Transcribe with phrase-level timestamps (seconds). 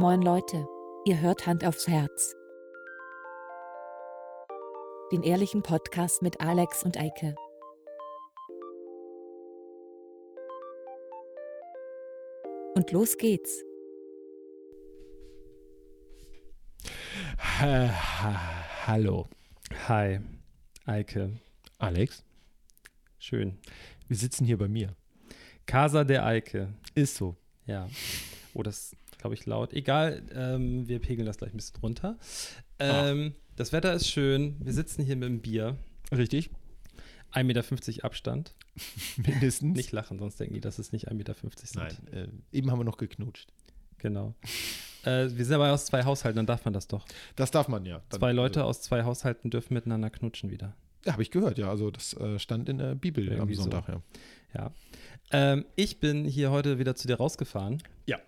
[0.00, 0.64] Moin Leute,
[1.06, 2.36] ihr hört Hand aufs Herz.
[5.10, 7.34] Den ehrlichen Podcast mit Alex und Eike.
[12.76, 13.64] Und los geht's.
[17.58, 19.26] Ha, ha, hallo.
[19.88, 20.20] Hi,
[20.86, 21.32] Eike.
[21.78, 22.22] Alex,
[23.18, 23.58] Schön.
[24.06, 24.94] wir sitzen hier bei mir.
[25.66, 26.72] Casa der Eike.
[26.94, 27.34] Ist so.
[27.66, 27.88] Ja.
[28.54, 29.72] Oh, das glaube ich laut.
[29.72, 32.16] Egal, ähm, wir pegeln das gleich ein bisschen runter.
[32.78, 34.56] Ähm, das Wetter ist schön.
[34.60, 35.76] Wir sitzen hier mit dem Bier.
[36.12, 36.50] Richtig?
[37.32, 38.54] 1,50 Meter Abstand.
[39.16, 39.76] Mindestens.
[39.76, 41.76] Nicht lachen, sonst denken die, dass es nicht 1,50 Meter sind.
[41.76, 41.96] Nein,
[42.52, 43.52] äh, eben haben wir noch geknutscht.
[43.98, 44.34] Genau.
[45.04, 47.04] Äh, wir sind aber aus zwei Haushalten, dann darf man das doch.
[47.36, 48.00] Das darf man ja.
[48.08, 50.74] Dann- Zwei Leute Also, aus zwei Haushalten dürfen miteinander knutschen wieder.
[51.04, 51.68] ja, habe ich gehört, ja.
[51.68, 53.62] Also das äh, stand in der Bibel am Irgendwie so.
[53.62, 54.02] Sonntag, ja.
[54.54, 54.72] Ja.
[55.30, 57.82] Ähm, ich bin hier heute wieder zu dir rausgefahren.
[58.06, 58.18] Ja.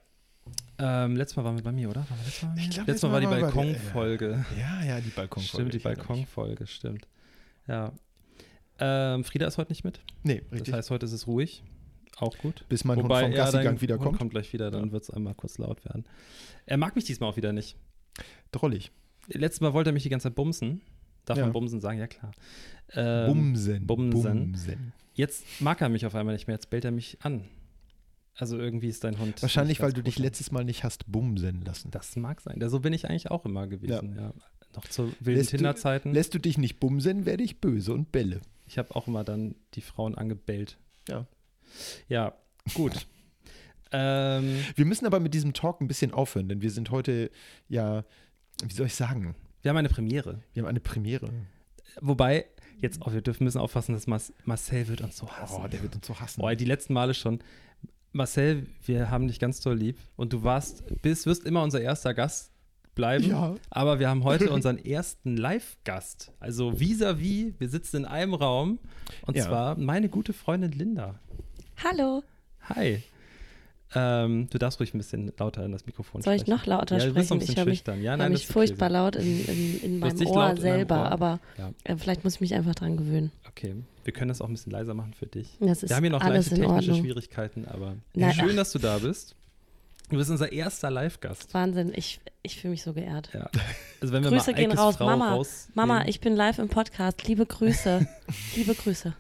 [0.79, 2.07] Ähm, letztes Mal waren wir bei mir, oder?
[2.09, 2.59] Wir letztes Mal?
[2.59, 4.45] Ich glaub, letztes Mal war die Balkonfolge.
[4.59, 5.69] Ja, ja, die Balkonfolge.
[5.71, 5.79] Stimmt, die.
[5.79, 7.07] Balkonfolge, stimmt.
[7.67, 7.93] Ja.
[8.79, 10.01] Ähm, Frieda ist heute nicht mit.
[10.23, 10.71] Nee, richtig.
[10.71, 11.63] Das heißt, heute ist es ruhig.
[12.17, 12.65] Auch gut.
[12.69, 14.19] Bis mein Wobei, Hund vom ja, Gassigang dein wieder kommt.
[14.19, 14.93] kommt gleich wieder, dann Ja.
[14.93, 16.05] wird es einmal kurz laut werden.
[16.67, 17.77] Er mag mich diesmal auch wieder nicht.
[18.53, 18.91] Drollig.
[19.29, 20.81] Letztes Mal wollte er mich die ganze Zeit bumsen.
[21.27, 21.45] Darf Ja.
[21.45, 21.99] man bumsen sagen?
[21.99, 22.33] Ja, klar.
[22.95, 23.87] Ähm, Bumsen.
[23.87, 24.23] Bumsen.
[24.23, 24.93] Bumsen.
[25.15, 27.45] Jetzt mag er mich auf einmal nicht mehr, jetzt bellt er mich an.
[28.37, 29.41] Also irgendwie ist dein Hund.
[29.43, 31.91] Wahrscheinlich, weil du dich letztes Mal nicht hast bumsen lassen.
[31.91, 32.61] Das mag sein.
[32.69, 34.33] So bin ich eigentlich auch immer gewesen, ja.
[34.75, 36.13] Noch zu wilden Tinder-Zeiten.
[36.13, 38.41] Lässt du dich nicht bumsen, werde ich böse und bälle.
[38.67, 40.79] Ich habe auch immer dann die Frauen angebellt.
[41.09, 41.27] Ja.
[42.09, 42.35] Ja,
[42.75, 43.07] gut.
[43.93, 47.31] ähm, Wir müssen aber mit diesem Talk ein bisschen aufhören, denn wir sind heute
[47.69, 48.05] ja,
[48.63, 50.43] wie soll ich sagen, wir haben eine Premiere.
[50.53, 51.31] wir haben eine Premiere.
[52.01, 52.47] Wobei,
[52.81, 55.63] jetzt, oh, wir dürfen müssen aufpassen, dass Marcel wird uns so hassen.
[55.63, 56.41] Oh, der wird uns so hassen.
[56.41, 57.41] Boah, die letzten Male schon.
[58.13, 62.13] Marcel, wir haben dich ganz doll lieb und du warst, bist, wirst immer unser erster
[62.15, 62.51] Gast
[62.95, 63.25] bleiben.
[63.29, 63.55] Ja.
[63.71, 66.33] Aber wir haben heute unseren ersten Live-Gast.
[66.41, 68.79] Also vis-à-vis, wir sitzen in einem Raum
[69.27, 69.45] und Ja.
[69.47, 71.21] zwar meine gute Freundin Linda.
[71.85, 72.23] Hallo.
[72.69, 73.03] Hi.
[73.93, 76.57] Ähm, du darfst ruhig ein bisschen lauter in das Mikrofon Soll ich sprechen.
[76.59, 77.57] noch lauter ja, du bist ein sprechen?
[77.57, 78.03] bisschen Ich höre mich.
[78.05, 78.93] Ja, hör nein, mich ist okay furchtbar so.
[78.95, 81.11] laut in, in, in meinem Ohr selber, Ohr.
[81.13, 83.33] aber Ja, äh, vielleicht muss ich mich einfach dran gewöhnen.
[83.49, 83.75] okay.
[84.05, 85.57] Wir können das auch ein bisschen leiser machen für dich.
[85.61, 87.01] Das ist Wir haben hier noch leichte technische Ordnung.
[87.01, 88.57] Schwierigkeiten, aber Nein, schön, ach.
[88.57, 89.35] dass du da bist.
[90.09, 91.53] Du bist unser erster Live-Gast.
[91.55, 93.31] Wahnsinn, ich, ich fühle mich so geehrt.
[93.35, 93.49] Ja.
[94.01, 94.97] Also wenn wir Grüße mal gehen Eikes raus.
[94.97, 95.43] Frau Mama,
[95.75, 97.29] Mama, ich bin live im Podcast.
[97.29, 98.07] Liebe Grüße.
[98.57, 99.15] Liebe Grüße.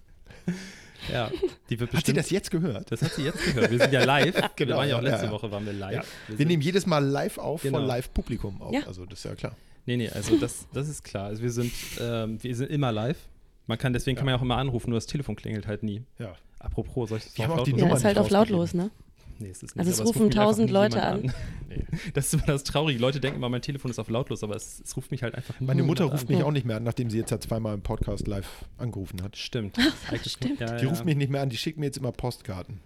[1.12, 1.30] Ja,
[1.68, 2.18] die wird Hat sie bestimmt.
[2.18, 2.90] das jetzt gehört?
[2.92, 3.70] das hat sie jetzt gehört.
[3.70, 4.34] Wir sind ja live.
[4.34, 5.32] wir Genau, waren ja auch ja, letzte ja.
[5.32, 5.94] Woche waren wir live.
[5.96, 6.02] Ja.
[6.28, 7.78] Wir Wir nehmen jedes Mal live auf Genau.
[7.78, 8.72] von Live-Publikum auf.
[8.72, 8.86] Ja.
[8.86, 9.56] Also das ist ja klar.
[9.86, 11.26] Nee, nee, also das, das ist klar.
[11.26, 13.18] Also wir sind, ähm, wir sind immer live.
[13.66, 16.02] Man kann, deswegen kann man ja auch immer anrufen, nur das Telefon klingelt halt nie.
[16.18, 16.34] Ja.
[16.58, 18.90] Apropos, soll ich das Wir auf haben auch die lautlos Ja, halt auf lautlos, ne?
[19.40, 21.24] Nee, es ist nicht, Also es aber rufen ruft mich einfach 1000 nie Leute jemand
[21.24, 21.34] an.
[21.70, 21.84] Nee.
[22.14, 22.98] Das ist immer das Traurige.
[22.98, 25.54] Leute denken immer, mein Telefon ist auf lautlos, aber es, es ruft mich halt einfach
[25.60, 26.34] Meine Mutter ruft an.
[26.34, 29.36] mich auch nicht mehr an, nachdem sie jetzt halt zweimal im Podcast live angerufen hat.
[29.36, 29.76] Stimmt.
[30.26, 30.58] Stimmt.
[30.60, 30.90] Ja, Die ja.
[30.90, 32.80] ruft mich nicht mehr an, die schickt mir jetzt immer Postkarten.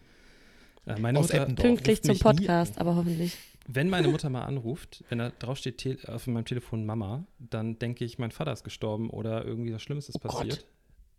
[0.86, 1.66] Ja, meine aus Mutter, Eppendorf.
[1.66, 3.36] Pünktlich zum Podcast, aber hoffentlich.
[3.66, 7.78] Wenn meine Mutter mal anruft, wenn da drauf steht Te auf meinem Telefon Mama, dann
[7.78, 10.32] denke ich, mein Vater ist gestorben oder irgendwie was Schlimmes ist Oh Gott.
[10.32, 10.58] passiert.
[10.58, 10.73] Und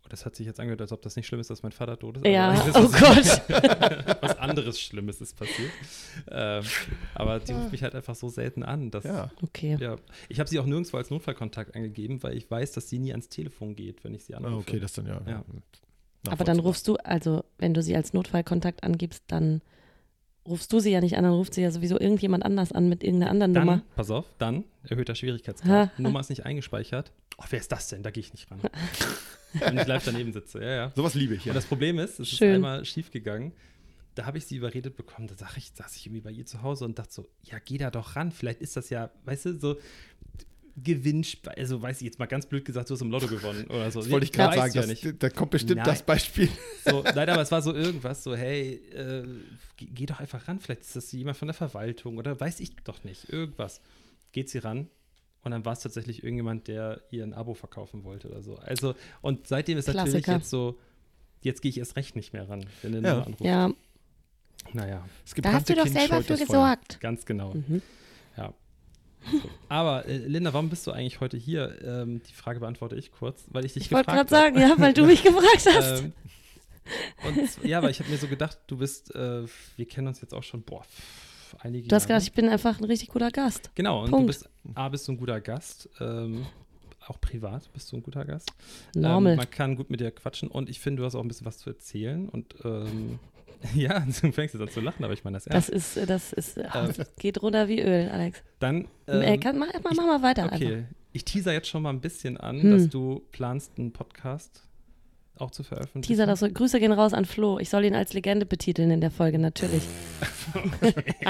[0.08, 2.16] das hat sich jetzt angehört, als ob das nicht schlimm ist, dass mein Vater tot
[2.18, 2.26] ist.
[2.26, 3.42] Ja, ist oh Gott.
[4.22, 5.70] was anderes Schlimmes ist passiert.
[6.30, 6.64] Ähm,
[7.14, 8.90] aber die ruft mich halt einfach so selten an.
[8.90, 9.30] Dass, Ja.
[9.42, 9.76] Okay.
[9.80, 9.96] ja.
[10.28, 13.28] Ich habe sie auch nirgendwo als Notfallkontakt angegeben, weil ich weiß, dass sie nie ans
[13.28, 14.56] Telefon geht, wenn ich sie Ah, anrufe.
[14.68, 15.20] okay, das dann ja.
[15.26, 15.44] Ja.
[16.28, 19.62] Aber dann rufst du, also wenn du sie als Notfallkontakt angibst, dann
[20.46, 23.02] rufst du sie ja nicht an, dann ruft sie ja sowieso irgendjemand anders an mit
[23.02, 23.82] irgendeiner anderen Dann, Nummer.
[23.94, 25.90] pass auf, dann erhöhter Schwierigkeitsgrad.
[25.90, 25.92] Ha.
[25.98, 27.12] Nummer ist nicht eingespeichert.
[27.38, 28.02] Oh, wer ist das denn?
[28.02, 28.60] Da gehe ich nicht ran.
[29.52, 30.60] wenn ich live daneben sitze.
[30.60, 30.92] Ja, ja.
[30.94, 31.52] Sowas liebe ich ja.
[31.52, 32.48] Und das Problem ist, es Schön.
[32.50, 33.52] ist einmal schief gegangen.
[34.14, 35.28] Da habe ich sie überredet bekommen.
[35.28, 37.76] Da sag ich, saß ich irgendwie bei ihr zu Hause und dachte so, ja, geh
[37.76, 38.32] da doch ran.
[38.32, 39.76] Vielleicht ist das ja, weißt du, so
[40.82, 41.52] Gewinnspiel.
[41.52, 44.00] Also, weiß ich jetzt mal ganz blöd gesagt, du hast im Lotto gewonnen oder so.
[44.00, 44.72] Das wollte ich gerade sagen.
[44.74, 45.22] Ja Das, nicht.
[45.22, 45.84] Da kommt bestimmt Nein.
[45.86, 46.48] das Beispiel.
[46.84, 49.24] So, nein, aber es war so irgendwas, so, hey, äh,
[49.76, 50.60] geh, geh doch einfach ran.
[50.60, 53.28] Vielleicht ist das jemand von der Verwaltung oder weiß ich doch nicht.
[53.30, 53.80] Irgendwas.
[54.32, 54.88] Geht sie ran.
[55.42, 58.56] Und dann war es tatsächlich irgendjemand, der ihr ein Abo verkaufen wollte oder so.
[58.56, 60.32] Also, und seitdem ist natürlich Klassiker.
[60.38, 60.78] jetzt so,
[61.42, 63.22] jetzt gehe ich erst recht nicht mehr ran, wenn eine Ja.
[63.22, 63.40] Anruft.
[63.40, 63.70] Ja,
[64.72, 65.06] Naja,
[65.36, 66.98] da hast du doch selber für gesorgt.
[67.00, 67.54] ganz genau.
[67.54, 67.80] Mhm.
[69.68, 71.76] Aber äh, Linda, warum bist du eigentlich heute hier?
[71.84, 74.58] Ähm, die Frage beantworte ich kurz, weil ich dich Ich wollte gefragt gerade habe.
[74.60, 76.02] sagen, ja, weil du mich gefragt hast.
[76.02, 76.12] Ähm,
[77.26, 79.42] und ja, weil ich habe mir so gedacht, du bist, äh,
[79.76, 80.84] wir kennen uns jetzt auch schon, boah,
[81.58, 82.20] einige du hast Jahre.
[82.20, 83.70] gedacht, ich bin einfach ein richtig guter Gast.
[83.74, 84.22] Genau, und Punkt.
[84.22, 86.46] du bist, A, bist du ein guter Gast, ähm,
[87.08, 88.50] auch privat bist du ein guter Gast.
[88.94, 89.32] Normal.
[89.32, 91.46] Ähm, man kann gut mit dir quatschen und ich finde, du hast auch ein bisschen
[91.46, 93.18] was zu erzählen und ähm,
[93.74, 95.70] Ja, du fängst jetzt an zu lachen, aber ich meine das Das ernst.
[95.70, 98.42] ist, äh, das ist, äh, Ähm, das geht runter wie Öl, Alex.
[98.58, 100.56] Dann, äh, ähm, kann, mach, mach, mach mal weiter einfach.
[100.56, 102.70] okay, ich teaser jetzt schon mal ein bisschen an, Hm.
[102.72, 104.62] dass du planst, einen Podcast
[105.38, 106.02] auch zu veröffentlichen.
[106.02, 106.48] Teaser das so.
[106.48, 107.58] Grüße gehen raus an Flo.
[107.58, 109.82] Ich soll ihn als Legende betiteln in der Folge, natürlich.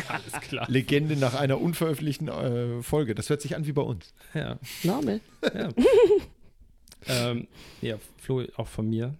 [0.09, 0.67] Alles klar.
[0.71, 3.15] Legende nach einer unveröffentlichten äh, Folge.
[3.17, 4.15] Das hört sich an wie bei uns.
[4.33, 5.21] Ja, Normal.
[5.53, 5.69] ja.
[7.31, 7.49] ähm,
[7.83, 9.15] ja, Flo, auch von mir.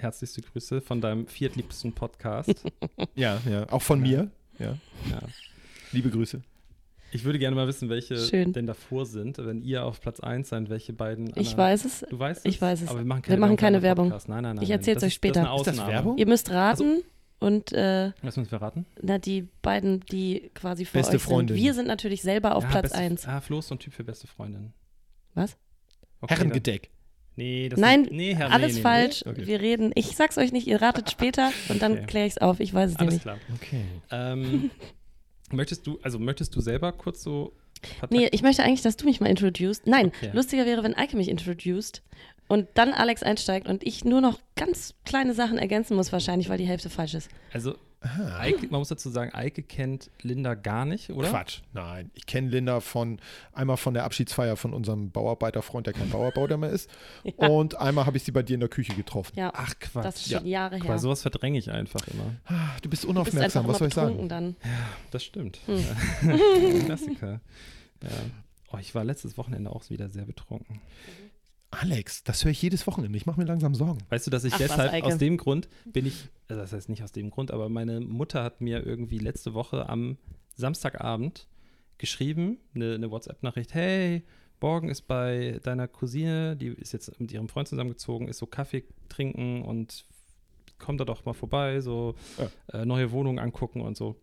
[0.00, 2.64] Herzlichste Grüße von deinem viertliebsten Podcast.
[3.14, 3.68] Ja, ja.
[3.70, 4.30] Auch von mir.
[4.58, 4.76] Ja.
[5.10, 5.18] ja.
[5.92, 6.42] Liebe Grüße.
[7.12, 8.52] Ich würde gerne mal wissen, welche Schön.
[8.52, 9.38] denn davor sind.
[9.38, 11.26] Wenn ihr auf Platz 1 seid, welche beiden.
[11.30, 12.00] Ich anderen- weiß es.
[12.08, 12.88] Du weißt Ich weiß es.
[12.88, 14.06] Aber wir machen Wir machen keine Werbung.
[14.08, 14.28] Podcast.
[14.28, 14.62] Nein, nein, nein.
[14.62, 14.78] Ich nein.
[14.78, 15.40] erzähl's Das euch ist- Das später.
[15.42, 15.86] ist, eine Ist das.
[15.88, 16.18] Werbung?
[16.18, 17.02] Ihr müsst raten
[17.40, 18.86] und äh, Was müssen wir verraten?
[19.02, 21.56] na, die beiden, die quasi vor Beste euch Freundin.
[21.56, 21.64] sind.
[21.64, 23.26] Wir sind natürlich selber auf Ja, Platz beste, 1.
[23.26, 24.72] Ah, Flo ist so ein Typ für beste Freundin.
[25.34, 25.56] Was?
[26.20, 26.90] Okay, Herrengedeck.
[27.36, 29.24] Nee, das Nein, ist, nee, Herr, Alles nee, nee, falsch.
[29.26, 29.46] Okay.
[29.46, 29.92] Wir reden.
[29.94, 32.06] Ich sag's euch nicht, ihr ratet später und dann Okay.
[32.06, 32.60] kläre ich's auf.
[32.60, 33.00] Ich weiß es Nee.
[33.06, 33.22] Alles nämlich.
[33.22, 33.38] klar.
[33.54, 33.84] Okay.
[34.10, 34.70] Ähm,
[35.52, 39.06] möchtest du, also möchtest du selber kurz so Kontakt- Nee, ich möchte eigentlich, dass du
[39.06, 39.86] mich mal introduced.
[39.86, 40.30] Nein, Okay.
[40.34, 42.02] lustiger wäre, wenn Eike mich introduced
[42.46, 46.58] und dann Alex einsteigt und ich nur noch ganz kleine Sachen ergänzen muss wahrscheinlich, weil
[46.58, 47.30] die Hälfte falsch ist.
[47.54, 47.74] Also.
[48.02, 51.28] Eike, man muss dazu sagen, Eike kennt Linda gar nicht, oder?
[51.28, 51.60] Quatsch.
[51.74, 52.10] Nein.
[52.14, 53.20] Ich kenne Linda von
[53.52, 56.88] einmal von der Abschiedsfeier von unserem Bauarbeiterfreund, der kein Bauarbeiter mehr ist.
[57.36, 59.32] Und einmal habe ich sie bei dir in der Küche getroffen.
[59.36, 60.04] Ja, Ach, Quatsch.
[60.04, 60.84] das ist schon Jahre her.
[60.86, 62.36] Bei sowas verdränge ich einfach immer.
[62.46, 64.56] Ah, Du bist du bist unaufmerksam, was soll ich betrunken sagen?
[64.62, 64.72] dann.
[65.10, 65.58] Das stimmt.
[65.66, 65.76] Hm.
[66.22, 66.84] Ja.
[66.86, 67.40] Klassiker.
[68.02, 68.08] Ja.
[68.72, 70.80] Oh, ich war letztes Wochenende auch wieder sehr betrunken.
[71.70, 73.16] Alex, das höre ich jedes Wochenende.
[73.16, 74.00] Ich mache mir langsam Sorgen.
[74.08, 75.06] Weißt du, dass ich Ach was, deshalb Eike.
[75.06, 78.42] aus dem Grund bin ich, also das heißt nicht aus dem Grund, aber meine Mutter
[78.42, 80.18] hat mir irgendwie letzte Woche am
[80.56, 81.46] Samstagabend
[81.98, 84.24] geschrieben, eine, eine WhatsApp-Nachricht, hey,
[84.60, 88.84] morgen ist bei deiner Cousine, die ist jetzt mit ihrem Freund zusammengezogen, ist so Kaffee
[89.08, 90.04] trinken und
[90.78, 92.14] komm da doch mal vorbei, so
[92.72, 94.16] äh, neue Wohnungen angucken und so.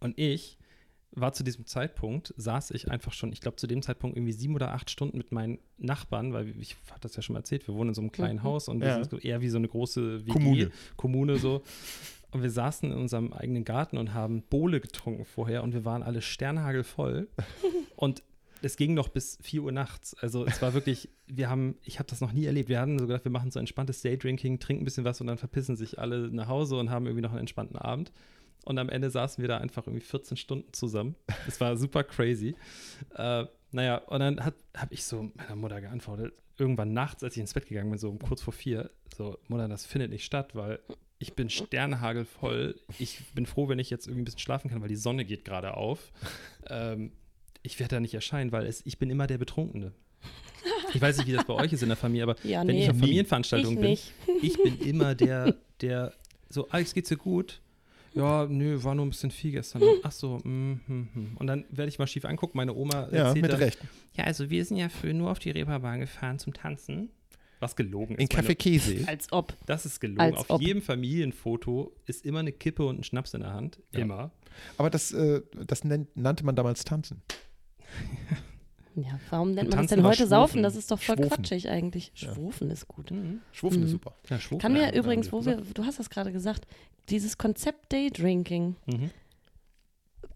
[0.00, 0.58] Und ich
[1.16, 4.54] war zu diesem Zeitpunkt, saß ich einfach schon, ich glaube zu dem Zeitpunkt irgendwie sieben
[4.54, 7.74] oder acht Stunden mit meinen Nachbarn, weil ich habe das ja schon mal erzählt, wir
[7.74, 8.42] wohnen in so einem kleinen Mhm.
[8.44, 8.94] Haus und wir Ja.
[8.94, 10.70] sind so eher wie so eine große WG, Kommune.
[10.96, 11.62] Kommune so.
[12.32, 16.02] Und wir saßen in unserem eigenen Garten und haben Bohle getrunken vorher und wir waren
[16.02, 17.28] alle sternhagelvoll.
[17.96, 18.22] und
[18.60, 20.14] es ging noch bis 4 Uhr nachts.
[20.20, 22.68] Also es war wirklich, wir haben, ich habe das noch nie erlebt.
[22.70, 25.38] Wir hatten so gedacht, wir machen so entspanntes Daydrinking, trinken ein bisschen was und dann
[25.38, 28.10] verpissen sich alle nach Hause und haben irgendwie noch einen entspannten Abend.
[28.64, 31.14] Und am Ende saßen wir da einfach irgendwie 14 Stunden zusammen.
[31.46, 32.54] Das war super crazy.
[33.14, 34.56] Äh, naja, und dann habe
[34.90, 38.18] ich so meiner Mutter geantwortet, irgendwann nachts, als ich ins Bett gegangen bin, so um
[38.18, 40.78] kurz vor vier, so, Mutter, das findet nicht statt, weil
[41.18, 42.80] ich bin sternhagelvoll.
[42.98, 45.44] Ich bin froh, wenn ich jetzt irgendwie ein bisschen schlafen kann, weil die Sonne geht
[45.44, 46.12] gerade auf.
[46.68, 47.12] Ähm,
[47.62, 49.92] ich werde da nicht erscheinen, weil es, ich bin immer der Betrunkene.
[50.92, 52.84] Ich weiß nicht, wie das bei euch ist in der Familie, aber Ja, wenn nee,
[52.84, 52.98] ich auf.
[52.98, 56.14] Familienveranstaltungen ich bin, ich bin immer der, der
[56.48, 57.60] so, Alex, geht's dir gut?
[58.14, 59.82] Ja, nö, war nur ein bisschen viel gestern.
[60.02, 61.36] Ach so, mm, hm, hm.
[61.36, 62.56] Und dann werde ich mal schief angucken.
[62.56, 63.78] Meine Oma Ja, erzählt mit dann, Recht.
[64.16, 67.10] ja, also wir sind ja früher nur auf die Reeperbahn gefahren zum Tanzen.
[67.60, 68.34] Was gelogen In ist.
[68.34, 69.04] meine- Café Käse.
[69.08, 69.56] Als ob.
[69.66, 70.20] Das ist gelogen.
[70.20, 70.60] Als auf ob.
[70.62, 73.80] jedem Familienfoto ist immer eine Kippe und ein Schnaps in der Hand.
[73.92, 74.00] Ja.
[74.00, 74.30] Immer.
[74.76, 77.22] Aber das, äh, das nennt, nannte man damals Tanzen.
[78.96, 80.50] Ja, warum nennt Und man das denn heute Saufen?
[80.52, 80.62] Schwufen.
[80.62, 81.30] Das ist doch voll Schwufen.
[81.30, 82.12] quatschig eigentlich.
[82.14, 82.32] Ja.
[82.32, 83.10] Schwufen ist gut.
[83.10, 83.40] Mhm.
[83.50, 83.92] Schwuffen ist Mhm.
[83.92, 84.14] super.
[84.28, 86.66] Ja, Schwufen, Kann mir ja, übrigens, wo wir, du hast das gerade gesagt,
[87.10, 89.10] dieses Konzept Daydrinking Mhm.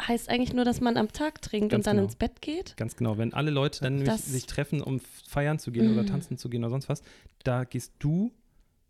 [0.06, 2.06] heißt eigentlich nur, dass man am Tag trinkt Ganz und dann genau.
[2.06, 2.76] ins Bett geht.
[2.76, 3.18] Ganz genau.
[3.18, 6.06] Wenn alle Leute dann Das- sich treffen, um feiern zu gehen oder Mhm.
[6.08, 7.02] tanzen zu gehen oder sonst was,
[7.42, 8.30] da gehst du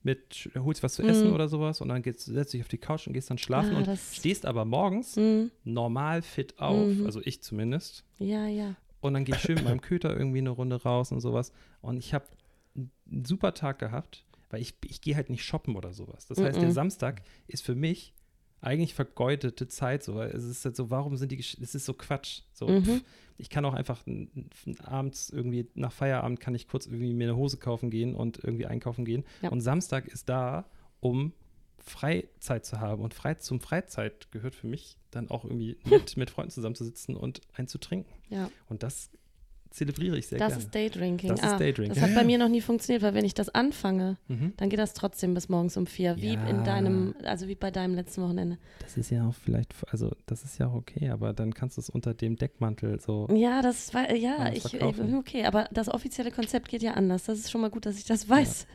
[0.03, 1.35] mit, holst was zu essen Mhm.
[1.35, 3.79] oder sowas und dann geht's, setzt dich auf die Couch und gehst dann schlafen Ah,
[3.91, 5.51] und stehst aber morgens Mhm.
[5.65, 7.07] normal fit auf, Mhm.
[7.07, 8.05] also ich zumindest.
[8.19, 8.75] Ja, ja.
[9.01, 11.53] Und dann gehe ich schön mit meinem Köter irgendwie eine Runde raus und sowas.
[11.81, 12.27] Und ich habe
[12.77, 16.27] einen super Tag gehabt, weil ich, ich gehe halt nicht shoppen oder sowas.
[16.27, 16.73] Das heißt, der Mhm.
[16.75, 18.13] Samstag ist für mich
[18.61, 20.03] eigentlich vergeudete Zeit.
[20.03, 22.41] So, es ist halt so, warum sind die, Gesch- es ist so Quatsch.
[22.53, 22.83] So, Mhm.
[22.85, 23.03] pff,
[23.37, 24.03] ich kann auch einfach
[24.83, 28.67] abends irgendwie nach Feierabend kann ich kurz irgendwie mir eine Hose kaufen gehen und irgendwie
[28.67, 29.25] einkaufen gehen.
[29.43, 29.51] Ja.
[29.51, 30.65] Und Samstag ist da,
[31.01, 31.33] um
[31.79, 33.03] Freizeit zu haben.
[33.03, 37.41] Und frei, zum Freizeit gehört für mich dann auch irgendwie mit, mit Freunden zusammenzusitzen und
[37.55, 38.13] einzutrinken.
[38.29, 38.51] ja.
[38.69, 39.11] Und das
[39.71, 40.63] zelebriere ich sehr Das gerne.
[40.65, 41.31] ist Daydrinking.
[41.31, 41.95] Das ist ah, Daydrinking.
[41.95, 42.27] Das hat Ja, bei ja.
[42.27, 44.53] mir noch nie funktioniert, weil wenn ich das anfange, Mhm.
[44.57, 46.17] dann geht das trotzdem bis morgens um vier.
[46.17, 46.47] Wie Ja.
[46.49, 48.59] in deinem, also wie bei deinem letzten Wochenende.
[48.81, 51.81] Das ist ja auch vielleicht, also das ist ja auch okay, aber dann kannst du
[51.81, 53.29] es unter dem Deckmantel so.
[53.35, 55.15] Ja, das war, ja, ich, verkaufen.
[55.17, 57.25] okay, aber das offizielle Konzept geht ja anders.
[57.25, 58.67] Das ist schon mal gut, dass ich das weiß.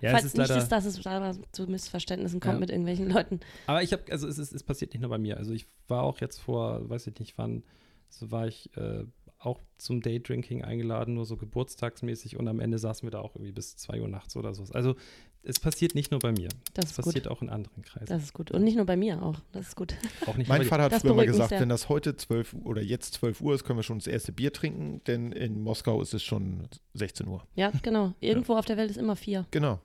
[0.00, 0.62] Ja, Falls es ist nicht leider.
[0.62, 2.60] ist, dass es da zu Missverständnissen kommt Ja.
[2.60, 3.40] mit irgendwelchen Leuten.
[3.66, 5.36] aber ich habe, also es, ist, es passiert nicht nur bei mir.
[5.38, 7.62] Also ich war auch jetzt vor, weiß ich nicht wann,
[8.10, 9.04] so war ich äh,
[9.46, 13.52] auch zum Daydrinking eingeladen, nur so geburtstagsmäßig und am Ende saßen wir da auch irgendwie
[13.52, 14.64] bis 2 Uhr nachts oder so.
[14.72, 14.94] Also
[15.42, 16.48] es passiert nicht nur bei mir.
[16.72, 17.04] Das Es ist gut.
[17.06, 18.06] passiert auch in anderen Kreisen.
[18.06, 18.50] Das ist gut.
[18.50, 19.40] Und nicht nur bei mir auch.
[19.52, 19.94] Das ist gut.
[20.26, 22.80] auch nicht Mein Vater hat mal beruhigt mich gesagt, wenn das heute 12 Uhr oder
[22.82, 26.14] jetzt 12 Uhr ist, können wir schon das erste Bier trinken, denn in Moskau ist
[26.14, 27.42] es schon 16 Uhr.
[27.56, 28.14] Ja, genau.
[28.20, 29.46] Irgendwo auf der Welt ist immer vier.
[29.50, 29.80] Genau.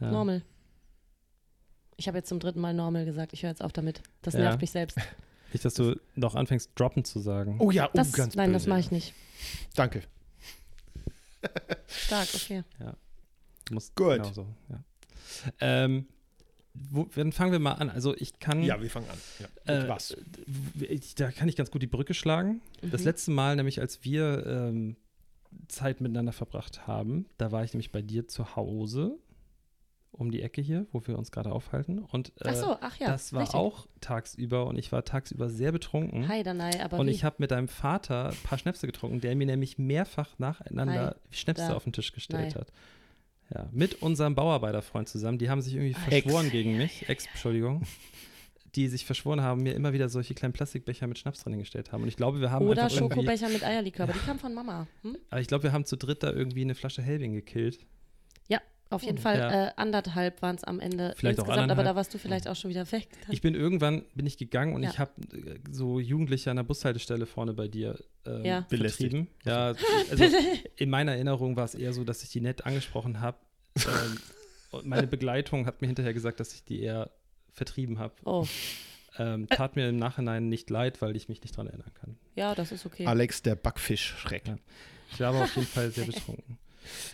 [0.00, 0.10] Ja.
[0.10, 0.42] Normal.
[1.96, 3.32] Ich habe jetzt zum dritten Mal normal gesagt.
[3.32, 4.02] Ich höre jetzt auf damit.
[4.22, 4.40] Das Ja.
[4.40, 4.98] nervt mich selbst.
[5.52, 7.56] Nicht, dass du noch anfängst, droppen zu sagen.
[7.60, 8.70] Oh ja, oh, Das, ganz nein, das böse.
[8.70, 9.14] mache ich nicht.
[9.74, 10.02] Danke.
[11.86, 12.62] Stark, okay.
[13.66, 14.14] Du musst Gut.
[14.16, 14.84] Genau so, ja.
[15.60, 16.06] Ähm,
[16.74, 17.90] wo, dann fangen wir mal an.
[17.90, 18.62] Also ich kann.
[18.62, 19.18] Ja, wir fangen an.
[19.66, 19.74] Ja.
[19.84, 20.16] Äh, was?
[20.80, 22.62] Ich, da kann ich ganz gut die Brücke schlagen.
[22.80, 23.06] Das Mhm.
[23.06, 24.96] letzte Mal, nämlich als wir ähm,
[25.68, 29.18] Zeit miteinander verbracht haben, da war ich nämlich bei dir zu Hause,
[30.12, 31.98] um die Ecke hier, wo wir uns gerade aufhalten.
[31.98, 33.08] Und äh, Ach so, ach ja.
[33.08, 33.58] das war richtig.
[33.58, 36.28] auch tagsüber und ich war tagsüber sehr betrunken.
[36.28, 37.10] Hi, Danai, aber und wie?
[37.10, 41.68] ich habe mit deinem Vater ein paar Schnäpse getrunken, der mir nämlich mehrfach nacheinander Schnäpse
[41.68, 41.74] da.
[41.74, 42.60] auf den Tisch gestellt Nein.
[42.60, 42.72] hat.
[43.54, 45.38] Ja, mit unserem Bauarbeiterfreund zusammen.
[45.38, 47.06] Die haben sich irgendwie verschworen gegen mich.
[47.08, 47.82] Ex, Entschuldigung.
[48.74, 52.02] Die sich verschworen haben, mir immer wieder solche kleinen Plastikbecher mit Schnaps drin hingestellt haben.
[52.02, 54.86] Und ich glaube, wir haben Oder Schokobecher mit Eierlikör, aber die kam von Mama.
[55.02, 55.18] Hm?
[55.28, 57.80] aber ich glaube, wir haben zu dritt da irgendwie eine Flasche Helbing gekillt.
[58.92, 59.68] Auf jeden Fall Ja.
[59.68, 61.86] äh, anderthalb waren es am Ende Vielleicht auch insgesamt, aber anderthalb.
[61.86, 63.08] da warst du vielleicht auch schon wieder weg.
[63.30, 64.90] Ich bin irgendwann, bin ich gegangen und Ja.
[64.90, 68.66] ich habe äh, so Jugendliche an der Bushaltestelle vorne bei dir ähm, Ja.
[68.68, 69.28] Vertrieben.
[69.44, 69.74] Ja,
[70.10, 70.24] also
[70.76, 73.38] in meiner Erinnerung war es eher so, dass ich die nett angesprochen habe.
[73.76, 74.18] Ähm,
[74.70, 77.10] und meine Begleitung hat mir hinterher gesagt, dass ich die eher
[77.52, 78.14] vertrieben habe.
[78.24, 78.46] Oh,
[79.18, 82.16] Ähm, tat mir im Nachhinein nicht leid, weil ich mich nicht dran erinnern kann.
[82.34, 83.04] ja, das ist okay.
[83.06, 84.48] Alex, der Backfisch-Schreck.
[84.48, 84.56] Ja.
[85.12, 86.56] Ich war aber auf jeden Fall sehr betrunken.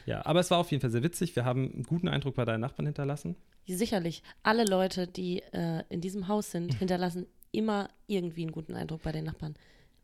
[0.06, 1.34] Ja, aber es war auf jeden Fall sehr witzig.
[1.36, 3.36] Wir haben einen guten Eindruck bei deinen Nachbarn hinterlassen.
[3.66, 4.22] Sicherlich.
[4.42, 9.12] Alle Leute, die äh, in diesem Haus sind, hinterlassen immer irgendwie einen guten Eindruck bei
[9.12, 9.54] den Nachbarn.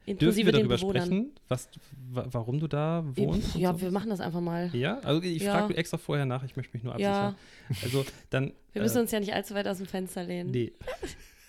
[0.07, 1.07] Dürfen Inklusive wir den darüber Bewohnern.
[1.07, 1.69] sprechen, was,
[2.11, 3.55] wa warum du da wohnst?
[3.57, 4.69] Ja, wir machen das einfach mal.
[4.75, 5.53] Ja, also ich Ja.
[5.61, 7.35] frage extra vorher nach, ich möchte mich nur absichern.
[7.71, 8.53] Ja, Also dann.
[8.75, 10.51] wir müssen äh, uns ja nicht allzu weit aus dem Fenster lehnen.
[10.51, 10.73] Nee.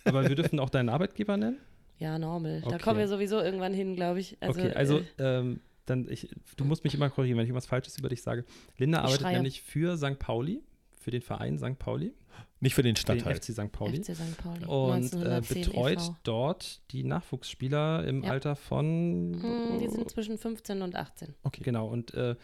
[0.06, 1.58] Aber wir dürfen auch deinen Arbeitgeber nennen?
[2.00, 2.62] Ja, normal.
[2.62, 2.78] Da Okay.
[2.82, 4.38] kommen wir sowieso irgendwann hin, glaube ich.
[4.40, 7.66] Also, okay, also äh, ähm, dann ich, du musst mich immer korrigieren, wenn ich irgendwas
[7.68, 8.46] Falsches über dich sage.
[8.78, 9.36] Linda arbeitet schreie.
[9.36, 10.18] nämlich für St.
[10.20, 10.62] Pauli,
[11.00, 11.78] für den Verein St.
[11.78, 12.14] Pauli,
[12.60, 13.36] Nicht für den für den Stadtteil.
[13.36, 13.72] FC St.
[13.72, 13.98] Pauli.
[14.04, 14.38] FC St.
[14.38, 14.66] Pauli.
[14.66, 16.16] Und äh, 1910 betreut e.V.
[16.24, 18.32] dort die Nachwuchsspieler im Ja.
[18.32, 19.38] Alter von.
[19.42, 21.36] Hm, die sind zwischen 15 und 18.
[21.44, 21.62] Okay.
[21.64, 22.36] Genau, und äh,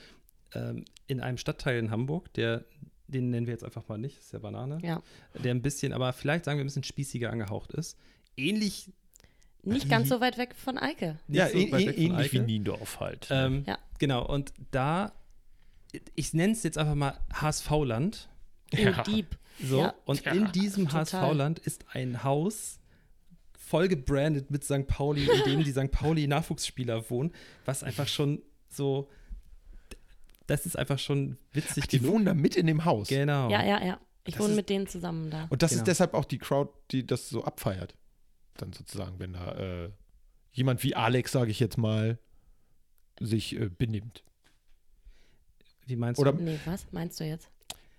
[0.53, 2.65] ähm, in einem Stadtteil in Hamburg, der,
[3.07, 5.01] den nennen wir jetzt einfach mal nicht, ist der Banane, Ja.
[5.43, 7.98] der ein bisschen, aber vielleicht sagen wir ein bisschen spießiger angehaucht ist.
[8.38, 8.91] Ähnlich.
[9.63, 11.20] Nicht ganz so weit weg von Eike.
[11.27, 12.46] Ja, so ä- weit ä- weg von ähnlich wie Eike.
[12.46, 13.27] Niendorf halt.
[13.30, 13.77] Ähm, Ja.
[14.00, 15.12] Genau, und da,
[16.15, 18.30] ich nenne es jetzt einfach mal HSV-Land.
[18.74, 19.03] Ja.
[19.03, 19.38] Dieb.
[19.63, 19.94] So, Ja.
[20.06, 20.91] und Ja, in diesem.
[20.91, 22.80] HSV-Land ist ein Haus
[23.58, 24.88] voll gebrandet mit St.
[24.88, 25.91] Pauli, in dem die St.
[25.91, 27.32] Pauli-Nachwuchsspieler wohnen,
[27.65, 29.10] was einfach schon so,
[30.48, 32.13] das ist einfach schon witzig Ach, die genug.
[32.15, 33.08] wohnen da mit in dem Haus.
[33.08, 33.50] Genau.
[33.50, 34.00] Ja, ja, ja.
[34.25, 35.46] Ich Das wohne ist- mit denen zusammen da.
[35.50, 35.82] Und das Genau.
[35.82, 37.96] ist deshalb auch die Crowd, die das so abfeiert.
[38.58, 39.55] Dann sozusagen, wenn da
[39.86, 39.89] äh,
[40.51, 42.20] jemand wie Alex, sage ich jetzt mal,
[43.20, 44.24] sich äh, benimmt.
[45.86, 46.43] Wie meinst Oder- du?
[46.43, 47.50] Nee, was meinst du jetzt?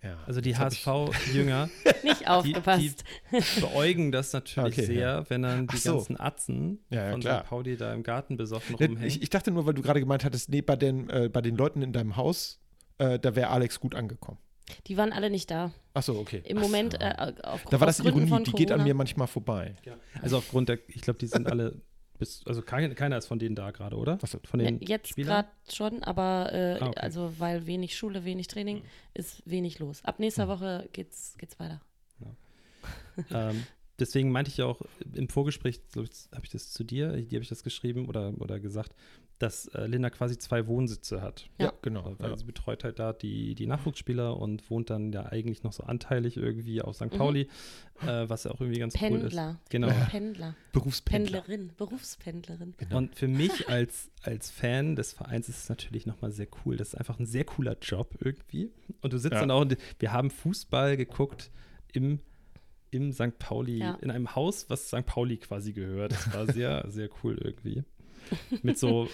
[0.02, 0.18] Ja.
[0.26, 1.70] Also die HSV-Jünger
[2.02, 3.04] Nicht aufgepasst.
[3.60, 5.30] beäugen das natürlich Okay, sehr, ja.
[5.30, 5.94] wenn dann die so.
[5.94, 7.22] ganzen Atzen Ja, ja, von.
[7.22, 7.44] St.
[7.44, 9.04] Pauli da im Garten besoffen rumhängen.
[9.04, 11.56] Ich, ich dachte nur, weil du gerade gemeint hattest, nee, bei den, äh, bei den
[11.56, 12.60] Leuten in deinem Haus,
[12.98, 14.38] äh, da wäre Alex gut angekommen.
[14.86, 15.72] Die waren alle nicht da.
[15.94, 16.42] Achso, okay.
[16.44, 16.98] Im Ach Moment so.
[17.00, 18.84] äh, auf da war das Ironie, die geht an Corona.
[18.84, 19.74] mir manchmal vorbei.
[20.22, 21.80] also aufgrund der, ich glaube, die sind alle,
[22.18, 24.18] bis, also kein, keiner ist von denen da gerade, oder?
[24.22, 24.38] Ach so.
[24.44, 27.00] Von den Ja, Jetzt gerade schon, aber äh, Ah, okay.
[27.00, 28.84] also weil wenig Schule, wenig Training, Hm.
[29.14, 30.04] ist wenig los.
[30.04, 31.80] Ab nächster Woche geht's, geht's weiter.
[33.30, 33.66] ähm,
[33.98, 34.80] deswegen meinte ich ja auch
[35.14, 36.00] im Vorgespräch, so
[36.34, 38.94] habe ich das zu dir, dir habe ich das geschrieben oder, oder gesagt,
[39.42, 41.48] dass äh, Linda quasi zwei Wohnsitze hat.
[41.58, 41.72] Ja, Ja.
[41.82, 42.14] genau.
[42.18, 42.36] Weil Ja.
[42.36, 46.36] sie betreut halt da die, die Nachwuchsspieler und wohnt dann ja eigentlich noch so anteilig
[46.36, 47.06] irgendwie auf St.
[47.06, 47.10] Mhm.
[47.18, 47.40] Pauli,
[48.02, 49.20] äh, was ja auch irgendwie ganz cool ist.
[49.20, 49.58] Pendler.
[49.70, 49.88] Genau.
[49.88, 50.04] Ja.
[50.10, 50.54] Pendler.
[50.72, 51.40] Berufspendler.
[51.42, 51.72] Pendlerin.
[51.76, 52.74] Berufspendlerin.
[52.78, 52.96] Genau.
[52.96, 56.76] Und für mich als, als Fan des Vereins ist es natürlich nochmal sehr cool.
[56.76, 58.70] Das ist einfach ein sehr cooler Job irgendwie.
[59.00, 59.40] Und du sitzt Ja.
[59.40, 61.50] dann auch, und wir haben Fußball geguckt
[61.92, 62.20] im,
[62.90, 63.38] im St.
[63.38, 63.94] Pauli, Ja.
[64.02, 65.06] in einem Haus, was St.
[65.06, 66.12] Pauli quasi gehört.
[66.12, 67.84] Das war sehr, sehr cool irgendwie.
[68.62, 69.08] Mit so,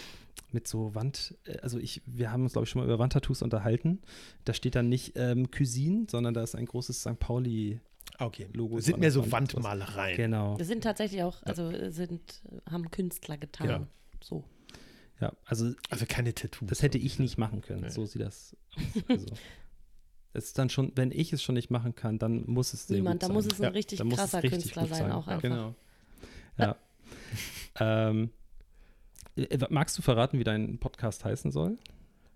[0.52, 3.42] mit so Wand, äh, also ich, wir haben uns, glaube ich, schon mal über Wandtattoos
[3.42, 4.00] unterhalten.
[4.44, 7.18] Da steht dann nicht ähm, Cuisine, sondern da ist ein großes St.
[7.18, 7.80] Pauli.
[8.18, 8.48] Ah, Okay.
[8.54, 9.54] Logo Das sind mehr so Wand.
[9.54, 10.16] Wandmalereien.
[10.16, 10.56] Genau.
[10.56, 13.68] Das sind tatsächlich auch, also äh, sind, äh, haben Künstler getan.
[13.68, 13.86] Ja.
[14.22, 14.44] So.
[15.20, 16.68] Ja, also Also keine Tattoos.
[16.68, 17.82] Das hätte ich nicht machen können.
[17.82, 17.90] Nee.
[17.90, 19.02] So sieht das aus.
[19.08, 19.26] Also,
[20.32, 22.96] es ist dann schon, wenn ich es schon nicht machen kann, dann muss es sehr
[22.98, 23.52] Niemand, gut da muss sein.
[23.52, 25.42] es ein Ja, richtig krasser richtig Künstler gut sein, auch Ja, einfach.
[25.42, 25.74] Genau.
[26.56, 26.76] Ja.
[27.80, 28.37] ähm, äh,
[29.70, 31.78] magst du verraten, wie dein Podcast heißen soll?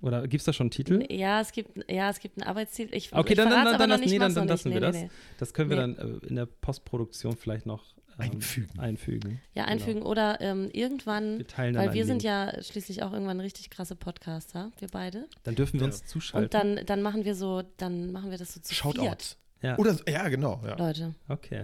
[0.00, 1.06] Oder gibt es da schon einen Titel?
[1.12, 2.94] Ja, es gibt, ja, es gibt einen Arbeitstitel.
[2.96, 4.68] Ich, Okay, ich dann, dann, dann, aber dann, noch lassen, nicht, nee, dann, dann lassen
[4.70, 4.80] nicht.
[4.80, 4.96] wir Nee, das.
[4.96, 5.10] nee, nee.
[5.38, 5.94] Das können wir Nee.
[5.94, 7.84] dann äh, in der Postproduktion vielleicht noch
[8.18, 8.78] ähm, Einfügen.
[8.80, 9.40] einfügen.
[9.54, 9.72] Ja, Genau.
[9.74, 13.94] einfügen oder ähm, irgendwann, Wir teilen weil wir sind ja schließlich auch irgendwann richtig krasse
[13.94, 15.28] Podcaster, wir beide.
[15.44, 15.92] Dann dürfen wir Ja.
[15.92, 16.46] uns zuschalten.
[16.46, 19.38] Und dann, dann machen wir so, dann machen wir das so zu viert, Shoutouts.
[19.62, 19.78] ja.
[19.78, 20.60] Oder ja, genau.
[20.66, 20.76] Ja.
[20.76, 21.14] Leute.
[21.28, 21.60] Okay.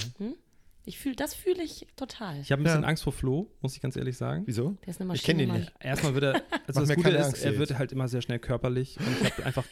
[0.84, 2.40] Ich fühl, das fühle ich total.
[2.40, 2.88] Ich habe ein bisschen Ja.
[2.88, 4.44] Angst vor Flo, muss ich ganz ehrlich sagen.
[4.46, 4.76] Wieso?
[4.82, 5.60] Der ist eine Ich Maschine, den Mann.
[5.60, 5.72] nicht.
[5.80, 6.34] Erstmal wird er,
[6.66, 7.58] also Mach das Gute ist, Angst er jetzt.
[7.60, 9.64] wird halt immer sehr schnell körperlich und ich habe einfach,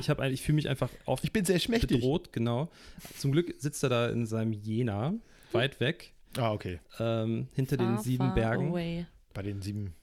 [0.00, 1.88] ich habe, ich fühle mich einfach auf Ich bin sehr schmächtig.
[2.00, 2.70] bedroht, genau.
[3.18, 5.14] Zum Glück sitzt er da in seinem Jena,
[5.52, 6.78] weit weg, Ah, okay.
[7.00, 8.68] ähm, hinter den Far, sieben far Bergen.
[8.70, 9.06] Away.
[9.34, 9.94] Bei den sieben.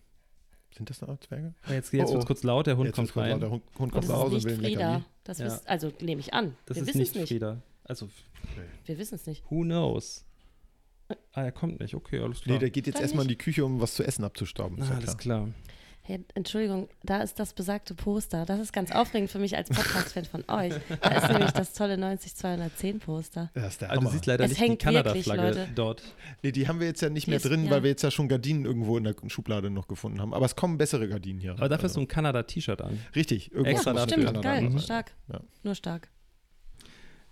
[0.75, 1.55] Sind das noch Zwerge?
[1.67, 2.27] Oh, Jetzt, jetzt Oh, wird es oh.
[2.27, 3.31] kurz laut, der Hund Jetzt kommt ist rein.
[3.31, 4.87] laut, Der Hund, Hund Und kommt das nach Hause ist und nicht will ein Frieda.
[4.97, 5.05] Leckerli.
[5.23, 5.45] Das Ja.
[5.45, 6.55] wisst, also nehme ich an.
[6.65, 7.27] Das wir ist wissen nicht es nicht.
[7.29, 7.61] Frieda.
[7.85, 8.09] Also,
[8.85, 9.43] Wir wissen es nicht.
[9.49, 10.25] who knows?
[11.33, 11.93] Ah, er kommt nicht.
[11.93, 12.55] Okay, alles klar.
[12.55, 14.77] Nee, der geht jetzt Dann erstmal in die Küche, um was zu essen abzustauben.
[14.79, 15.43] Ist ah, ja alles klar.
[15.45, 15.53] klar.
[16.01, 18.45] Hey, Entschuldigung, da ist das besagte Poster.
[18.45, 20.73] Das ist ganz aufregend für mich als Podcast-Fan von euch.
[21.01, 23.51] Da ist nämlich das tolle 90210 Poster.
[23.53, 24.11] Das ist der Also, du Hammer.
[24.13, 25.67] siehst leider Es nicht die hängt wirklich, Kanada-Flagge Leute.
[25.75, 26.03] dort.
[26.43, 27.71] Nee, die haben wir jetzt ja nicht mehr ist- drin, ja.
[27.71, 30.33] weil wir jetzt ja schon Gardinen irgendwo in der Schublade noch gefunden haben.
[30.33, 31.51] Aber es kommen bessere Gardinen hier.
[31.51, 32.99] Aber dafür hast du Also, ein Kanada-T-Shirt an.
[33.13, 33.51] Richtig.
[33.51, 35.11] Irgendwas mit Stimmt, Kanada geil, stark.
[35.31, 35.41] Ja.
[35.63, 36.09] Nur stark.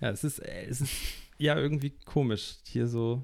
[0.02, 0.92] Ja, es ist, äh, es ist
[1.38, 3.24] ja irgendwie komisch, hier so,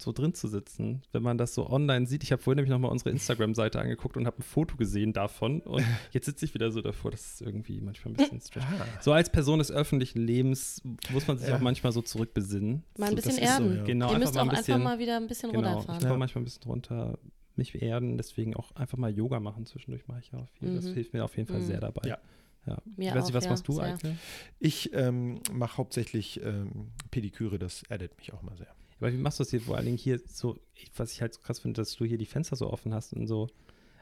[0.00, 2.22] so drin zu sitzen, wenn man das so online sieht.
[2.22, 5.60] Ich habe vorhin nämlich nochmal unsere Instagram-Seite angeguckt und habe ein Foto gesehen davon.
[5.60, 7.10] Und jetzt sitze ich wieder so davor.
[7.10, 8.66] Das ist irgendwie manchmal ein bisschen strange.
[8.80, 9.02] Ah.
[9.02, 11.56] So als Person des öffentlichen Lebens muss man sich Ja.
[11.56, 12.82] auch manchmal so zurückbesinnen.
[12.98, 13.76] Mal ein so, bisschen das ist so, erden.
[13.76, 13.84] ja.
[13.84, 15.74] Genau, Ihr einfach müsst mal auch ein bisschen, einfach mal wieder ein bisschen genau, ich
[15.74, 16.00] runterfahren.
[16.00, 16.18] fahre Ja.
[16.18, 17.18] manchmal ein bisschen runter,
[17.56, 18.16] mich erden.
[18.16, 20.74] Deswegen auch einfach mal Yoga machen zwischendurch mache ich ja auch viel.
[20.74, 20.94] Das Mhm.
[20.94, 21.66] hilft mir auf jeden Fall Mhm.
[21.66, 22.08] sehr dabei.
[22.08, 22.18] Ja.
[22.66, 22.76] Ja.
[22.96, 23.84] Mir ich weiß nicht, auch, was ja, machst du sehr.
[23.84, 24.16] eigentlich?
[24.58, 28.68] Ich ähm, mache hauptsächlich ähm, Pediküre, das erdet mich auch mal sehr.
[29.00, 31.34] Aber wie machst du das hier vor allen Dingen hier so, ich, was ich halt
[31.34, 33.48] so krass finde, dass du hier die Fenster so offen hast und so.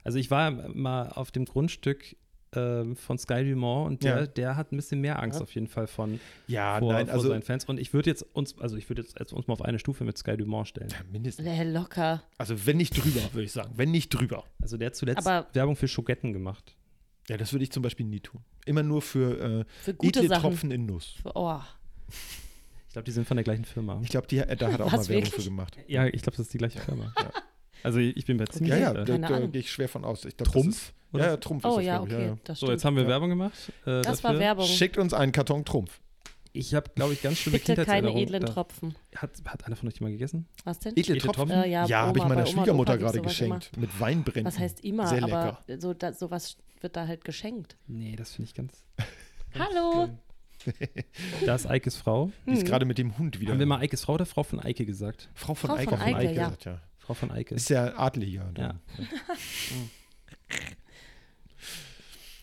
[0.04, 2.16] Also ich war mal auf dem Grundstück
[2.54, 4.26] ähm, von Sky Dumont und der, Ja.
[4.26, 5.42] der hat ein bisschen mehr Angst Ja.
[5.42, 7.64] auf jeden Fall von Ja, vor, nein, vor also seinen Fans.
[7.66, 10.02] Und ich würde jetzt uns, also ich würde jetzt als uns mal auf eine Stufe
[10.04, 10.88] mit Sky Dumont stellen.
[10.90, 11.46] Ja, mindestens.
[11.72, 12.22] Locker.
[12.38, 13.72] Also wenn nicht drüber, würde ich sagen.
[13.76, 14.44] Wenn nicht drüber.
[14.62, 16.74] Also der hat zuletzt Aber- Werbung für Schogetten gemacht.
[17.28, 18.40] Ja, das würde ich zum Beispiel nie tun.
[18.64, 20.40] Immer nur für äh, Für gute ekle Sachen.
[20.50, 21.16] Tropfen in Nuss.
[21.22, 21.60] Für, oh.
[22.88, 24.00] Ich glaube, die sind von der gleichen Firma.
[24.02, 25.34] Ich glaube, da hat er auch Was, mal Werbung wirklich?
[25.34, 25.76] für gemacht.
[25.86, 27.12] Ja, ich glaube, das ist die gleiche Firma.
[27.20, 27.30] Ja.
[27.84, 29.52] Also ich bin mir ziemlich Ja, ja, da, Keine da Ahnung.
[29.52, 30.24] gehe ich schwer von aus.
[30.24, 30.68] Ich glaub, das Trumpf?
[30.76, 32.14] Ist, ja, ja, Trumpf Oh ist das, ja, glaub ich.
[32.14, 32.34] okay.
[32.42, 32.72] Das So, stimmt.
[32.72, 33.08] jetzt haben wir Ja.
[33.10, 33.52] Werbung gemacht.
[33.82, 34.30] Äh, das dafür.
[34.30, 34.66] war Werbung.
[34.66, 36.00] Schickt uns einen Karton Trumpf.
[36.52, 38.22] Ich habe, glaube ich, ganz schlimme Bitte keine Kindheitserinnerungen.
[38.24, 38.94] edlen Da- Tropfen.
[39.14, 40.48] Hat, hat einer von euch die mal gegessen?
[40.64, 40.96] Was denn?
[40.96, 41.48] Edle Edle Tropfen?
[41.50, 41.62] Tropfen?
[41.64, 43.58] Äh, ja, Ja, habe ich meiner bei Oma und Schwiegermutter Opa gibt's gerade sowas immer.
[43.58, 43.76] geschenkt.
[43.76, 44.46] Mit Weinbrennen.
[44.46, 45.80] Was heißt immer, Sehr aber lecker.
[45.80, 47.76] so da, sowas wird da halt geschenkt.
[47.86, 48.82] Nee, das finde ich ganz.
[49.56, 50.08] Hallo.
[51.46, 52.30] Da ist Eikes Frau.
[52.46, 52.66] Die ist Hm.
[52.66, 53.52] gerade mit dem Hund wieder.
[53.52, 55.28] Haben wir mal Eikes Frau oder Frau von Eike gesagt?
[55.34, 56.44] Frau von Frau Eike, von von Eike, Eike ja.
[56.46, 56.80] gesagt, ja.
[56.98, 57.54] Frau von Eike.
[57.54, 58.52] Ist ja adliger.
[58.56, 58.80] Ja.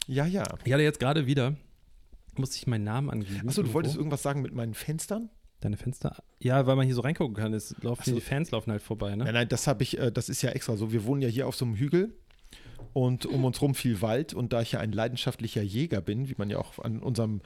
[0.08, 0.44] Ja, ja.
[0.64, 1.56] Ich hatte jetzt gerade wieder,
[2.36, 3.48] musste ich meinen Namen angeben.
[3.48, 4.02] Achso, du wolltest irgendwo.
[4.02, 5.30] irgendwas sagen mit meinen Fenstern?
[5.62, 6.18] Deine Fenster?
[6.40, 7.54] Ja, weil man hier so reingucken kann.
[7.54, 8.14] Es laufen, so.
[8.14, 9.24] Die Fans laufen halt vorbei, ne?
[9.24, 10.92] Nein, nein, das habe ich, äh, das ist ja extra so.
[10.92, 12.14] Wir wohnen ja hier auf so einem Hügel
[12.96, 16.36] und um uns rum viel Wald und da ich ja ein leidenschaftlicher Jäger bin, wie
[16.38, 17.42] man ja auch an unserem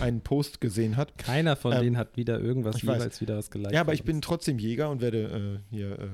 [0.00, 1.18] einen Post gesehen hat.
[1.18, 2.98] Keiner von Ähm, denen hat wieder irgendwas ich weiß.
[2.98, 3.72] jeweils wieder was geliked.
[3.74, 6.06] Ja, aber ich bin trotzdem Jäger und werde äh, hier äh,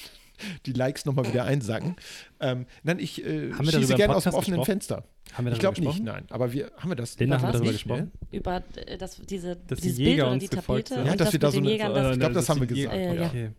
[0.66, 1.94] die Likes nochmal wieder einsacken.
[2.40, 4.66] Ähm, nein, ich äh, Haben wir darüber schieße gerne aus dem offenen gesprochen?
[4.66, 5.04] Fenster.
[5.32, 6.24] Haben wir Ich glaube nicht, nein.
[6.30, 7.16] Aber wir haben wir das.
[7.18, 8.10] Linda, Über haben wir darüber Nicht, gesprochen?
[8.32, 10.94] Über äh, das, diese, Dass die dieses Jäger Bild oder die Tapete.
[10.96, 12.66] Ja, und dass das wir da so eine- Jägern, das- das, ich das haben wir
[12.66, 13.26] die- gesagt, Äh, ja.
[13.28, 13.50] Okay.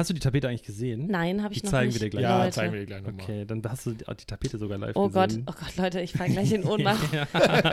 [0.00, 1.06] Hast du die Tapete eigentlich gesehen?
[1.08, 2.00] Nein, habe ich Die noch zeigen nicht.
[2.00, 2.22] wir dir gleich.
[2.22, 2.50] Ja, Leute.
[2.52, 3.22] zeigen wir dir gleich nochmal.
[3.22, 5.46] Okay, dann hast du die, die Tapete sogar live Oh Gott, gesehen.
[5.46, 7.06] oh Gott, Leute, ich falle gleich in Ohnmacht.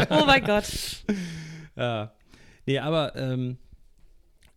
[0.09, 0.65] oh mein Gott.
[1.77, 2.11] ja.
[2.65, 3.57] Nee, aber ähm,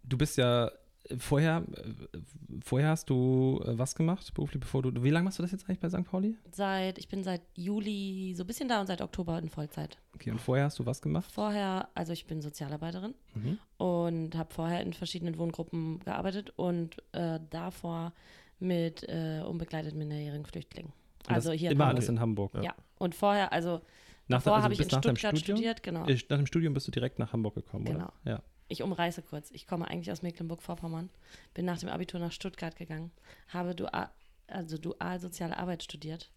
[0.03, 0.71] du bist ja
[1.19, 2.19] vorher, äh,
[2.65, 5.69] vorher hast du äh, was gemacht beruflich, bevor du, wie lange machst du das jetzt
[5.69, 6.05] eigentlich bei St.
[6.05, 6.37] Pauli?
[6.53, 9.99] Seit, ich bin seit Juli so ein bisschen da und seit Oktober in Vollzeit.
[10.15, 11.31] Okay, und vorher hast du was gemacht?
[11.33, 13.59] Vorher, also ich bin Sozialarbeiterin Mhm.
[13.79, 18.13] und habe vorher in verschiedenen Wohngruppen gearbeitet und äh, davor
[18.59, 20.93] mit äh, unbegleiteten minderjährigen Flüchtlingen.
[21.27, 21.97] Also hier in immer Hamburg.
[21.99, 22.53] alles in Hamburg.
[22.63, 22.75] Ja.
[22.99, 23.81] und vorher, also
[24.29, 26.07] Nach, davor also habe ich in Stuttgart studiert, genau.
[26.07, 27.99] Äh, Nach dem Studium bist du direkt nach Hamburg gekommen, Genau.
[28.07, 28.13] oder?
[28.25, 28.43] Ja.
[28.71, 29.51] Ich umreiße kurz.
[29.51, 31.11] Ich komme eigentlich aus Mecklenburg-Vorpommern,
[31.55, 33.11] bin nach dem Abitur nach Stuttgart gegangen,
[33.49, 34.11] habe dual,
[34.47, 36.31] also dual soziale Arbeit studiert,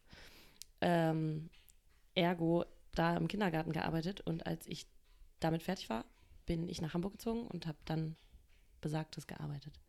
[0.81, 1.49] ähm,
[2.15, 2.65] ergo
[2.95, 4.87] da im Kindergarten gearbeitet und als ich
[5.39, 6.05] damit fertig war,
[6.45, 8.15] bin ich nach Hamburg gezogen und habe dann
[8.81, 9.79] besagtes gearbeitet.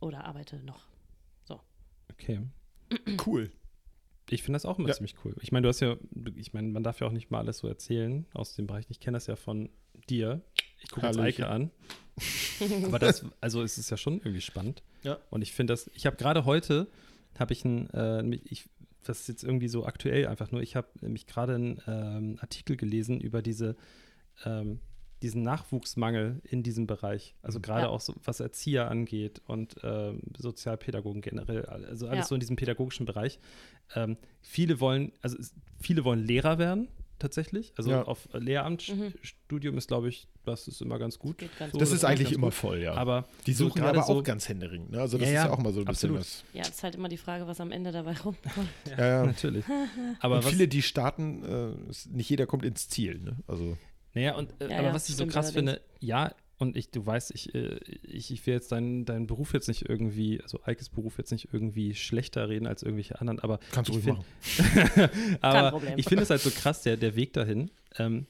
[0.00, 0.86] Oder arbeite noch.
[2.12, 2.40] Okay.
[3.26, 3.50] Cool.
[4.30, 4.94] Ich finde das auch immer Ja.
[4.94, 5.34] ziemlich cool.
[5.40, 5.96] Ich meine, du hast ja,
[6.34, 8.86] ich meine, man darf ja auch nicht mal alles so erzählen aus dem Bereich.
[8.88, 9.70] Ich kenne das ja von
[10.08, 10.42] dir.
[10.82, 11.18] Ich gucke jetzt.
[11.18, 11.70] Eike an.
[12.84, 14.82] Aber das, also es ist ja schon irgendwie spannend.
[15.02, 15.18] Ja.
[15.30, 16.88] Und ich finde das, ich habe gerade heute,
[17.38, 18.68] habe ich ein, äh, ich
[19.04, 20.62] das ist jetzt irgendwie so aktuell einfach nur.
[20.62, 23.76] Ich habe nämlich gerade einen ähm, Artikel gelesen über diese,
[24.44, 24.80] ähm,
[25.22, 27.34] diesen Nachwuchsmangel in diesem Bereich.
[27.42, 27.88] Also gerade Ja.
[27.88, 31.64] auch so, was Erzieher angeht und ähm, Sozialpädagogen generell.
[31.66, 32.26] Also alles Ja.
[32.26, 33.38] so in diesem pädagogischen Bereich.
[33.94, 35.36] Ähm, viele wollen, also
[35.80, 36.88] viele wollen Lehrer werden.
[37.18, 37.72] Tatsächlich.
[37.78, 38.02] Also Ja.
[38.02, 41.38] auf Lehramtsstudium ist, glaube ich, das ist immer ganz gut.
[41.58, 42.54] Ganz So, das das ist eigentlich immer gut.
[42.54, 42.92] voll, ja.
[42.94, 44.90] Aber die so suchen gerade aber so- auch ganz händeringend.
[44.90, 45.00] Ne?
[45.00, 46.18] Also das Ja, ist ja ja, auch mal so ein bisschen absolut.
[46.20, 46.44] was.
[46.52, 48.68] Ja, es ist halt immer die Frage, was am Ende dabei rumkommt.
[48.90, 49.26] Ja, ja.
[49.26, 49.64] natürlich.
[50.20, 51.68] Aber viele, die starten, äh,
[52.10, 53.18] nicht jeder kommt ins Ziel.
[53.18, 53.36] Ne?
[53.46, 53.78] Also
[54.16, 55.72] Naja, und, äh, Ja, aber ja, was ich so krass allerdings.
[55.74, 59.52] finde, ja, und ich, du weißt, ich, äh, ich, ich will jetzt deinen, deinen Beruf
[59.52, 63.60] jetzt nicht irgendwie, also Eikes Beruf jetzt nicht irgendwie schlechter reden als irgendwelche anderen, aber
[63.72, 64.24] kannst du find- machen.
[65.42, 67.70] aber ich finde es halt so krass, der, der Weg dahin.
[67.98, 68.26] Ähm,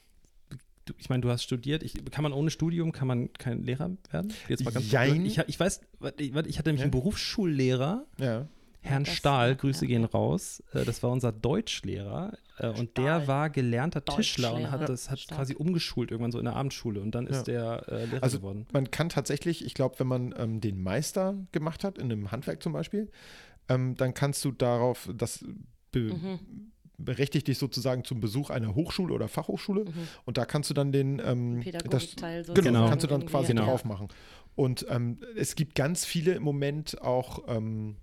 [0.83, 1.83] du, ich meine, du hast studiert.
[1.83, 4.33] Ich, kann man ohne Studium, kann man kein Lehrer werden?
[4.49, 5.25] Jetzt mal ganz Jein.
[5.25, 5.79] Ich, ich weiß,
[6.17, 6.83] ich hatte nämlich Ja.
[6.83, 8.47] einen Berufsschullehrer, Ja.
[8.89, 10.07] Herrn das- Stahl, ja, Grüße ja, gehen ja.
[10.09, 10.63] raus.
[10.73, 13.27] Äh, Das war unser Deutschlehrer äh, und der Stahl.
[13.27, 17.11] war gelernter Tischler und hat das hat quasi umgeschult irgendwann so in der Abendschule und
[17.13, 18.65] dann ist der äh, Lehrer Also geworden.
[18.73, 22.63] man kann tatsächlich, ich glaube, wenn man ähm, den Meister gemacht hat, in einem Handwerk
[22.63, 23.09] zum Beispiel,
[23.69, 25.43] ähm, dann kannst du darauf, das
[25.91, 26.39] be Mhm.
[26.99, 29.93] berechtigt dich sozusagen zum Besuch einer Hochschule oder Fachhochschule Mhm.
[30.25, 33.47] und da kannst du dann den ähm, das, Pädagogikteil genau, sozusagen kannst du dann quasi
[33.53, 33.65] Genau.
[33.65, 34.07] drauf machen.
[34.55, 37.97] Und ähm, es gibt ganz viele im Moment auch, ähm,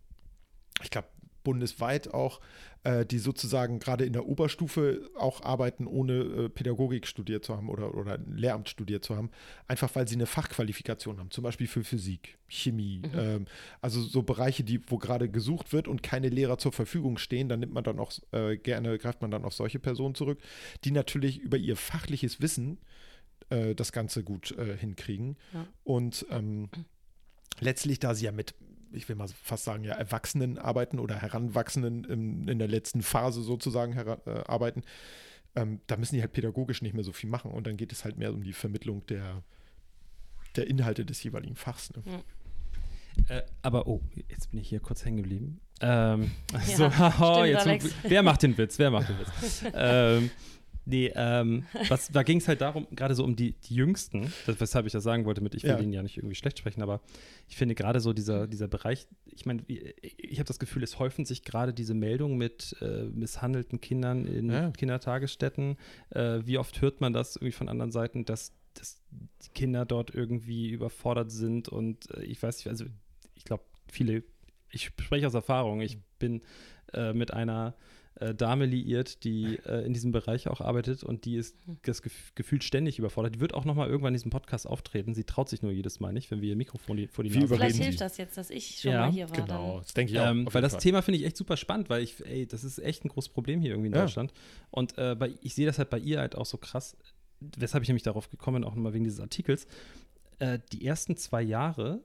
[0.83, 1.09] ich glaube
[1.45, 2.41] bundesweit auch,
[2.83, 7.69] äh, die sozusagen gerade in der Oberstufe auch arbeiten, ohne äh, Pädagogik studiert zu haben
[7.69, 9.31] oder, oder Lehramt studiert zu haben,
[9.69, 13.45] einfach weil sie eine Fachqualifikation haben, zum Beispiel für Physik, Chemie, ähm,
[13.81, 17.61] also so Bereiche, die, wo gerade gesucht wird und keine Lehrer zur Verfügung stehen, dann
[17.61, 20.41] nimmt man dann auch äh, gerne, greift man dann auf solche Personen zurück,
[20.85, 22.79] die natürlich über ihr fachliches Wissen
[23.51, 25.37] äh, das Ganze gut äh, hinkriegen.
[25.53, 25.67] Ja.
[25.85, 26.69] Und ähm,
[27.61, 28.55] letztlich, da sie ja mit,
[28.95, 33.43] ich will mal fast sagen, ja, Erwachsenen arbeiten oder Heranwachsenden im, in der letzten Phase
[33.43, 34.83] sozusagen äh, arbeiten,
[35.57, 37.51] ähm, da müssen die halt pädagogisch nicht mehr so viel machen.
[37.51, 39.43] Und dann geht es halt mehr um die Vermittlung der,
[40.57, 41.93] der Inhalte des jeweiligen Fachs.
[41.95, 42.03] Ne?
[43.29, 45.61] Äh, aber oh, jetzt bin ich hier kurz hängen geblieben.
[45.81, 47.95] Ähm, Ja, so, haha, stimmt, jetzt, Alex.
[48.03, 48.79] wer macht den Witz?
[48.79, 49.65] Wer macht den Witz?
[49.75, 50.31] ähm,
[50.87, 54.61] nee, ähm, was, da ging es halt darum, gerade so um die, die Jüngsten, das,
[54.61, 55.81] weshalb ich das sagen wollte mit, ich will Ja.
[55.81, 57.01] ihnen ja nicht irgendwie schlecht sprechen, aber
[57.49, 61.25] ich finde gerade so dieser, dieser Bereich, ich meine, ich habe das Gefühl, es häufen
[61.25, 64.71] sich gerade diese Meldungen mit äh, misshandelten Kindern in Ja.
[64.71, 65.77] Kindertagesstätten.
[66.11, 70.15] Äh, wie oft hört man das irgendwie von anderen Seiten, dass, dass die Kinder dort
[70.15, 72.85] irgendwie überfordert sind und äh, ich weiß nicht, also
[73.35, 74.23] ich glaube, viele,
[74.71, 76.43] ich spreche aus Erfahrung, ich bin
[76.93, 77.75] äh, mit einer
[78.21, 82.33] äh, Dame liiert, die äh, in diesem Bereich auch arbeitet und die ist das gef
[82.35, 83.35] gefühlt ständig überfordert.
[83.35, 85.15] Die wird auch nochmal irgendwann in diesem Podcast auftreten.
[85.15, 87.39] Sie traut sich nur jedes Mal nicht, wenn wir ihr Mikrofon die, vor die Wie
[87.41, 89.37] Nase überreden Vielleicht hilft das jetzt, dass ich schon Ja, mal hier war.
[89.37, 89.83] Genau, Dann.
[89.83, 90.31] das denke ich auch.
[90.31, 90.81] ähm, weil das Fall.
[90.83, 93.61] Thema finde ich echt super spannend, weil ich, ey, das ist echt ein großes Problem
[93.61, 94.03] hier irgendwie in Ja.
[94.03, 94.33] Deutschland.
[94.71, 96.97] Und äh, bei, ich sehe das halt bei ihr halt auch so krass,
[97.41, 99.67] weshalb ich nämlich darauf gekommen bin, auch nochmal wegen dieses Artikels.
[100.39, 102.03] Äh, die ersten zwei Jahre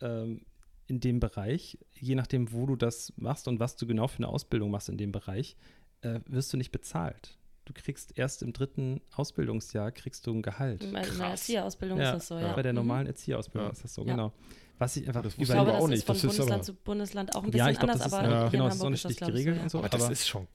[0.00, 0.42] ähm,
[0.88, 4.28] in dem Bereich, je nachdem, wo du das machst und was du genau für eine
[4.28, 5.56] Ausbildung machst in dem Bereich,
[6.00, 7.36] äh, wirst du nicht bezahlt.
[7.66, 10.82] Du kriegst erst im dritten Ausbildungsjahr kriegst du ein Gehalt.
[10.84, 11.40] In meiner Krass.
[11.42, 12.54] Erzieherausbildung Ja, ist das so, ja.
[12.54, 12.76] Bei der Mhm.
[12.78, 13.72] normalen Erzieherausbildung Ja.
[13.72, 14.14] ist das so, Ja.
[14.14, 14.32] genau.
[14.78, 15.98] Was ich einfach Das Ich aber glaube, auch das nicht.
[15.98, 17.98] ist von Das ist Bundesland aber- zu Bundesland auch ein Ja, bisschen ich glaube, anders,
[18.10, 19.62] das ist aber ja, hier genau, in das ist auch nicht das, glaub geregelt so,
[19.62, 19.78] und so.
[19.80, 20.46] Aber das ist schon,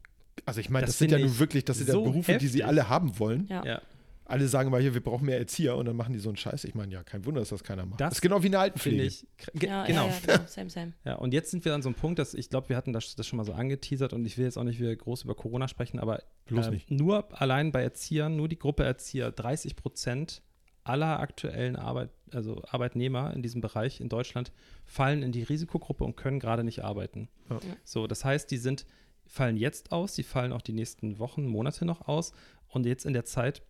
[0.46, 2.38] also ich meine, Das das, sind ja nun ich wirklich, das sind ja so Berufe,
[2.38, 2.66] die sie heftig.
[2.66, 3.48] alle haben wollen.
[3.50, 3.82] Ja.
[4.26, 6.64] Alle sagen mal hier, wir brauchen mehr Erzieher und dann machen die so einen Scheiß.
[6.64, 8.00] Ich meine, ja, kein Wunder, dass das keiner macht.
[8.00, 9.04] Das Das ist genau wie eine Altenpflege.
[9.04, 9.28] ich.
[9.54, 10.08] ge- Ja, genau.
[10.08, 10.48] ja, ja, genau.
[10.48, 10.94] Same, same.
[11.06, 13.16] Ja, und jetzt sind wir an so einem Punkt, dass ich glaube, wir hatten das,
[13.16, 15.68] das schon mal so angeteasert und ich will jetzt auch nicht wieder groß über Corona
[15.68, 16.90] sprechen, aber Bloß nicht.
[16.90, 20.42] nur allein bei Erziehern, nur die Gruppe Erzieher, 30 Prozent
[20.86, 24.52] aller aktuellen Arbeit, also Arbeitnehmer in diesem Bereich in Deutschland
[24.84, 27.30] fallen in die Risikogruppe und können gerade nicht arbeiten.
[27.50, 27.60] Ja.
[27.86, 28.86] So, das heißt, die sind,
[29.26, 32.34] fallen jetzt aus, die fallen auch die nächsten Wochen, Monate noch aus
[32.68, 33.62] und jetzt in der Zeit,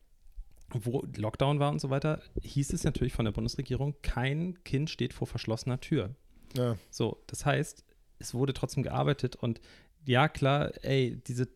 [0.69, 5.13] wo Lockdown war und so weiter, hieß es natürlich von der Bundesregierung, kein Kind steht
[5.13, 6.15] vor verschlossener Tür.
[6.55, 6.77] Ja.
[6.89, 7.83] So, das heißt,
[8.19, 9.61] es wurde trotzdem gearbeitet und
[10.05, 11.47] ja, klar, ey, diese,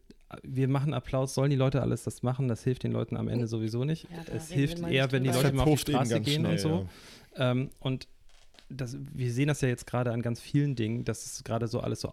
[0.43, 2.47] wir machen Applaus, sollen die Leute alles das machen?
[2.47, 4.07] Das hilft den Leuten am Ende sowieso nicht.
[4.09, 5.29] Ja, es hilft eher, nicht wenn die.
[5.29, 6.89] Leute mal auf die Straße gehen und schnell, so.
[7.35, 8.07] Ähm, und
[8.69, 11.79] das, wir sehen das ja jetzt gerade an ganz vielen Dingen, dass es gerade so
[11.79, 12.09] alles so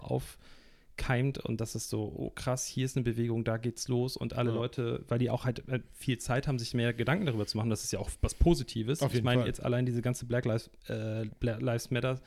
[0.95, 4.35] aufkeimt und das ist so, oh krass, hier ist eine Bewegung, da geht's los und
[4.35, 4.57] alle Ja.
[4.57, 7.71] Leute, weil die auch halt äh, viel Zeit haben, sich mehr Gedanken darüber zu machen,
[7.71, 9.03] das ist ja auch was Positives.
[9.03, 9.49] Ich meine, Fall.
[9.49, 12.21] jetzt allein diese ganze Black Lives, äh, Black Lives Matter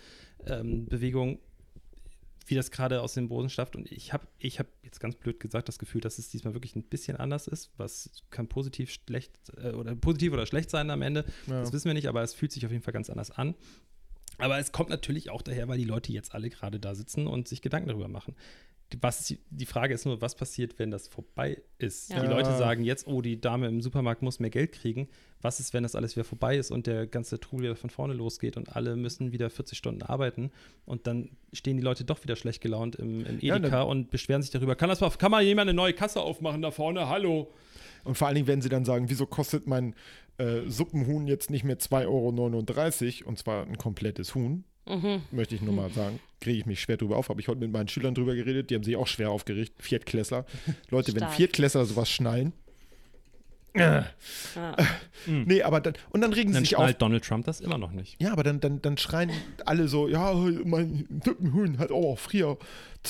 [0.46, 1.40] ähm, Bewegung,
[2.46, 3.76] wie das gerade aus dem Boden schafft.
[3.76, 6.76] Und ich habe ich hab jetzt ganz blöd gesagt das Gefühl, dass es diesmal wirklich
[6.78, 7.72] ein bisschen anders ist.
[7.78, 11.26] Was kann positiv schlecht äh, oder positiv oder schlecht sein am Ende.
[11.48, 11.60] Ja.
[11.60, 13.56] Das wissen wir nicht, aber es fühlt sich auf jeden Fall ganz anders an.
[14.38, 17.48] Aber es kommt natürlich auch daher, weil die Leute jetzt alle gerade da sitzen und
[17.48, 18.36] sich Gedanken darüber machen.
[18.94, 22.10] Die- Was, die Frage ist nur, was passiert, wenn das vorbei ist?
[22.12, 22.22] Ja.
[22.22, 25.10] Die Leute sagen jetzt, oh, die Dame im Supermarkt muss mehr Geld kriegen.
[25.42, 28.14] Was ist, wenn das alles wieder vorbei ist und der ganze Trubel wieder von vorne
[28.14, 30.52] losgeht und alle müssen wieder 40 Stunden arbeiten
[30.86, 34.10] und dann stehen die Leute doch wieder schlecht gelaunt im, im Ja, Edeka dann- und
[34.10, 34.76] beschweren sich darüber.
[34.76, 37.10] Kann das mal, kann mal jemand eine neue Kasse aufmachen da vorne?
[37.10, 37.52] Hallo?
[38.06, 39.96] Und vor allen Dingen werden sie dann sagen, wieso kostet mein
[40.38, 42.06] äh, Suppenhuhn jetzt nicht mehr 2,39
[43.24, 44.64] Euro und zwar ein komplettes Huhn.
[44.88, 45.22] Mhm.
[45.32, 46.20] Möchte ich nur mal sagen.
[46.40, 47.30] Kriege ich mich schwer drüber auf.
[47.30, 48.70] Habe ich heute mit meinen Schülern drüber geredet.
[48.70, 49.74] Die haben sich auch schwer aufgeregt.
[49.80, 50.46] Viertklässler.
[50.90, 51.34] Leute, wenn Stark.
[51.34, 52.54] Viertklässler sowas schnallen.
[53.76, 54.06] Ja.
[55.28, 55.94] Nee, aber dann.
[56.12, 56.84] Und dann regen sie Dann sich auf.
[56.84, 58.16] schnallt Donald Trump das immer noch nicht.
[58.22, 59.30] Ja, aber dann, dann, dann schreien
[59.66, 62.58] alle so: Ja, mein Suppenhuhn hat auch früher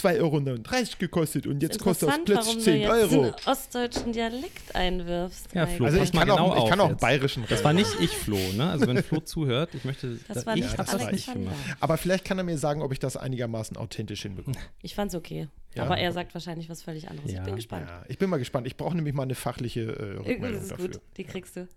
[0.06, 3.26] 2,39 Euro gekostet und jetzt kostet das plötzlich warum 10 du Euro.
[3.26, 5.48] jetzt einen ostdeutschen Dialekt einwirfst.
[5.54, 5.68] Ja.
[5.68, 7.02] Flo, Also pass ich kann, genau auch, ich kann auch jetzt.
[7.02, 8.70] bayerischen Das war nicht ich, Flo, ne?
[8.70, 11.56] Also wenn Flo zuhört, ich möchte, Das war ich nicht habe das war gemacht.
[11.80, 14.56] Aber vielleicht kann er mir sagen, ob ich das einigermaßen authentisch hinbekomme.
[14.82, 15.48] Ich fand's okay.
[15.76, 15.84] Ja.
[15.84, 17.32] Aber er sagt wahrscheinlich was völlig anderes.
[17.32, 17.40] Ja.
[17.40, 17.88] Ich bin gespannt.
[17.88, 18.66] Ja, ich bin mal gespannt.
[18.68, 20.88] Ich brauche nämlich mal eine fachliche äh, Irgendwie Rückmeldung ist es dafür.
[20.90, 21.02] gut.
[21.18, 21.68] Die kriegst du.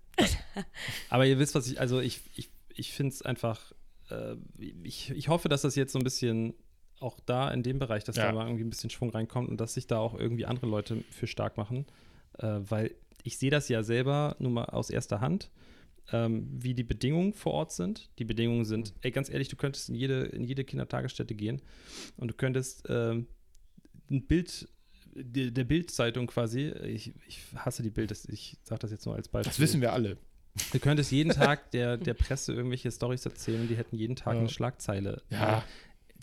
[1.09, 3.73] Aber ihr wisst, was ich, also ich, ich, ich finde es einfach,
[4.11, 4.37] äh,
[4.83, 6.55] ich, ich hoffe, dass das jetzt so ein bisschen
[7.01, 8.27] auch da in dem Bereich, dass Ja.
[8.27, 11.03] da mal irgendwie ein bisschen Schwung reinkommt und dass sich da auch irgendwie andere Leute
[11.11, 11.87] für stark machen,
[12.39, 15.51] äh, weil ich sehe das ja selber nur mal aus erster Hand,
[16.13, 18.11] ähm, wie die Bedingungen vor Ort sind.
[18.19, 21.61] Die Bedingungen sind, ey, ganz ehrlich, du könntest in jede, in jede Kindertagesstätte gehen
[22.17, 23.27] und du könntest ähm,
[24.11, 24.69] ein Bild
[25.15, 29.29] der, der Bild-Zeitung quasi, ich, ich hasse die Bild, ich sage das jetzt nur als
[29.29, 29.51] Beispiel.
[29.51, 30.17] Das wissen wir alle.
[30.73, 34.35] Du könntest jeden Tag der, der Presse irgendwelche Storys erzählen und die hätten jeden Tag
[34.35, 34.41] Ja.
[34.41, 35.23] eine Schlagzeile.
[35.31, 35.65] Ja.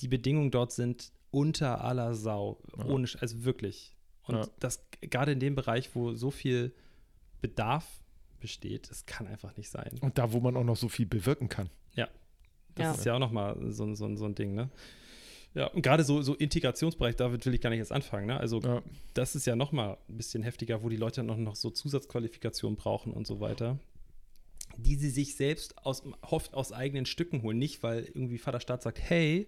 [0.02, 2.62] Die Bedingungen dort sind unter aller Sau.
[2.78, 2.86] Ja.
[2.86, 3.96] Ohne, also wirklich.
[4.24, 4.48] Und Ja.
[4.60, 6.74] das gerade in dem Bereich, wo so viel
[7.42, 7.86] Bedarf
[8.40, 9.98] besteht, das kann einfach nicht sein.
[10.02, 11.70] Und da, wo man auch noch so viel bewirken kann.
[12.76, 12.92] Das Ja.
[12.94, 14.70] ist ja auch nochmal so, ein- so, ein- so ein Ding, ne?
[15.56, 18.40] Ja, und gerade so, so Integrationsbereich, da will ich gar nicht jetzt anfangen, ne?
[18.40, 18.84] Also Ja.
[19.16, 23.14] das ist ja nochmal ein bisschen heftiger, wo die Leute noch, noch so Zusatzqualifikationen brauchen
[23.14, 23.80] und so weiter,
[24.78, 27.58] die sie sich selbst aus, oft aus eigenen Stücken holen.
[27.58, 29.48] Nicht, weil irgendwie Vaterstaat sagt, hey,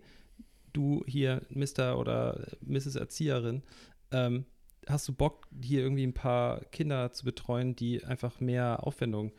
[0.73, 1.97] du hier, Mr.
[1.97, 2.95] oder Mrs.
[2.95, 3.63] Erzieherin,
[4.11, 4.45] ähm,
[4.87, 9.31] hast du Bock, hier irgendwie ein paar Kinder zu betreuen, die einfach mehr Aufwendung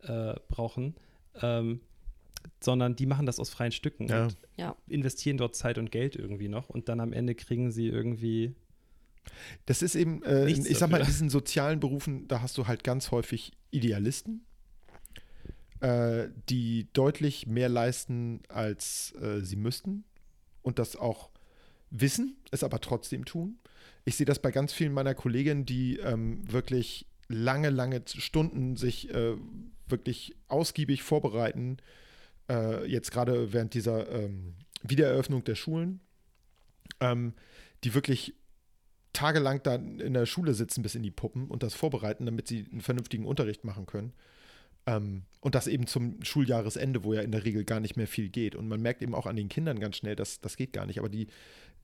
[0.00, 0.94] äh, brauchen,
[1.40, 1.80] ähm,
[2.60, 4.24] sondern die machen das aus freien Stücken Ja.
[4.24, 4.76] und Ja.
[4.88, 8.54] investieren dort Zeit und Geld irgendwie noch und dann am Ende kriegen sie irgendwie
[9.66, 12.84] Das ist eben, äh, ich sag mal, in diesen sozialen Berufen, da hast du halt
[12.84, 14.44] ganz häufig Idealisten,
[15.80, 20.04] äh, die deutlich mehr leisten, als äh, sie müssten
[20.66, 21.30] und das auch
[21.90, 23.58] wissen, es aber trotzdem tun.
[24.04, 29.14] Ich sehe das bei ganz vielen meiner Kolleginnen, die ähm, wirklich lange, lange Stunden sich
[29.14, 29.36] äh,
[29.86, 31.76] wirklich ausgiebig vorbereiten,
[32.50, 36.00] äh, jetzt gerade während dieser ähm, Wiedereröffnung der Schulen,
[36.98, 37.34] ähm,
[37.84, 38.34] die wirklich
[39.12, 42.66] tagelang da in der Schule sitzen bis in die Puppen und das vorbereiten, damit sie
[42.72, 44.12] einen vernünftigen Unterricht machen können.
[44.86, 48.28] Ähm, und das eben zum Schuljahresende, wo ja in der Regel gar nicht mehr viel
[48.28, 48.54] geht.
[48.56, 50.98] Und man merkt eben auch an den Kindern ganz schnell, dass das geht gar nicht.
[50.98, 51.28] Aber die,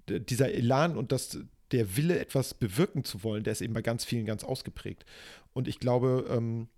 [0.08, 1.38] dieser Elan und das,
[1.70, 5.04] der Wille, etwas bewirken zu wollen, der ist eben bei ganz vielen ganz ausgeprägt.
[5.52, 6.68] Und ich glaube, ähm,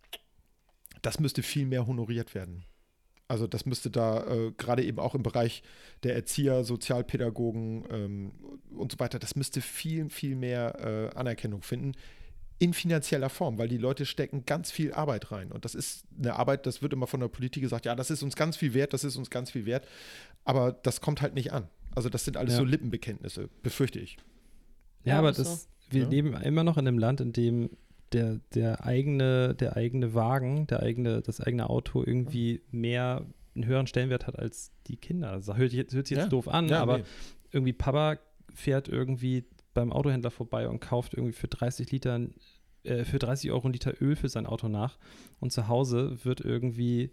[1.03, 2.65] das müsste viel mehr honoriert werden.
[3.29, 5.63] Also das müsste da äh, gerade eben auch im Bereich
[6.03, 8.33] der Erzieher, Sozialpädagogen ähm,
[8.77, 11.95] und so weiter, das müsste viel, viel mehr äh, Anerkennung finden
[12.65, 15.53] in finanzieller Form, weil die Leute stecken ganz viel Arbeit rein.
[15.53, 18.23] Und das ist eine Arbeit, das wird immer von der Politik gesagt, ja, das ist
[18.23, 19.87] uns ganz viel wert, das ist uns ganz viel wert.
[20.45, 21.69] Aber das kommt halt nicht an.
[21.95, 22.59] Also das sind alles Ja.
[22.61, 24.17] so Lippenbekenntnisse, befürchte ich.
[25.05, 26.09] Ja, Ja, aber das, wir Ja.
[26.09, 27.71] leben immer noch in einem Land, in dem
[28.13, 33.87] der, der eigene, der eigene Wagen, der eigene, das eigene Auto irgendwie mehr einen höheren
[33.87, 35.33] Stellenwert hat als die Kinder.
[35.33, 36.31] Das hört, jetzt- hört sich jetzt Ja.
[36.31, 37.05] doof an, Ja, aber nee.
[37.53, 38.19] irgendwie Papa
[38.55, 42.21] fährt irgendwie beim Autohändler vorbei und kauft irgendwie für 30 Liter,
[42.85, 44.99] äh, für 30 Euro ein Liter Öl für sein Auto nach
[45.41, 47.11] und zu Hause wird irgendwie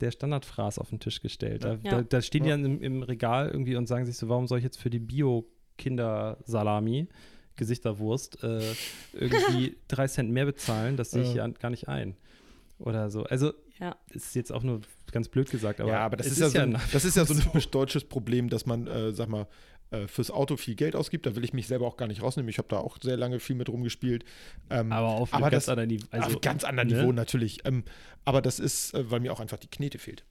[0.00, 1.64] der Standardfraß auf den Tisch gestellt.
[1.64, 1.90] Da, Ja.
[1.90, 2.56] da, da stehen die Ja.
[2.56, 4.98] dann im, im Regal irgendwie und sagen sich so, warum soll ich jetzt für die
[5.86, 7.08] Bio-Kinder-Salami,
[7.56, 8.74] Gesichterwurst, äh,
[9.12, 10.96] irgendwie drei Cent mehr bezahlen?
[10.96, 11.48] Das sehe ich Ja.
[11.48, 12.16] gar nicht ein.
[12.78, 13.24] Oder so.
[13.24, 13.96] Also, Ja.
[14.10, 16.58] ist jetzt auch nur ganz blöd gesagt, aber, ja, aber das es ist, ja so
[16.58, 19.46] ein, das ist ja so ein typisch deutsches Problem, dass man, äh, sag mal,
[20.08, 21.26] fürs Auto viel Geld ausgibt.
[21.26, 22.48] Da will ich mich selber auch gar nicht rausnehmen.
[22.48, 24.24] Ich habe da auch sehr lange viel mit rumgespielt.
[24.68, 26.06] Ähm, Aber auf aber ganz das- anderen Niveau.
[26.10, 26.96] Also, auf ganz anderem ne?
[26.96, 27.64] Niveau natürlich.
[27.64, 27.84] Ähm,
[28.24, 30.24] aber das ist, äh, weil mir auch einfach die Knete fehlt.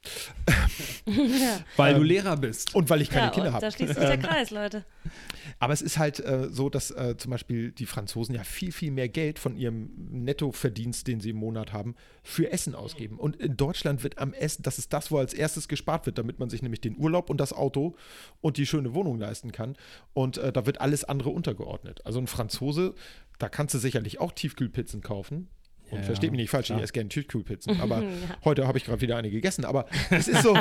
[1.06, 1.60] ja.
[1.78, 2.76] Weil du Ähm, Lehrer bist.
[2.76, 3.62] Und weil ich keine ja, Kinder habe.
[3.62, 4.84] da schließt sich der Kreis, Leute.
[5.60, 8.92] Aber es ist halt äh, so, dass äh, zum Beispiel die Franzosen ja viel, viel
[8.92, 13.18] mehr Geld von ihrem Nettoverdienst, den sie im Monat haben, für Essen ausgeben.
[13.18, 16.38] Und in Deutschland wird am Essen, das ist das, wo als erstes gespart wird, damit
[16.40, 17.96] man sich nämlich den Urlaub und das Auto
[18.42, 19.76] und die schöne Wohnung leisten kann.
[20.14, 22.06] Und äh, da wird alles andere untergeordnet.
[22.06, 22.96] Also ein Franzose,
[23.40, 25.48] da kannst du sicherlich auch Tiefkühlpizzen kaufen.
[25.92, 26.80] Und Ja, versteht mich nicht falsch, klar.
[26.80, 28.10] ich esse gerne Tiefkühlpizzen, aber Ja.
[28.44, 29.66] heute habe ich gerade wieder eine gegessen.
[29.66, 30.58] Aber es ist so,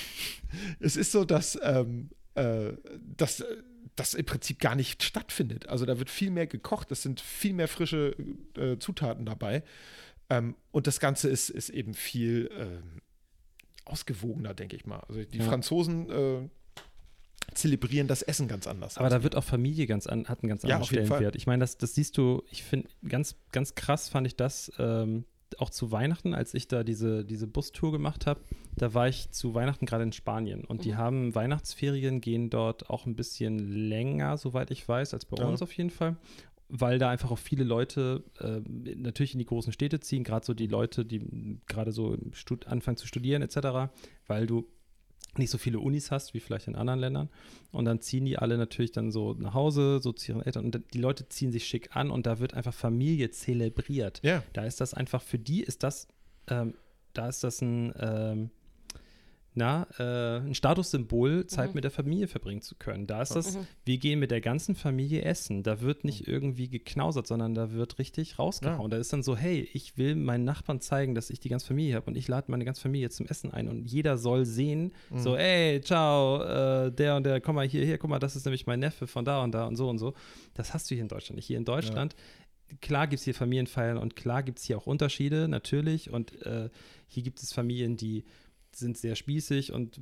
[0.80, 2.72] es ist so, dass, ähm, äh,
[3.16, 3.46] dass äh,
[3.96, 5.68] das im Prinzip gar nicht stattfindet.
[5.68, 8.14] Also da wird viel mehr gekocht, es sind viel mehr frische
[8.56, 9.62] äh, Zutaten dabei.
[10.30, 13.00] Ähm, und das Ganze ist, ist eben viel ähm,
[13.84, 15.00] ausgewogener, denke ich mal.
[15.08, 15.44] Also die Ja.
[15.44, 16.48] Franzosen äh,
[17.54, 18.98] zelebrieren das Essen ganz anders.
[18.98, 19.22] Aber da wir.
[19.24, 21.06] wird auch Familie ganz an, hat einen ganz Ja, anderen Fall.
[21.06, 21.36] Stellenwert.
[21.36, 25.24] Ich meine, das, das siehst du, ich finde, ganz, ganz krass fand ich das ähm,
[25.56, 28.40] auch zu Weihnachten, als ich da diese, diese Bustour gemacht habe.
[28.76, 30.96] Da war ich zu Weihnachten gerade in Spanien und die Mhm.
[30.98, 33.58] haben Weihnachtsferien, gehen dort auch ein bisschen
[33.88, 35.46] länger, soweit ich weiß, als bei Ja.
[35.48, 36.16] uns auf jeden Fall.
[36.70, 38.60] Weil da einfach auch viele Leute äh,
[38.94, 42.14] natürlich in die großen Städte ziehen, gerade so die Leute, die gerade so
[42.66, 43.90] anfangen zu studieren etc.,
[44.26, 44.68] weil du
[45.36, 47.28] nicht so viele Unis hast wie vielleicht in anderen Ländern.
[47.70, 50.64] Und dann ziehen die alle natürlich dann so nach Hause, so zu ihren Eltern.
[50.64, 54.20] Und die Leute ziehen sich schick an und da wird einfach Familie zelebriert.
[54.22, 56.08] ja, Da ist das einfach, für die ist das,
[56.48, 56.74] ähm,
[57.12, 58.50] da ist das ein, ähm,
[59.58, 61.74] na, äh, ein Statussymbol, Zeit Mhm.
[61.74, 63.06] mit der Familie verbringen zu können.
[63.06, 63.66] Da ist das, Mhm.
[63.84, 65.62] wir gehen mit der ganzen Familie essen.
[65.62, 68.90] Da wird nicht irgendwie geknausert, sondern da wird richtig rausgehauen.
[68.90, 71.96] Da ist dann so, hey, ich will meinen Nachbarn zeigen, dass ich die ganze Familie
[71.96, 75.18] habe und ich lade meine ganze Familie zum Essen ein und jeder soll sehen, Mhm.
[75.18, 78.46] so, ey, ciao, äh, der und der, komm mal hier, hier, guck mal, das ist
[78.46, 80.14] nämlich mein Neffe von da und da und so und so.
[80.54, 81.46] Das hast du hier in Deutschland nicht.
[81.46, 82.14] Hier in Deutschland
[82.82, 86.10] klar gibt es hier Familienfeiern und klar gibt es hier auch Unterschiede, natürlich.
[86.10, 86.68] Und äh,
[87.06, 88.24] hier gibt es Familien, die
[88.78, 90.00] sind sehr spießig und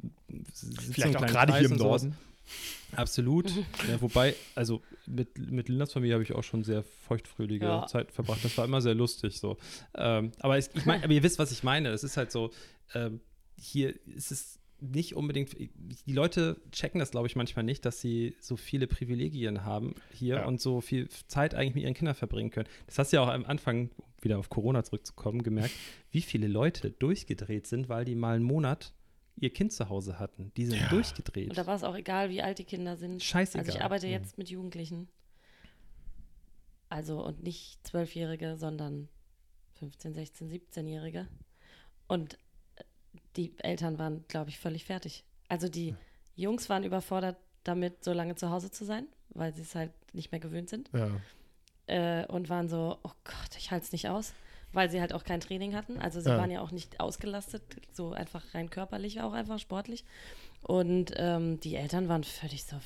[0.93, 2.03] vielleicht auch gerade Kreis hier im sowas.
[2.03, 2.17] Norden.
[2.95, 3.51] Absolut.
[3.89, 7.87] ja, wobei, also mit, mit Lindas Familie habe ich auch schon sehr feuchtfröhliche Ja.
[7.87, 8.45] Zeit verbracht.
[8.45, 9.57] Das war immer sehr lustig so.
[9.95, 11.89] Ähm, aber ich, ich mein, aber ihr wisst, was ich meine.
[11.91, 12.53] Es ist halt so,
[12.95, 13.21] ähm,
[13.57, 18.37] hier ist es nicht unbedingt, die Leute checken das, glaube ich, manchmal nicht, dass sie
[18.41, 20.45] so viele Privilegien haben hier Ja.
[20.47, 22.69] und so viel Zeit eigentlich mit ihren Kindern verbringen können.
[22.87, 25.75] Das hast du ja auch am Anfang, um wieder auf Corona zurückzukommen, gemerkt,
[26.11, 28.93] wie viele Leute durchgedreht sind, weil die mal einen Monat
[29.39, 30.53] ihr Kind zu Hause hatten.
[30.57, 30.89] Die sind Ja.
[30.89, 31.51] durchgedreht.
[31.51, 33.23] Und da war es auch egal, wie alt die Kinder sind.
[33.23, 33.67] Scheißegal.
[33.67, 34.13] Also ich arbeite Mhm.
[34.13, 35.09] jetzt mit Jugendlichen.
[36.89, 39.09] Also und nicht Zwölfjährige, sondern
[39.75, 41.29] 15, 16, 17-Jährige.
[42.09, 42.39] Und
[43.37, 45.25] die Eltern waren, glaube ich, völlig fertig.
[45.49, 45.95] Also die
[46.35, 50.31] Jungs waren überfordert damit, so lange zu Hause zu sein, weil sie es halt nicht
[50.33, 50.91] mehr gewöhnt sind.
[50.93, 51.11] Ja.
[51.87, 54.35] Äh, und waren so, oh Gott, ich halte es nicht aus.
[54.73, 55.99] Weil sie halt auch kein Training hatten.
[55.99, 56.39] Also sie Ja.
[56.39, 60.05] waren ja auch nicht ausgelastet, so einfach rein körperlich, auch einfach sportlich.
[60.63, 62.77] Und ähm, die Eltern waren völlig so,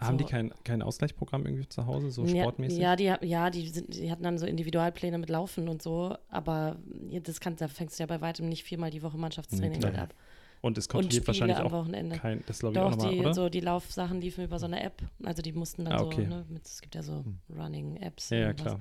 [0.00, 0.24] Haben So.
[0.24, 2.78] die kein, kein Ausgleichsprogramm irgendwie zu Hause, so ja, sportmäßig?
[2.78, 6.76] Ja, die, ja die, sind, die hatten dann so Individualpläne mit Laufen und so, aber
[7.22, 10.04] das kann, da fängst du ja bei weitem nicht viermal die Woche Mannschaftstraining mit klar.
[10.04, 10.14] ab.
[10.62, 12.16] Und es Und kontrolliert Spiele wahrscheinlich am auch Wochenende.
[12.16, 13.34] kein, das glaube ich auch Doch, nochmal, die, oder?
[13.34, 15.02] so die Laufsachen liefen über so eine App.
[15.22, 16.26] Also die mussten dann Ah, so, okay.
[16.26, 18.30] ne, mit, es gibt ja so Running-Apps.
[18.30, 18.76] ja, ja, und was.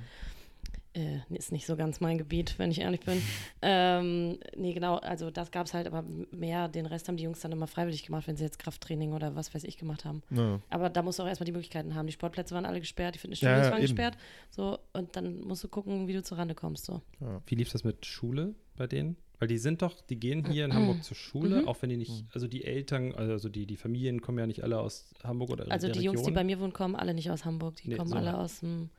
[0.94, 3.22] Äh, ist nicht so ganz mein Gebiet, wenn ich ehrlich bin.
[3.62, 7.40] ähm, nee, genau, also das gab es halt, aber mehr, den Rest haben die Jungs
[7.42, 10.24] dann immer freiwillig gemacht, wenn sie jetzt Krafttraining oder was weiß ich gemacht haben.
[10.32, 10.60] Ja.
[10.70, 12.08] Aber da musst du auch erstmal die Möglichkeiten haben.
[12.08, 13.88] Die Sportplätze waren alle gesperrt, die Fitnessstudios Ja, ja, waren eben.
[13.88, 14.18] gesperrt.
[14.50, 16.86] So, und dann musst du gucken, wie du zur Rande kommst.
[16.86, 17.02] So.
[17.46, 19.16] Wie lief das mit Schule bei denen?
[19.38, 21.68] Weil die sind doch, die gehen hier in Hamburg zur Schule, Mhm.
[21.68, 24.80] auch wenn die nicht, also die Eltern, also die, die Familien kommen ja nicht alle
[24.80, 26.34] aus Hamburg oder Also der die Jungs, die Region.
[26.34, 27.76] bei mir wohnen, kommen alle nicht aus Hamburg.
[27.78, 28.16] Die Nee, kommen so.
[28.18, 28.90] alle aus dem.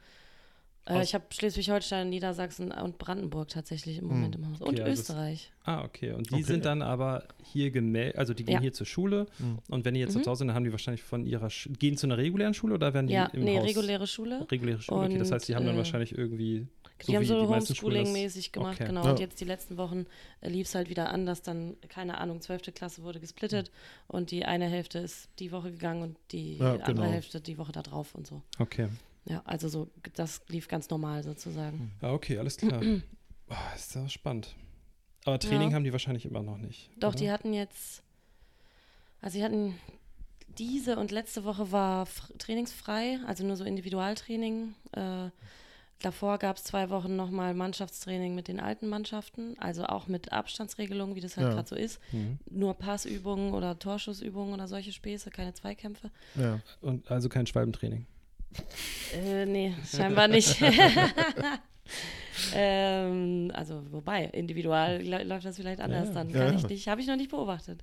[0.91, 4.61] Äh, Aus- ich habe Schleswig-Holstein, Niedersachsen und Brandenburg tatsächlich im Moment im Haus.
[4.61, 5.51] Und Okay, also Österreich.
[5.65, 6.13] Ah, okay.
[6.13, 6.43] Und die Okay.
[6.43, 8.61] sind dann aber hier gemeldet, also die gehen Ja.
[8.61, 9.59] hier zur Schule Mhm.
[9.69, 10.23] und wenn die jetzt Mhm.
[10.25, 12.75] zu Hause sind, dann haben die wahrscheinlich von ihrer, Sch gehen zu einer regulären Schule
[12.75, 13.67] oder werden die Ja, im nee, Haus?
[13.69, 14.47] reguläre Schule.
[14.51, 15.19] Reguläre Schule, okay.
[15.19, 16.67] Das heißt, die haben dann Und, äh, wahrscheinlich irgendwie
[17.07, 18.87] die haben so die meisten Schulen das- Homeschooling-mäßig gemacht, Okay.
[18.89, 19.05] genau.
[19.05, 19.11] Ja.
[19.13, 20.05] Und jetzt die letzten Wochen
[20.43, 21.41] äh, lief es halt wieder anders.
[21.43, 22.73] Dann, keine Ahnung, 12.
[22.75, 23.71] Klasse wurde gesplittet
[24.07, 27.03] und die eine Hälfte ist die Woche gegangen und die Ja, andere genau.
[27.05, 28.43] Hälfte die Woche da drauf und so.
[28.59, 28.89] Okay.
[29.31, 31.93] Ja, also so, das lief ganz normal sozusagen.
[32.03, 32.83] Ja, okay, alles klar.
[33.49, 34.57] oh, ist ja spannend.
[35.25, 35.75] Aber Training Ja.
[35.77, 36.91] haben die wahrscheinlich immer noch nicht.
[36.99, 37.19] Doch, oder?
[37.19, 38.03] die hatten jetzt,
[39.21, 39.75] also sie hatten
[40.59, 44.75] diese und letzte Woche war trainingsfrei, also nur so Individualtraining.
[44.93, 45.31] Äh,
[46.03, 51.15] Davor gab es zwei Wochen nochmal Mannschaftstraining mit den alten Mannschaften, also auch mit Abstandsregelungen,
[51.15, 51.53] wie das halt Ja.
[51.55, 52.01] gerade so ist.
[52.13, 52.39] Mhm.
[52.51, 56.11] Nur Passübungen oder Torschussübungen oder solche Späße, keine Zweikämpfe.
[56.37, 56.59] Ja.
[56.81, 58.07] Und also kein Schwalbentraining.
[59.15, 60.57] Äh, nee, scheinbar nicht.
[62.55, 66.15] ähm, also, wobei, individual lä- läuft das vielleicht anders Ja.
[66.15, 66.33] dann.
[66.33, 66.55] Kann ja.
[66.59, 67.83] ich nicht, habe ich noch nicht beobachtet.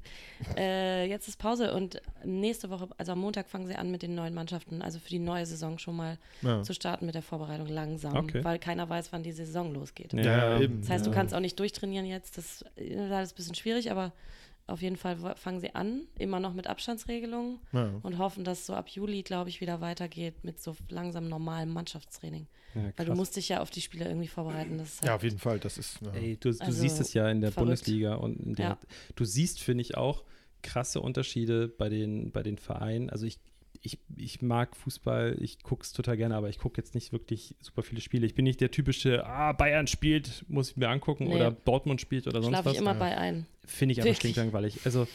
[0.58, 4.16] äh, jetzt ist Pause und nächste Woche, also am Montag fangen sie an mit den
[4.16, 6.64] neuen Mannschaften, also für die neue Saison schon mal Ja.
[6.64, 8.44] zu starten mit der Vorbereitung langsam, Okay.
[8.44, 10.14] weil keiner weiß, wann die Saison losgeht.
[10.14, 10.22] Ja,
[10.56, 10.82] Ja, eben.
[10.82, 12.38] Das heißt, du kannst auch nicht durchtrainieren jetzt.
[12.38, 14.12] Das ist alles ein bisschen schwierig, aber
[14.68, 17.90] auf jeden Fall fangen sie an, immer noch mit Abstandsregelungen Ja.
[18.04, 22.48] und hoffen, dass so ab Juli, glaube ich, wieder weitergeht mit so langsam normalem Mannschaftstraining.
[22.76, 24.78] Ja, Weil du musst dich ja auf die Spiele irgendwie vorbereiten.
[24.78, 25.60] Das ist ja, halt, auf jeden Fall.
[25.60, 26.00] Das ist.
[26.02, 26.12] Ja.
[26.14, 27.70] Ey, du, du Also, siehst es ja in der verrückt.
[27.70, 28.78] Bundesliga und in der, Ja.
[29.16, 30.24] du siehst, finde ich, auch
[30.64, 33.10] krasse Unterschiede bei den, bei den Vereinen.
[33.10, 33.40] Also ich,
[33.82, 37.56] ich, ich mag Fußball, ich gucke es total gerne, aber ich gucke jetzt nicht wirklich
[37.62, 38.26] super viele Spiele.
[38.26, 41.36] Ich bin nicht der typische, ah, Bayern spielt, muss ich mir angucken, Nee.
[41.36, 42.74] oder Dortmund spielt oder sonst schlafe was.
[42.74, 43.00] ich immer ja.
[43.00, 43.46] bei ein.
[43.66, 44.82] Finde ich aber stinklangweilig.
[44.86, 45.08] Also,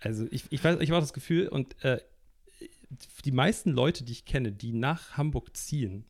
[0.00, 2.00] also ich, ich weiß, ich habe auch das Gefühl, und äh,
[3.24, 6.04] die meisten Leute, die ich kenne, die nach Hamburg ziehen,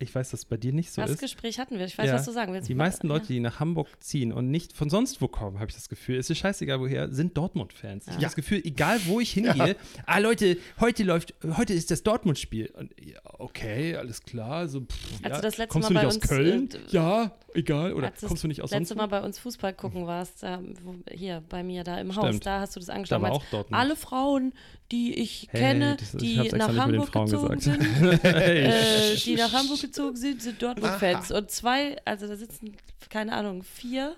[0.00, 1.20] ich weiß, dass es bei dir nicht so das ist.
[1.20, 1.86] Gespräch hatten wir.
[1.86, 2.68] Ich weiß, Ja, was du sagen willst.
[2.68, 5.74] Die meisten Leute, die nach Hamburg ziehen und nicht von sonst wo kommen, habe ich
[5.74, 8.04] das Gefühl, es ist scheißegal woher, sind Dortmund-Fans.
[8.06, 8.26] Ich habe Ja.
[8.28, 9.76] das Gefühl, egal wo ich hingehe,
[10.06, 12.70] ah Leute, heute läuft, heute ist das Dortmund-Spiel.
[12.76, 14.68] Und ja, okay, alles klar.
[14.68, 15.36] So, pff, Als ja.
[15.36, 16.68] du das letzte kommst Mal du nicht bei aus uns, Köln?
[16.72, 17.92] äh, ja, egal.
[17.94, 20.96] Oder kommst du nicht aus letzte sonst Mal bei uns Fußball gucken warst, da, wo,
[21.10, 22.26] hier bei mir da im Stimmt.
[22.26, 23.22] Haus, da hast du das Da angeschaut.
[23.22, 23.80] war meinst, auch Dortmund.
[23.80, 24.52] alle Frauen,
[24.92, 27.62] die ich Hey, kenne, das- ich die extra nach Hamburg gezogen gesagt.
[27.62, 27.82] sind,
[28.22, 28.64] Hey.
[28.64, 31.30] äh, die nach Hamburg gezogen sind, sind Dortmund-Fans.
[31.30, 32.76] Und zwei, also da sitzen,
[33.08, 34.16] keine Ahnung, vier,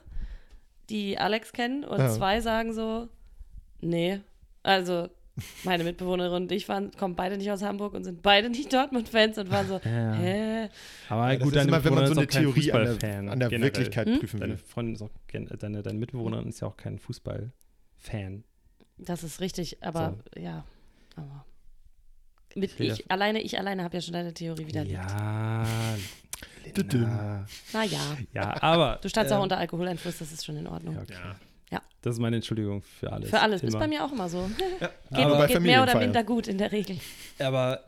[0.91, 2.11] die Alex kennen und Ja.
[2.11, 3.09] zwei sagen so,
[3.81, 4.21] nee,
[4.63, 5.09] also
[5.65, 9.37] meine Mitbewohnerin und ich waren, kommen beide nicht aus Hamburg und sind beide nicht Dortmund-Fans
[9.39, 10.13] und waren so, Ja.
[10.15, 10.69] hä?
[11.09, 13.39] Aber Ja, das gut, ist deine immer, wenn man so eine Theorie an der, an
[13.41, 13.51] der.
[13.51, 14.19] Wirklichkeit Hm?
[14.19, 14.59] prüfen Deine will.
[14.59, 15.11] Freundin ist auch,
[15.59, 18.45] deine, deine Mitbewohnerin ist ja auch kein Fußballfan.
[18.99, 20.65] Das ist richtig, aber ja,
[21.17, 21.45] aber
[22.55, 24.95] mit Ich ich, alleine, ich alleine habe ja schon deine Theorie widerlegt.
[24.95, 25.65] Ja,
[26.77, 27.01] Düdüm.
[27.03, 27.47] Linda.
[27.73, 28.01] Naja,
[28.33, 28.99] Ja, aber.
[29.03, 30.95] du standst auch ähm, unter Alkoholeinfluss, das ist schon in Ordnung.
[30.95, 31.15] Ja, okay.
[31.71, 31.83] Ja.
[32.03, 33.31] Das ist meine Entschuldigung für alles.
[33.31, 33.81] Für alles, ist Immer.
[33.81, 34.49] bei mir auch immer so.
[34.79, 36.99] geht Aber- bei geht mehr oder minder gut in der Regel.
[37.39, 37.81] Aber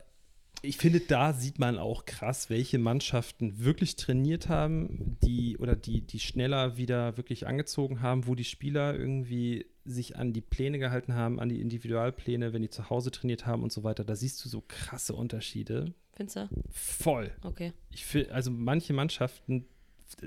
[0.61, 6.01] ich finde, da sieht man auch krass, welche Mannschaften wirklich trainiert haben, die oder die,
[6.01, 11.13] die schneller wieder wirklich angezogen haben, wo die Spieler irgendwie sich an die Pläne gehalten
[11.13, 14.03] haben, an die Individualpläne, wenn die zu Hause trainiert haben und so weiter.
[14.03, 15.93] Da siehst du so krasse Unterschiede.
[16.13, 16.49] Findest du?
[16.69, 17.31] Voll.
[17.43, 17.73] Okay.
[17.91, 19.65] Ich finde, also manche Mannschaften,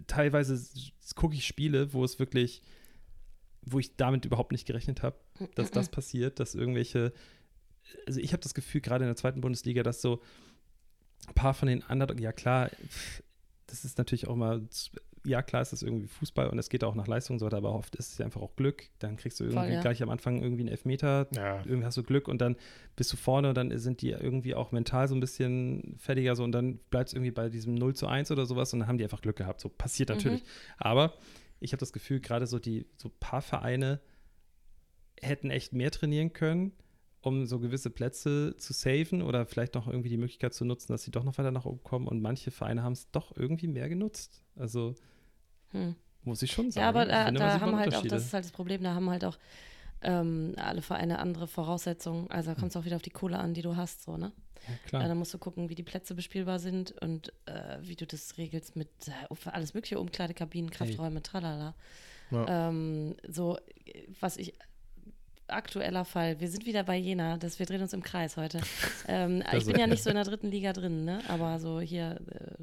[0.06, 0.60] teilweise
[1.14, 2.62] gucke ich Spiele, wo es wirklich,
[3.62, 5.16] wo ich damit überhaupt nicht gerechnet habe,
[5.54, 7.12] dass das passiert, dass irgendwelche,
[8.06, 10.20] also ich habe das Gefühl, gerade in der zweiten Bundesliga, dass so
[11.28, 12.70] ein paar von den anderen, ja klar,
[13.66, 14.62] das ist natürlich auch mal,
[15.24, 17.58] ja klar ist das irgendwie Fußball und es geht auch nach Leistung und so weiter,
[17.58, 18.88] aber oft ist es ja einfach auch Glück.
[18.98, 19.80] Dann kriegst du irgendwie Voll, ja.
[19.80, 21.58] gleich am Anfang irgendwie einen Elfmeter, Ja.
[21.64, 22.56] irgendwie hast du Glück und dann
[22.96, 26.42] bist du vorne und dann sind die irgendwie auch mental so ein bisschen fertiger so
[26.42, 28.98] und dann bleibt es irgendwie bei diesem 0 zu 1 oder sowas und dann haben
[28.98, 29.60] die einfach Glück gehabt.
[29.60, 30.42] So passiert natürlich.
[30.76, 31.14] Aber
[31.60, 34.00] ich habe das Gefühl, gerade so die, so paar Vereine
[35.20, 36.72] hätten echt mehr trainieren können,
[37.22, 41.04] um so gewisse Plätze zu saven oder vielleicht noch irgendwie die Möglichkeit zu nutzen, dass
[41.04, 43.88] sie doch noch weiter nach oben kommen und manche Vereine haben es doch irgendwie mehr
[43.88, 44.42] genutzt.
[44.56, 44.94] Also
[45.70, 45.94] Hm.
[46.24, 46.82] muss ich schon sagen.
[46.82, 49.08] Ja, aber da, finde, da haben halt auch, das ist halt das Problem, da haben
[49.08, 49.38] halt auch
[50.02, 52.28] ähm, alle Vereine andere Voraussetzungen.
[52.30, 54.32] Also da kommt es auch wieder auf die Kohle an, die du hast, so, ne?
[54.68, 55.08] ja, klar.
[55.08, 58.76] dann musst du gucken, wie die Plätze bespielbar sind und äh, wie du das regelst
[58.76, 61.74] mit äh, alles mögliche, Umkleidekabinen, Krafträume, tralala.
[62.30, 62.68] Ja.
[62.68, 64.54] Ähm, so, äh, was ich
[65.52, 68.60] aktueller Fall, wir sind wieder bei Jena, das, wir drehen uns im Kreis heute.
[69.08, 71.20] ähm, ich bin ja nicht so in der dritten Liga drin, ne?
[71.28, 72.62] aber so hier, äh,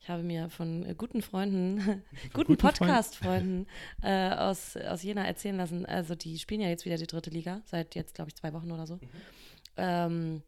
[0.00, 1.78] ich habe mir von äh, guten Freunden,
[2.32, 2.78] guten, guten Freunden?
[2.78, 3.66] Podcast-Freunden
[4.02, 7.60] äh, aus, aus Jena erzählen lassen, also die spielen ja jetzt wieder die dritte Liga,
[7.64, 8.98] seit jetzt, glaube ich, zwei Wochen oder so.
[9.76, 10.42] Ähm,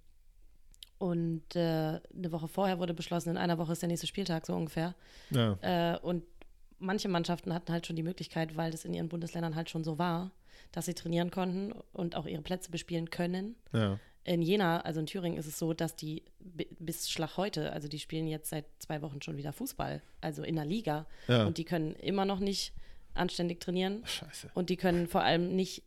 [0.99, 4.55] und äh, eine Woche vorher wurde beschlossen, in einer Woche ist der nächste Spieltag, so
[4.55, 4.95] ungefähr.
[5.31, 5.57] Ja.
[5.63, 6.25] Äh, und
[6.79, 9.99] manche Mannschaften hatten halt schon die Möglichkeit, weil das in ihren Bundesländern halt schon so
[9.99, 10.31] war,
[10.73, 13.57] dass sie trainieren konnten und auch ihre Plätze bespielen können.
[13.73, 13.99] Ja.
[14.25, 17.89] In Jena, also in Thüringen, ist es so, dass die bi- bis Schlag heute, also
[17.89, 21.07] die spielen jetzt seit zwei Wochen schon wieder Fußball, also in der Liga.
[21.27, 21.47] Ja.
[21.47, 22.73] Und die können immer noch nicht
[23.15, 24.51] anständig trainieren Scheiße.
[24.55, 25.83] und die können vor allem nicht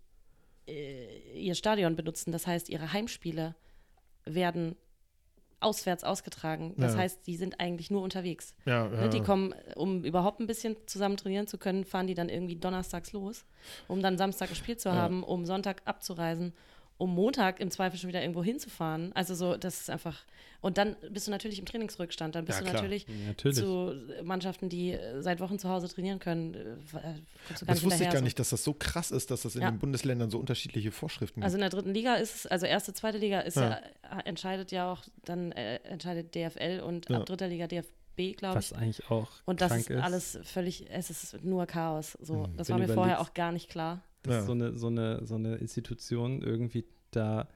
[0.67, 2.31] äh, ihr Stadion benutzen.
[2.31, 3.55] Das heißt, ihre Heimspiele
[4.25, 4.75] werden
[5.64, 6.74] auswärts ausgetragen.
[6.78, 6.99] Das Ja.
[6.99, 8.53] heißt, die sind eigentlich nur unterwegs.
[8.66, 9.07] Ja, Ne, ja.
[9.07, 13.11] die kommen, um überhaupt ein bisschen zusammen trainieren zu können, fahren die dann irgendwie donnerstags
[13.14, 13.45] los,
[13.88, 16.53] um dann Samstag ein Spiel zu haben, um Sonntag abzureisen,
[16.97, 19.11] um Montag im Zweifel schon wieder irgendwo hinzufahren.
[19.13, 20.23] Also so, das ist einfach.
[20.61, 22.35] Und dann bist du natürlich im Trainingsrückstand.
[22.35, 23.57] Dann bist Ja, du natürlich, Natürlich.
[23.57, 26.53] zu Mannschaften, die äh, seit Wochen zu Hause trainieren können.
[26.53, 26.57] äh,
[26.93, 27.13] gar
[27.65, 28.23] Das wusste ich gar so.
[28.23, 29.71] nicht, dass das so krass ist, dass es in Ja.
[29.71, 31.43] den Bundesländern so unterschiedliche Vorschriften gibt.
[31.45, 34.19] Also in der dritten Liga ist es, also erste, zweite Liga ist ja, Ja.
[34.19, 38.71] äh, entscheidet ja auch, dann äh, entscheidet DFL und ab dritter Liga DFB, glaube Was
[38.71, 38.77] ich.
[38.77, 42.17] eigentlich auch Und das ist alles völlig, es ist nur Chaos.
[42.21, 42.55] So, Mhm.
[42.57, 44.01] das war mir vorher auch gar nicht klar.
[44.24, 44.41] Dass Ja.
[44.45, 47.47] so, eine, so, eine, so eine Institution irgendwie da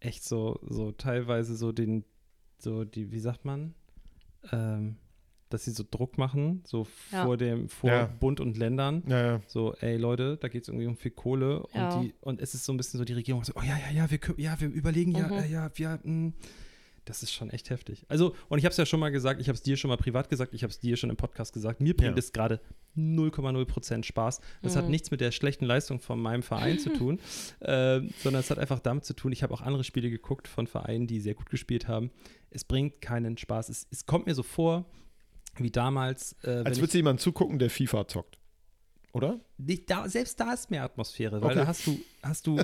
[0.00, 2.04] echt so, so teilweise so den,
[2.58, 3.74] so die, wie sagt man,
[4.52, 4.96] ähm,
[5.50, 7.24] dass sie so Druck machen, so Ja.
[7.24, 8.06] vor dem, vor Ja.
[8.06, 9.02] Bund und Ländern.
[9.08, 9.42] ja, ja.
[9.48, 12.00] So, ey Leute, da geht es irgendwie um viel Kohle und Ja.
[12.00, 14.10] die, und es ist so ein bisschen so, die Regierung so, oh ja, ja, ja,
[14.10, 15.32] wir ja, wir überlegen, ja, Mhm.
[15.34, 16.32] äh, ja, wir, mh.
[17.06, 18.04] Das ist schon echt heftig.
[18.08, 19.96] Also, und ich habe es ja schon mal gesagt, ich habe es dir schon mal
[19.96, 22.18] privat gesagt, ich habe es dir schon im Podcast gesagt, mir bringt Ja.
[22.18, 22.60] es gerade
[22.96, 24.40] 0,0% Spaß.
[24.62, 24.90] Das hat Mhm.
[24.90, 27.18] nichts mit der schlechten Leistung von meinem Verein zu tun,
[27.60, 30.66] äh, sondern es hat einfach damit zu tun, ich habe auch andere Spiele geguckt von
[30.66, 32.10] Vereinen, die sehr gut gespielt haben.
[32.50, 33.68] Es bringt keinen Spaß.
[33.68, 34.84] Es, es kommt mir so vor,
[35.56, 38.38] wie damals, äh, wenn Als ich- würde jemand zugucken, der FIFA zockt.
[39.12, 39.40] Oder?
[39.58, 41.58] nicht da, selbst da ist mehr Atmosphäre, weil Okay.
[41.60, 42.60] da hast du, hast du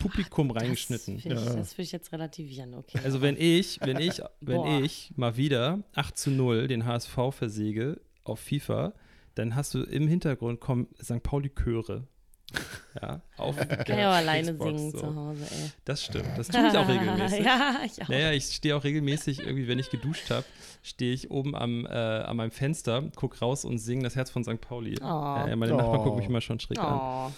[0.00, 1.18] Publikum Das reingeschnitten.
[1.20, 1.54] finde ich, Ja.
[1.56, 2.98] das würde ich jetzt relativieren, okay.
[3.04, 4.80] Also wenn ich, wenn ich, wenn Boah.
[4.80, 8.94] ich mal wieder 8 zu 0 den HSV versäge auf FIFA,
[9.34, 11.22] dann hast du im Hintergrund kommen St.
[11.22, 12.06] Pauli Chöre.
[13.00, 14.98] Ja, auf Kann der ja auch alleine Xbox, singen so.
[14.98, 15.70] zu Hause, ey.
[15.84, 16.26] Das stimmt.
[16.36, 17.44] Das tue ich auch regelmäßig.
[17.44, 18.08] ja, ich auch.
[18.08, 20.44] Naja, ich stehe auch regelmäßig, irgendwie, wenn ich geduscht habe,
[20.82, 24.42] stehe ich oben am, äh, an meinem Fenster, guck raus und singe das Herz von
[24.42, 24.60] St.
[24.60, 24.96] Pauli.
[25.00, 25.04] Oh.
[25.04, 25.76] Ja, ja, meine Oh.
[25.76, 27.30] Nachbarn gucken mich immer schon schräg an.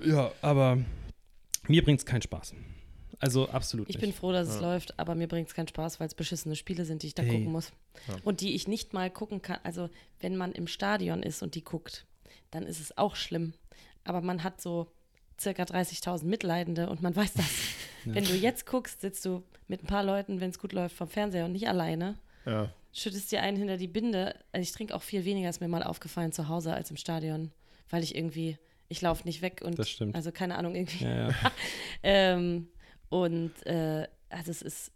[0.00, 0.04] Oh.
[0.04, 0.78] Ja, aber
[1.68, 2.54] mir bringt es keinen Spaß.
[3.18, 4.02] Also absolut Ich nicht.
[4.02, 4.72] bin froh, dass es Ja.
[4.72, 7.22] läuft, aber mir bringt es keinen Spaß, weil es beschissene Spiele sind, die ich da
[7.22, 7.30] Ey.
[7.30, 7.72] gucken muss.
[8.08, 8.14] Ja.
[8.24, 9.58] Und die ich nicht mal gucken kann.
[9.62, 9.88] Also,
[10.20, 12.04] wenn man im Stadion ist und die guckt,
[12.50, 13.54] dann ist es auch schlimm.
[14.06, 14.90] Aber man hat so
[15.38, 17.46] circa 30.000 Mitleidende und man weiß das.
[18.06, 18.14] Ja.
[18.14, 21.08] Wenn du jetzt guckst, sitzt du mit ein paar Leuten, wenn es gut läuft, vom
[21.08, 22.14] Fernseher und nicht alleine.
[22.44, 22.70] Ja.
[22.92, 24.36] Schüttest dir einen hinter die Binde.
[24.52, 27.50] Also ich trinke auch viel weniger, ist mir mal aufgefallen, zu Hause als im Stadion.
[27.90, 30.14] Weil ich irgendwie, ich laufe nicht weg und Das stimmt.
[30.14, 31.04] also keine Ahnung, irgendwie.
[31.04, 31.30] Ja.
[32.04, 32.68] Ähm,
[33.08, 34.92] und äh, also es ist,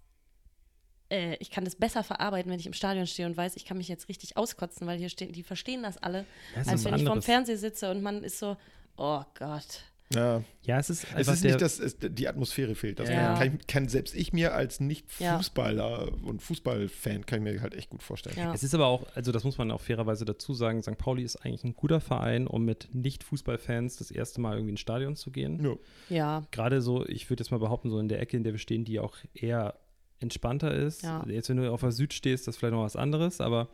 [1.11, 3.77] äh, ich kann das besser verarbeiten, wenn ich im Stadion stehe und weiß, ich kann
[3.77, 6.93] mich jetzt richtig auskotzen, weil hier stehen, die verstehen das alle, Ja, es als wenn
[6.93, 7.25] was ich vorm anderes.
[7.25, 8.57] Fernseher sitze und man ist so,
[9.01, 9.83] oh Gott.
[10.15, 10.43] ja.
[10.63, 13.01] Ja, es ist Es ist der, nicht, dass es, die Atmosphäre fehlt.
[13.01, 13.35] Das Ja.
[13.37, 14.85] kann, ich- kann selbst ich mir als Ja.
[14.87, 18.37] Nicht-Fußballer und Fußballfan kann ich mir halt echt gut vorstellen.
[18.39, 18.53] Ja.
[18.55, 20.97] Es ist aber auch, also das muss man auch fairerweise dazu sagen, St.
[20.99, 25.17] Pauli ist eigentlich ein guter Verein, um mit Nicht-Fußballfans das erste Mal irgendwie ins Stadion
[25.17, 25.65] zu gehen.
[25.65, 25.77] Ja.
[26.17, 28.59] Ja, Gerade so, ich würde jetzt mal behaupten, so in der Ecke, in der wir
[28.59, 29.75] stehen, die auch eher
[30.21, 31.03] entspannter ist.
[31.03, 31.25] Ja.
[31.27, 33.69] Jetzt, wenn du auf der Süd stehst, das ist vielleicht noch was anderes, aber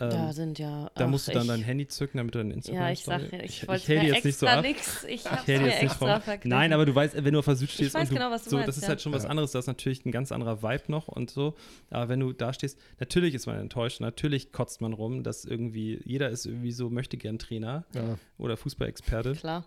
[0.00, 0.90] ähm, da sind ja.
[0.94, 3.04] da ach, musst du dann ich, dein Handy zücken, damit du dein Instagram Ja, ich
[3.04, 4.62] sag, Story- ich, ich, wollte ich hätte mir jetzt nicht so ab.
[4.62, 5.04] nix.
[5.04, 6.38] Ich hätte jetzt nicht extra vom.
[6.44, 8.44] Nein, aber du weißt, wenn du auf der Süd stehst weiß und du, genau, was
[8.44, 8.88] du so, meinst, das ist ja.
[8.90, 11.54] halt schon was anderes, das ist natürlich ein ganz anderer Vibe noch und so.
[11.90, 16.00] Aber wenn du da stehst, natürlich ist man enttäuscht, natürlich kotzt man rum, dass irgendwie,
[16.04, 18.18] jeder ist irgendwie so, möchte gern Trainer Ja.
[18.38, 19.32] oder Fußballexperte.
[19.32, 19.64] Klar.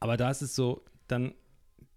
[0.00, 1.34] Aber da ist es so, dann,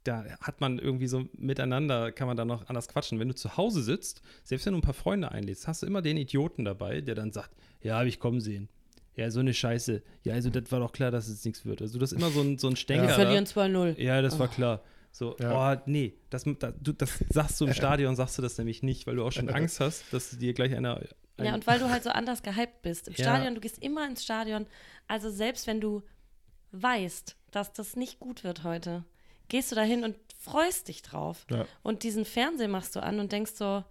[0.03, 3.19] da hat man irgendwie so miteinander, kann man da noch anders quatschen.
[3.19, 6.01] Wenn du zu Hause sitzt, selbst wenn du ein paar Freunde einlädst, hast du immer
[6.01, 8.69] den Idioten dabei, der dann sagt, ja, habe ich kommen sehen.
[9.15, 10.01] Ja, so eine Scheiße.
[10.23, 11.81] Ja, also das war doch klar, dass es nichts wird.
[11.81, 13.09] Also das ist immer so ein, so ein Wir Stänker.
[13.09, 13.99] verlieren 2-0.
[14.01, 14.53] Ja, das war Oh.
[14.53, 14.81] klar.
[15.11, 15.73] So, Ja.
[15.75, 19.07] oh, nee, das, da, du, das sagst du im Stadion, sagst du das nämlich nicht,
[19.07, 21.01] weil du auch schon Angst hast, dass dir gleich einer.
[21.37, 23.07] Ein, Ja, und weil du halt so anders gehypt bist.
[23.09, 23.23] Im Ja.
[23.25, 24.65] Stadion, du gehst immer ins Stadion.
[25.07, 26.03] Also selbst wenn du
[26.71, 29.03] weißt, dass das nicht gut wird heute,
[29.49, 31.45] gehst du dahin und freust dich drauf.
[31.51, 31.65] Ja.
[31.83, 33.83] Und diesen Fernseher machst du an und denkst so,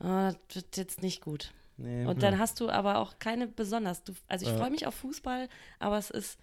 [0.00, 1.52] ah, das wird jetzt nicht gut.
[1.78, 4.04] nee, Und dann hast du aber auch keine besonders.
[4.04, 4.58] Du, also ich Ja.
[4.58, 5.48] freue mich auf Fußball,
[5.78, 6.38] aber es ist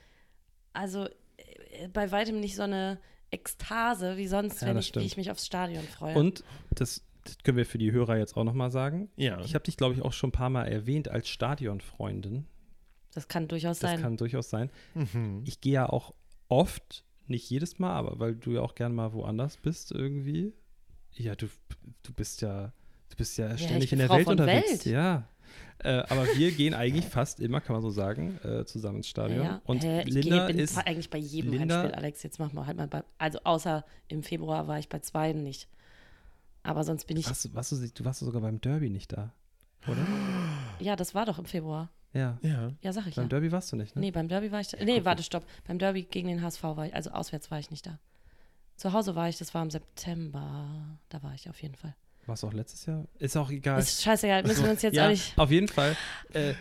[0.73, 1.05] also
[1.37, 2.99] äh, bei weitem nicht so eine
[3.31, 6.15] Ekstase wie sonst, Ja, wenn das ich, ich mich aufs Stadion freue.
[6.15, 9.09] Und das, das können wir für die Hörer jetzt auch nochmal sagen.
[9.15, 9.39] Ja.
[9.41, 12.45] Ich habe dich, glaube ich, auch schon ein paar Mal erwähnt als Stadionfreundin.
[13.13, 14.01] das kann durchaus Das sein.
[14.01, 14.71] kann durchaus sein.
[14.93, 15.43] Mhm.
[15.45, 16.13] Ich gehe ja auch
[16.47, 20.53] oft, nicht jedes Mal, aber weil du ja auch gerne mal woanders bist irgendwie.
[21.13, 21.47] Ja, du,
[22.03, 22.73] du bist ja,
[23.09, 24.69] du bist ja ständig ich bin in der Frau Welt unterwegs.
[24.71, 24.85] Welt.
[24.85, 25.27] Ja.
[25.79, 29.43] Äh, aber wir gehen eigentlich fast immer, kann man so sagen, äh, zusammen ins Stadion.
[29.45, 32.23] Ja, Und hä, ich Linda gehe, bin ist eigentlich bei jedem Linda- Heimspiel, Alex.
[32.23, 35.67] Jetzt machen wir halt mal bei, also außer im Februar war ich bei zwei nicht.
[36.63, 39.33] Aber sonst bin ich, Warst, du- warst du, du warst sogar beim Derby nicht da,
[39.87, 40.07] oder?
[40.79, 41.91] ja, das war doch im Februar.
[42.13, 42.37] Ja.
[42.41, 42.71] Ja.
[42.81, 43.29] Ja, sag ich Beim ja.
[43.29, 44.01] Derby warst du nicht, ne?
[44.01, 45.45] Nee, beim Derby war ich, da, nee, warte, stopp.
[45.67, 47.99] Beim Derby gegen den HSV war ich, also auswärts war ich nicht da.
[48.75, 50.97] Zu Hause war ich, das war im September.
[51.09, 51.95] Da war ich auf jeden Fall.
[52.25, 53.05] Warst du auch letztes Jahr?
[53.19, 53.79] Ist auch egal.
[53.79, 55.37] Ist scheißegal, müssen wir uns jetzt ja, auch nicht.
[55.37, 55.95] auf jeden Fall.
[56.33, 56.55] Äh,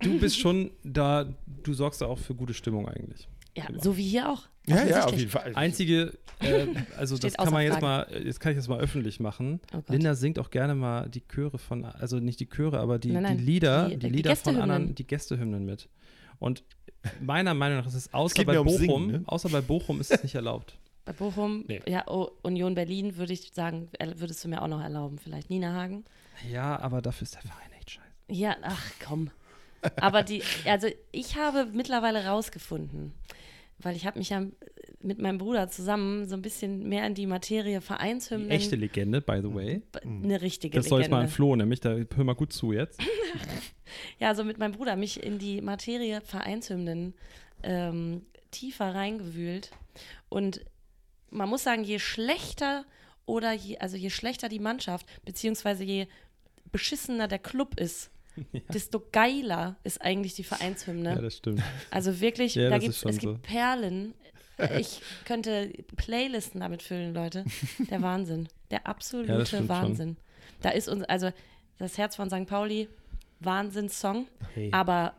[0.00, 3.26] du bist schon da, du sorgst da auch für gute Stimmung eigentlich.
[3.56, 3.82] Ja, Immer.
[3.82, 4.48] so wie hier auch.
[4.66, 5.54] Ja, ja, auf jeden Fall.
[5.54, 6.66] Einzige, äh,
[6.96, 8.12] also das kann man jetzt Frage.
[8.12, 9.60] mal, jetzt kann ich das mal öffentlich machen.
[9.74, 9.80] Oh.
[9.88, 13.22] Linda singt auch gerne mal die Chöre von, also nicht die Chöre, aber die, Nein,
[13.22, 14.62] nein, die Lieder, die- die, die Lieder von Gästehymnen.
[14.70, 15.88] anderen, die Gästehymnen mit.
[16.38, 16.62] Und
[17.20, 19.22] meiner Meinung nach ist es außer geht bei Bochum, Singen, ne?
[19.26, 20.78] außer bei Bochum ist es nicht erlaubt.
[21.04, 21.82] Bei Bochum, Nee.
[21.86, 25.18] ja, oh, Union Berlin würde ich sagen, würdest du mir auch noch erlauben.
[25.18, 26.04] Vielleicht Nina Hagen.
[26.50, 28.06] Ja, aber dafür ist der Verein echt scheiße.
[28.30, 29.30] Ja, ach komm.
[30.00, 33.12] Aber die, also ich habe mittlerweile rausgefunden,
[33.78, 34.42] weil ich habe mich ja
[35.04, 38.50] mit meinem Bruder zusammen so ein bisschen mehr in die Materie Die Vereinshymnen.
[38.50, 39.82] echte Legende, by the way.
[40.02, 41.34] Eine richtige Das soll jetzt mal ein Legende.
[41.36, 43.00] Flo, nämlich, da hör mal gut zu jetzt.
[44.18, 47.14] Ja, also mit meinem Bruder mich in die Materie Vereinshymnen
[47.62, 49.70] ähm, tiefer reingewühlt.
[50.28, 50.64] Und
[51.30, 52.84] man muss sagen, je schlechter
[53.26, 56.06] oder je, also je schlechter die Mannschaft, beziehungsweise je
[56.72, 58.10] beschissener der Club ist,
[58.72, 61.10] desto geiler ist eigentlich die Vereinshymne.
[61.14, 61.62] Ja, das stimmt.
[61.90, 63.38] Also wirklich, Ja, da gibt's, es gibt so.
[63.42, 64.14] Perlen.
[64.78, 67.44] Ich könnte Playlisten damit füllen, Leute.
[67.90, 68.48] Der Wahnsinn.
[68.70, 69.68] Der absolute Ja, stimmt schon.
[69.68, 70.16] Wahnsinn.
[70.62, 71.30] Da ist uns, also
[71.78, 72.46] das Herz von St.
[72.46, 72.88] Pauli,
[73.40, 74.26] Wahnsinnssong.
[74.54, 74.70] Hey.
[74.72, 75.14] Aber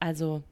[0.00, 0.42] also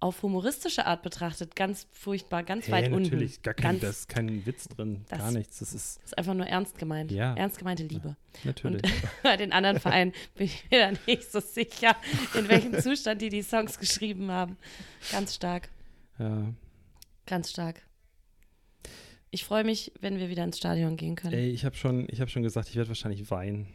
[0.00, 3.04] auf humoristische Art betrachtet, ganz furchtbar, ganz weit hey, unten.
[3.04, 5.58] natürlich, gar kein, ganz, da ist kein Witz drin, gar nichts.
[5.58, 7.10] Das ist ist einfach nur ernst gemeint.
[7.10, 7.34] Ja.
[7.34, 8.16] Ernst gemeinte Liebe.
[8.44, 8.82] natürlich.
[8.84, 8.92] Und
[9.22, 11.96] bei den anderen Vereinen bin ich mir da nicht so sicher,
[12.34, 14.56] in welchem Zustand die die Songs geschrieben haben.
[15.10, 15.68] Ganz stark.
[16.18, 16.52] ja.
[17.26, 17.82] Ganz stark.
[19.30, 21.34] Ich freue mich, wenn wir wieder ins Stadion gehen können.
[21.34, 23.66] Ey, ich habe schon, ich hab schon gesagt, ich werde wahrscheinlich weinen.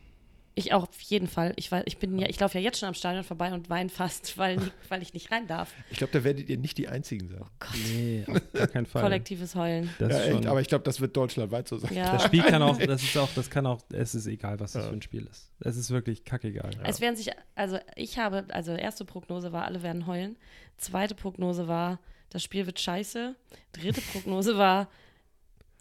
[0.53, 1.53] Ich auch auf jeden Fall.
[1.55, 4.37] Ich, ich bin ja, ich laufe ja jetzt schon am Stadion vorbei und weine fast,
[4.37, 5.73] weil, weil ich nicht rein darf.
[5.91, 7.39] Ich glaube, da werdet ihr nicht die Einzigen sein.
[7.59, 9.01] Gott, Nee, auf gar keinen Fall.
[9.03, 9.89] kollektives Heulen.
[9.99, 11.93] Das ja, echt, aber ich glaube, das wird deutschlandweit so sein.
[11.93, 12.11] Ja.
[12.13, 14.83] das Spiel kann auch, das ist auch, das kann auch, es ist egal, was das
[14.83, 14.89] Ja.
[14.89, 15.51] für ein Spiel ist.
[15.59, 16.71] Es ist wirklich kackegal.
[16.83, 20.37] Es werden sich, also ich habe, also erste Prognose war, alle werden heulen.
[20.77, 21.99] Zweite Prognose war,
[22.31, 23.35] das Spiel wird scheiße.
[23.73, 24.89] Dritte Prognose war,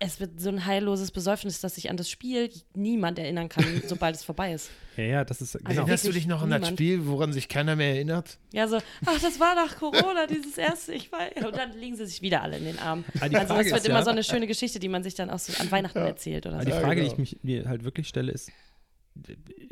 [0.03, 4.17] es wird so ein heilloses Besäufnis, dass sich an das Spiel niemand erinnern kann, sobald
[4.17, 4.71] es vorbei ist.
[4.97, 5.81] Ja, ja, das ist, Also genau.
[5.83, 6.69] Erinnerst du dich noch an das.
[6.69, 8.39] Spiel, woran sich keiner mehr erinnert?
[8.53, 11.45] Ja, so, ach, das war nach Corona, dieses erste, ich weiß.
[11.45, 13.05] Und dann liegen sie sich wieder alle in den Armen.
[13.21, 15.03] Ah, die Also Frage es wird ist immer ja- so eine schöne Geschichte, die man
[15.03, 16.71] sich dann auch so an Weihnachten erzählt oder Aber so.
[16.71, 17.15] die Ja, Frage, genau.
[17.15, 18.51] die ich mich, mir halt wirklich stelle, ist,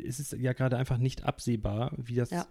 [0.05, 2.45] es ist ja gerade einfach nicht absehbar, wie das, Ja.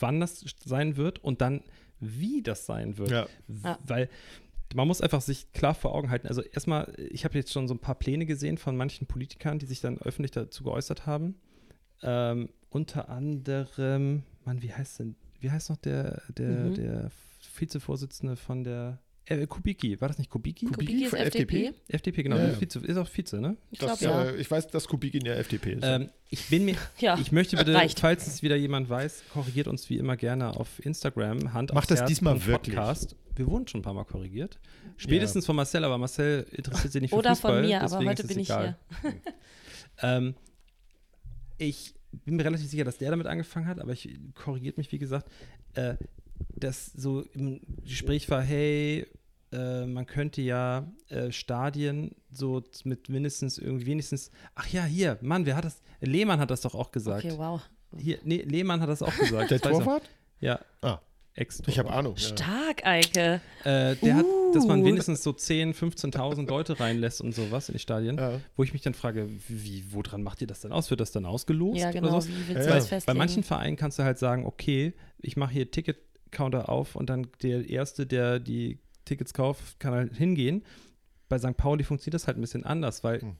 [0.00, 1.62] wann das sein wird und dann
[2.00, 3.10] wie das sein wird.
[3.10, 3.26] Ja.
[3.86, 4.08] Weil
[4.74, 6.26] man muss einfach sich klar vor Augen halten.
[6.28, 9.66] Also erstmal, ich habe jetzt schon so ein paar Pläne gesehen von manchen Politikern, die
[9.66, 11.36] sich dann öffentlich dazu geäußert haben.
[12.02, 16.74] Ähm, unter anderem, Mann, wie heißt denn, wie heißt noch der, der, Mhm.
[16.74, 17.10] der
[17.56, 18.98] Vizevorsitzende von der
[19.28, 20.66] äh, Kubicki, war das nicht Kubicki?
[20.66, 21.66] Kubicki Kubicki ist FDP?
[21.66, 21.74] FDP?
[21.88, 22.60] FDP, genau, Ja, ja.
[22.60, 23.56] Vize, ist auch Vize, ne?
[23.70, 24.30] Ich Das, glaube, ja.
[24.30, 25.82] äh, ich weiß, dass Kubik in der FDP ist.
[25.84, 27.18] Ähm, ich bin mir, ja.
[27.18, 28.00] ich möchte bitte, reicht.
[28.00, 31.52] falls es wieder jemand weiß, korrigiert uns wie immer gerne auf Instagram.
[31.52, 32.74] Hand Mach aufs das Herz diesmal wirklich.
[32.76, 33.16] Podcast.
[33.36, 34.58] Wir wurden schon ein paar Mal korrigiert.
[34.96, 37.62] Spätestens von Marcel, aber Marcel interessiert sich nicht für Oder von Fußball.
[37.62, 38.76] mir, aber heute bin ich egal.
[40.02, 40.34] ähm,
[41.58, 44.98] ich bin mir relativ sicher, dass der damit angefangen hat, aber ich korrigiert mich, wie
[44.98, 45.30] gesagt,
[45.74, 45.94] äh,
[46.56, 49.06] dass so im Gespräch war, hey,
[49.52, 55.46] äh, man könnte ja äh, Stadien so mit mindestens irgendwie wenigstens, ach ja, hier, Mann,
[55.46, 55.80] wer hat das?
[56.00, 57.24] Lehmann hat das doch auch gesagt.
[57.24, 57.60] Okay, wow.
[57.96, 59.50] Hier, nee, Lehmann hat das auch gesagt.
[59.50, 59.70] der er.
[59.70, 60.02] Torwart?
[60.40, 60.98] Ja, Ah,
[61.34, 62.16] ex ich habe Ahnung.
[62.18, 63.40] Stark, Eike.
[63.64, 64.84] äh, Der hat, dass man Uh.
[64.84, 68.18] wenigstens so 10.000, 15.000 Leute reinlässt und sowas in die Stadien.
[68.18, 68.40] Ja.
[68.56, 70.90] Wo ich mich dann frage, wie, woran macht ihr das denn aus?
[70.90, 71.78] Wird das dann ausgelost?
[71.80, 72.08] Ja, Oder genau.
[72.20, 72.28] sowas?
[72.28, 75.70] Wie willst Ja, das Bei manchen Vereinen kannst du halt sagen, okay, ich mache hier
[75.70, 78.78] Ticket-Counter auf und dann der Erste, der die
[79.08, 80.62] Tickets kauft, kann halt hingehen.
[81.28, 81.56] Bei St.
[81.56, 83.36] Pauli funktioniert das halt ein bisschen anders, weil, Hm.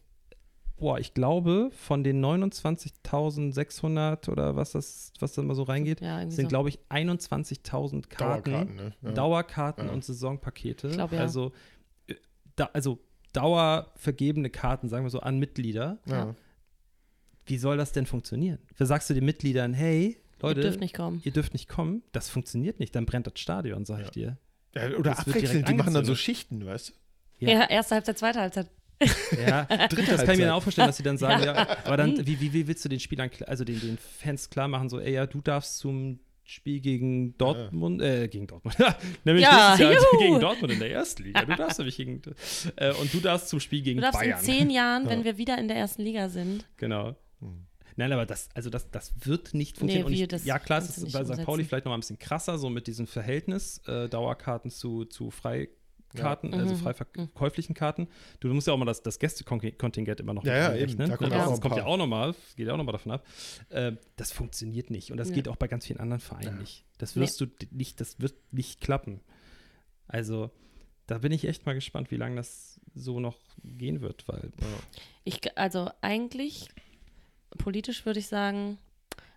[0.77, 6.21] boah, ich glaube, von den 29.600 oder was das, was da mal so reingeht, ja,
[6.31, 6.49] sind, so.
[6.49, 8.93] glaube ich, 21.000 Karten, Dauerkarten, ne?
[9.03, 9.13] Ja.
[9.13, 9.93] Dauerkarten Ja.
[9.93, 10.89] und Saisonpakete.
[10.89, 11.21] Ich glaub, ja.
[11.21, 11.53] Also,
[12.07, 12.15] äh,
[12.57, 12.99] da, also
[13.33, 15.99] dauervergebene Karten, sagen wir so, an Mitglieder.
[16.07, 16.35] Ja.
[17.47, 18.59] Wie soll das denn funktionieren?
[18.77, 21.21] Da sagst du den Mitgliedern, hey, Leute, Ihr dürft nicht kommen.
[21.25, 22.03] ihr dürft nicht kommen.
[22.13, 24.11] Das funktioniert nicht, dann brennt das Stadion, sag ich Ja.
[24.13, 24.39] dir.
[24.75, 26.15] Ja, oder abwechselnd, die machen dann so.
[26.15, 27.47] Schichten, weißt du?
[27.47, 27.51] Ja.
[27.61, 27.65] Ja.
[27.71, 28.69] erste Halbzeit, zweite Halbzeit.
[29.47, 29.95] Ja, das
[30.25, 31.55] kann ich mir dann auch vorstellen, dass sie dann sagen, ja,
[31.85, 34.89] aber dann, wie, wie, wie willst du den Spielern, also den, den Fans klar machen,
[34.89, 38.75] so, ey, ja, du darfst zum Spiel gegen Dortmund, äh, gegen Dortmund,
[39.25, 40.19] nämlich Ja, Jahr juhu.
[40.19, 41.45] gegen Dortmund in der ersten Liga.
[41.45, 42.23] Du darfst nämlich gegen,
[42.77, 44.39] äh, und du darfst zum Spiel gegen Du darfst Bayern.
[44.41, 45.11] in zehn Jahren, Ja.
[45.11, 47.15] wenn wir wieder in der ersten Liga sind, Genau.
[47.41, 47.68] Hm.
[47.99, 50.11] Nein, aber das, also das, das wird nicht funktionieren.
[50.11, 51.45] Nee, ich, das ja, klar, es ist bei St.
[51.45, 55.31] Pauli vielleicht noch mal ein bisschen krasser, so mit diesem Verhältnis äh, Dauerkarten zu, zu
[55.31, 56.59] Freikarten, Ja.
[56.61, 56.79] also Mhm.
[56.79, 58.09] frei verkäuflichen Karten.
[58.41, 61.01] Du musst ja auch mal das, das Gästekontingent immer noch Ja, ja, einrechnen.
[61.01, 61.11] eben.
[61.11, 63.13] Da kommt das auch noch ein kommt ja auch nochmal, geht ja auch nochmal davon
[63.13, 63.27] ab.
[63.71, 65.11] Äh, das funktioniert nicht.
[65.11, 65.35] Und das Ja.
[65.35, 66.61] geht auch bei ganz vielen anderen Vereinen Ja.
[66.61, 66.85] nicht.
[66.99, 67.23] Das Nee.
[67.23, 69.21] wirst du nicht, das wird nicht klappen.
[70.07, 70.51] Also,
[71.07, 74.51] da bin ich echt mal gespannt, wie lange das so noch gehen wird, weil
[75.25, 76.69] Ich, g- also eigentlich,
[77.57, 78.79] politisch würde ich sagen,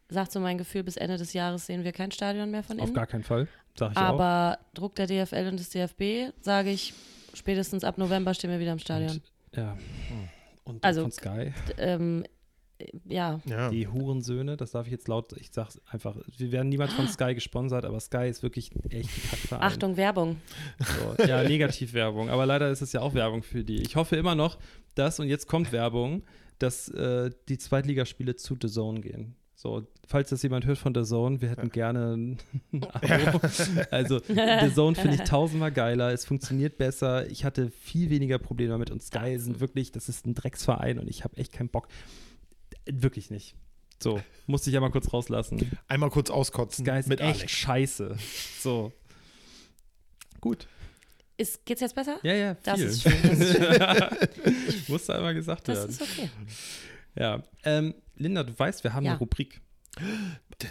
[0.09, 2.85] sagt so mein Gefühl, bis Ende des Jahres sehen wir kein Stadion mehr von auf
[2.87, 2.93] innen.
[2.95, 3.47] gar keinen Fall,
[3.77, 4.01] sag ich auch.
[4.01, 6.93] Aber Druck der DFL und des DFB, sage ich,
[7.33, 9.21] spätestens ab November stehen wir wieder im Stadion.
[9.55, 9.77] Ja.
[10.65, 12.25] Und Also- von Sky, Ähm,
[12.77, 13.69] äh, ja, Ja.
[13.69, 17.33] die Hurensöhne, das darf ich jetzt laut, ich sag's einfach, wir werden niemals von Sky
[17.33, 19.09] gesponsert, aber Sky ist wirklich echt
[19.53, 19.61] ein.
[19.61, 20.37] Achtung, Werbung.
[21.17, 22.29] So, ja, Negativwerbung.
[22.29, 23.81] Aber leider ist es ja auch Werbung für die.
[23.81, 24.57] Ich hoffe immer noch,
[24.95, 26.23] dass, und jetzt kommt Werbung,
[26.61, 29.35] dass äh, die Zweitligaspiele zu The Zone gehen.
[29.55, 32.37] So, falls das jemand hört von The Zone, wir hätten gerne ein
[32.81, 33.39] Abo.
[33.91, 36.11] Also, The Zone finde ich tausendmal geiler.
[36.11, 37.29] Es funktioniert besser.
[37.29, 38.89] Ich hatte viel weniger Probleme damit.
[38.89, 41.87] Und Sky sind wirklich, das ist ein Drecksverein und ich habe echt keinen Bock.
[42.85, 43.55] Wirklich nicht.
[44.01, 45.77] So, musste ich ja mal kurz rauslassen.
[45.87, 47.51] Einmal kurz auskotzen Sky ist mit echt Alex.
[47.51, 48.15] scheiße.
[48.59, 48.91] So.
[50.39, 50.67] Gut.
[51.41, 52.17] Ist, geht's jetzt besser?
[52.23, 52.87] Ja, ja, Das viel.
[52.87, 53.13] ist schön.
[53.23, 54.55] Das ist, schön.
[54.87, 55.89] Musste einmal gesagt das werden.
[55.89, 56.29] ist okay.
[57.15, 57.43] Ja.
[57.63, 59.11] Ähm, Linda, du weißt, wir haben Ja.
[59.11, 59.59] eine Rubrik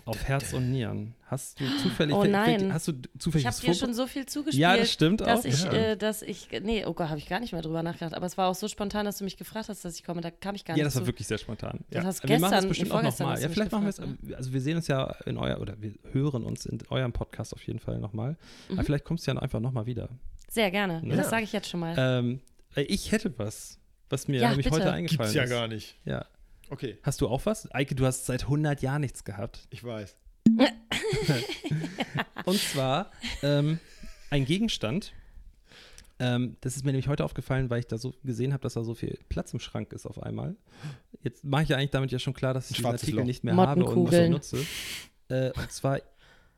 [0.06, 1.14] auf Herz und Nieren.
[1.26, 2.72] Hast du zufällig, Oh nein.
[2.72, 4.60] hast du zufällig Ich habe das dir schon so viel zugespielt.
[4.60, 5.44] Ja, das stimmt dass auch.
[5.44, 5.72] ich, ja.
[5.72, 8.14] äh, dass ich, nee, oh Gott, habe ich gar nicht mehr drüber nachgedacht.
[8.14, 10.20] Aber es war auch so spontan, dass du mich gefragt hast, dass ich komme.
[10.22, 11.06] Da kam ich gar ja, nicht das war zu.
[11.08, 11.80] wirklich sehr spontan.
[11.90, 12.08] Das ja.
[12.08, 13.42] hast wir machen das gestern, bestimmt auch nochmal.
[13.42, 14.00] Ja, vielleicht machen wir es,
[14.36, 17.62] also wir sehen uns ja in euer, oder wir hören uns in eurem Podcast auf
[17.66, 18.38] jeden Fall nochmal.
[18.72, 20.08] Aber vielleicht kommst du ja einfach nochmal wieder.
[20.50, 21.00] Sehr gerne.
[21.04, 21.16] Ja.
[21.16, 21.94] Das sage ich jetzt schon mal.
[21.96, 22.40] Ähm,
[22.76, 23.78] äh, ich hätte was,
[24.08, 24.76] was mir Ja, nämlich bitte.
[24.80, 25.50] heute eingefallen Gibt's ja ist.
[25.50, 25.96] gar nicht.
[26.04, 26.26] Ja.
[26.68, 27.72] Okay, Hast du auch was?
[27.74, 29.66] Eike, du hast seit 100 Jahren nichts gehabt.
[29.70, 30.16] ich weiß.
[32.44, 33.10] Und zwar
[33.42, 33.78] ähm,
[34.30, 35.12] ein Gegenstand.
[36.18, 38.84] Ähm, das ist mir nämlich heute aufgefallen, weil ich da so gesehen habe, dass da
[38.84, 40.56] so viel Platz im Schrank ist auf einmal.
[41.22, 43.26] Jetzt mache ich ja eigentlich damit ja schon klar, dass ich diesen schwarzes Artikel Loch.
[43.26, 44.32] nicht mehr habe und Mottenkugeln.
[44.32, 44.58] nutze.
[45.28, 46.00] Äh, und zwar,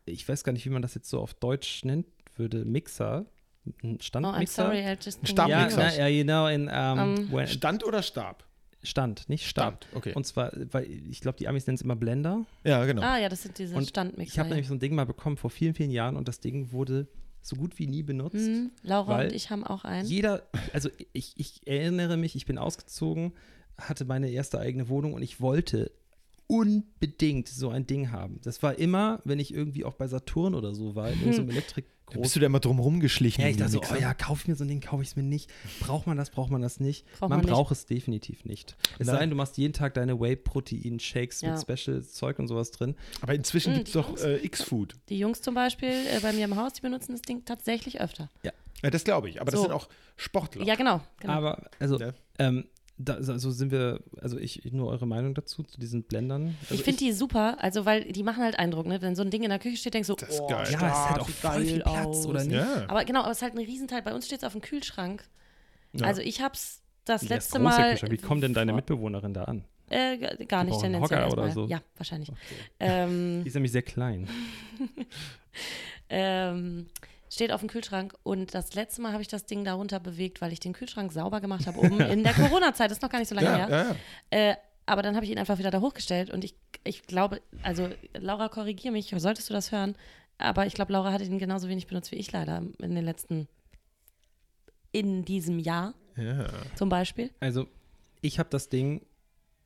[0.04, 3.26] ich weiß gar nicht, wie man das jetzt so auf Deutsch nennt würde, Mixer.
[3.64, 4.46] Ein oh, I'm Standmixer.
[4.62, 8.44] sorry, I just Stab- ja, ja, genau, in Ähm, when- Stand oder Stab?
[8.82, 9.86] Stand, nicht Stab.
[9.94, 10.12] Okay.
[10.14, 12.44] Und zwar, weil ich glaube, die Amis nennen es immer Blender.
[12.64, 13.02] ja, genau.
[13.02, 14.32] Ah ja, das sind diese Und Standmixer.
[14.32, 14.54] Ich habe ja.
[14.56, 17.06] nämlich so ein Ding mal bekommen vor vielen, vielen Jahren und das Ding wurde
[17.42, 18.34] so gut wie nie benutzt.
[18.36, 20.08] Hm, Laura und ich haben auch einen.
[20.08, 20.42] Jeder,
[20.72, 23.32] also ich, ich erinnere mich, ich bin ausgezogen,
[23.78, 25.92] hatte meine erste eigene Wohnung und ich wollte
[26.52, 28.40] unbedingt so ein Ding haben.
[28.42, 31.86] Das war immer, wenn ich irgendwie auch bei Saturn oder so war, in irgendeinem Elektrik
[32.10, 33.42] Da bist du da immer drum rumgeschlichen?
[33.42, 35.16] ja, ich dachte so, oh ja, kauf ich mir so ein Ding, kaufe ich es
[35.16, 35.50] mir nicht.
[35.80, 37.06] Braucht man das, braucht man das nicht?
[37.18, 37.50] Braucht man man nicht.
[37.54, 38.76] braucht es definitiv nicht.
[38.98, 39.14] Es Nein.
[39.16, 41.52] sei denn, du machst jeden Tag deine Whey-Protein-Shakes Ja.
[41.52, 42.94] mit Special-Zeug und sowas drin.
[43.20, 44.96] Aber inzwischen Mm, gibt es doch äh, X-Food.
[45.08, 48.28] Die Jungs zum Beispiel äh, bei mir im Haus, die benutzen das Ding tatsächlich öfter.
[48.42, 48.52] Ja,
[48.90, 49.40] das glaube ich.
[49.40, 49.66] Aber das So.
[49.66, 50.64] sind auch Sportler.
[50.64, 51.00] Ja, genau.
[51.20, 51.32] genau.
[51.32, 52.12] Aber, also, Ja.
[52.38, 52.64] ähm,
[53.04, 56.56] da, also sind wir, also ich, nur eure Meinung dazu, zu diesen Blendern.
[56.62, 59.02] Also ich finde die super, also weil die machen halt Eindruck, ne?
[59.02, 60.66] Wenn so ein Ding in der Küche steht, denkst du, Das ist oh, geil.
[60.70, 62.26] Ja, es ist halt auch voll viel geil Platz, aus.
[62.26, 62.52] oder nicht?
[62.52, 62.84] Ja.
[62.88, 64.02] Aber genau, aber es ist halt ein Riesenteil.
[64.02, 65.24] Bei uns steht es auf dem Kühlschrank.
[65.94, 66.06] Ja.
[66.06, 67.90] Also ich hab's das ist letzte Mal.
[67.90, 68.12] Kühlschrank.
[68.12, 69.64] Wie kommt denn deine Mitbewohnerin da an?
[69.90, 71.50] Äh, gar Die nicht tendenziell Hocker oder erstmal.
[71.50, 71.66] so?
[71.66, 72.28] Ja, wahrscheinlich.
[72.30, 72.34] Die
[72.80, 74.26] Ähm, ist nämlich sehr klein.
[76.08, 76.86] ähm,
[77.32, 80.52] steht auf dem Kühlschrank und das letzte Mal habe ich das Ding darunter bewegt, weil
[80.52, 83.28] ich den Kühlschrank sauber gemacht habe, oben in der Corona-Zeit, das ist noch gar nicht
[83.28, 83.68] so lange Ja, her.
[83.70, 83.86] ja,
[84.38, 84.50] ja.
[84.50, 86.54] Äh, aber dann habe ich ihn einfach wieder da hochgestellt und ich,
[86.84, 89.94] ich glaube, also Laura, korrigier mich, solltest du das hören,
[90.38, 93.48] aber ich glaube, Laura hat ihn genauso wenig benutzt wie ich leider in den letzten,
[94.90, 96.46] in diesem Jahr ja.
[96.74, 97.30] zum Beispiel.
[97.40, 97.66] Also,
[98.20, 99.06] ich habe das Ding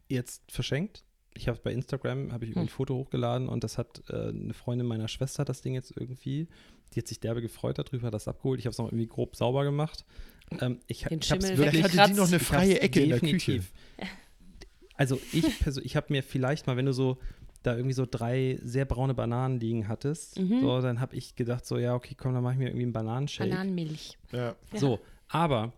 [0.09, 1.03] jetzt verschenkt.
[1.35, 2.63] Ich habe bei Instagram habe ich Hm.
[2.63, 6.49] ein Foto hochgeladen und das hat äh, eine Freundin meiner Schwester das Ding jetzt irgendwie.
[6.97, 8.59] Die hat sich derbe gefreut darüber, hat das abgeholt.
[8.59, 10.05] Ich habe es noch irgendwie grob sauber gemacht.
[10.61, 11.83] Ähm, ich Den ich habe es Schimmel wirklich.
[11.85, 13.31] Vielleicht hatte die noch eine freie Ecke in der Küche.
[13.53, 13.73] definitiv.
[14.97, 17.19] Also ich persönlich, ich habe mir vielleicht mal, wenn du so
[17.63, 20.61] da irgendwie so drei sehr braune Bananen liegen hattest, Mhm.
[20.61, 22.93] so, dann habe ich gedacht so, ja, okay, komm, dann mache ich mir irgendwie einen
[22.93, 23.51] Bananenshake.
[23.51, 24.17] Bananenmilch.
[24.33, 24.55] ja.
[24.73, 25.73] So, aber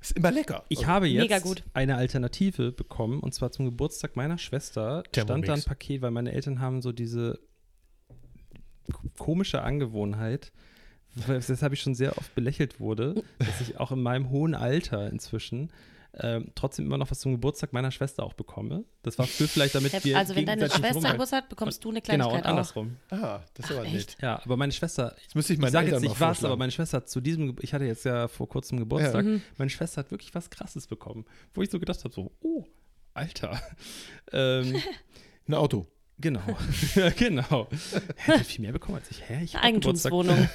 [0.00, 0.64] Ist immer lecker.
[0.68, 5.46] ich Also, habe jetzt eine Alternative bekommen und zwar zum Geburtstag meiner Schwester stand Thermomix.
[5.48, 7.40] da ein Paket, weil meine Eltern haben so diese
[9.18, 10.52] komische Angewohnheit,
[11.14, 15.70] weshalb ich schon sehr oft belächelt wurde, dass ich auch in meinem hohen Alter inzwischen
[16.18, 18.84] ähm, trotzdem immer noch was zum Geburtstag meiner Schwester auch bekomme.
[19.02, 21.12] Das war für vielleicht, damit wir Also wenn deine Schwester.
[21.12, 22.50] Geburtstag hat, bekommst du eine Genau, Kleinigkeit und auch.
[22.50, 22.96] andersrum.
[23.10, 24.16] Ah, das ist aber echt?
[24.22, 26.98] Ja, aber meine Schwester, Jetzt müsste ich ich sage jetzt nicht was, aber meine Schwester
[26.98, 29.42] hat zu diesem, ich hatte jetzt ja vor kurzem Geburtstag, Mhm.
[29.58, 32.64] meine Schwester hat wirklich was Krasses bekommen, wo ich so gedacht habe, so, oh,
[33.12, 33.60] Alter.
[34.32, 34.74] ähm,
[35.48, 35.86] Ein Auto.
[36.18, 36.40] Genau,
[37.18, 37.68] genau.
[38.16, 39.28] Hätte viel mehr bekommen als ich.
[39.28, 39.56] Hä, ich.
[39.56, 40.48] Eigentumswohnung.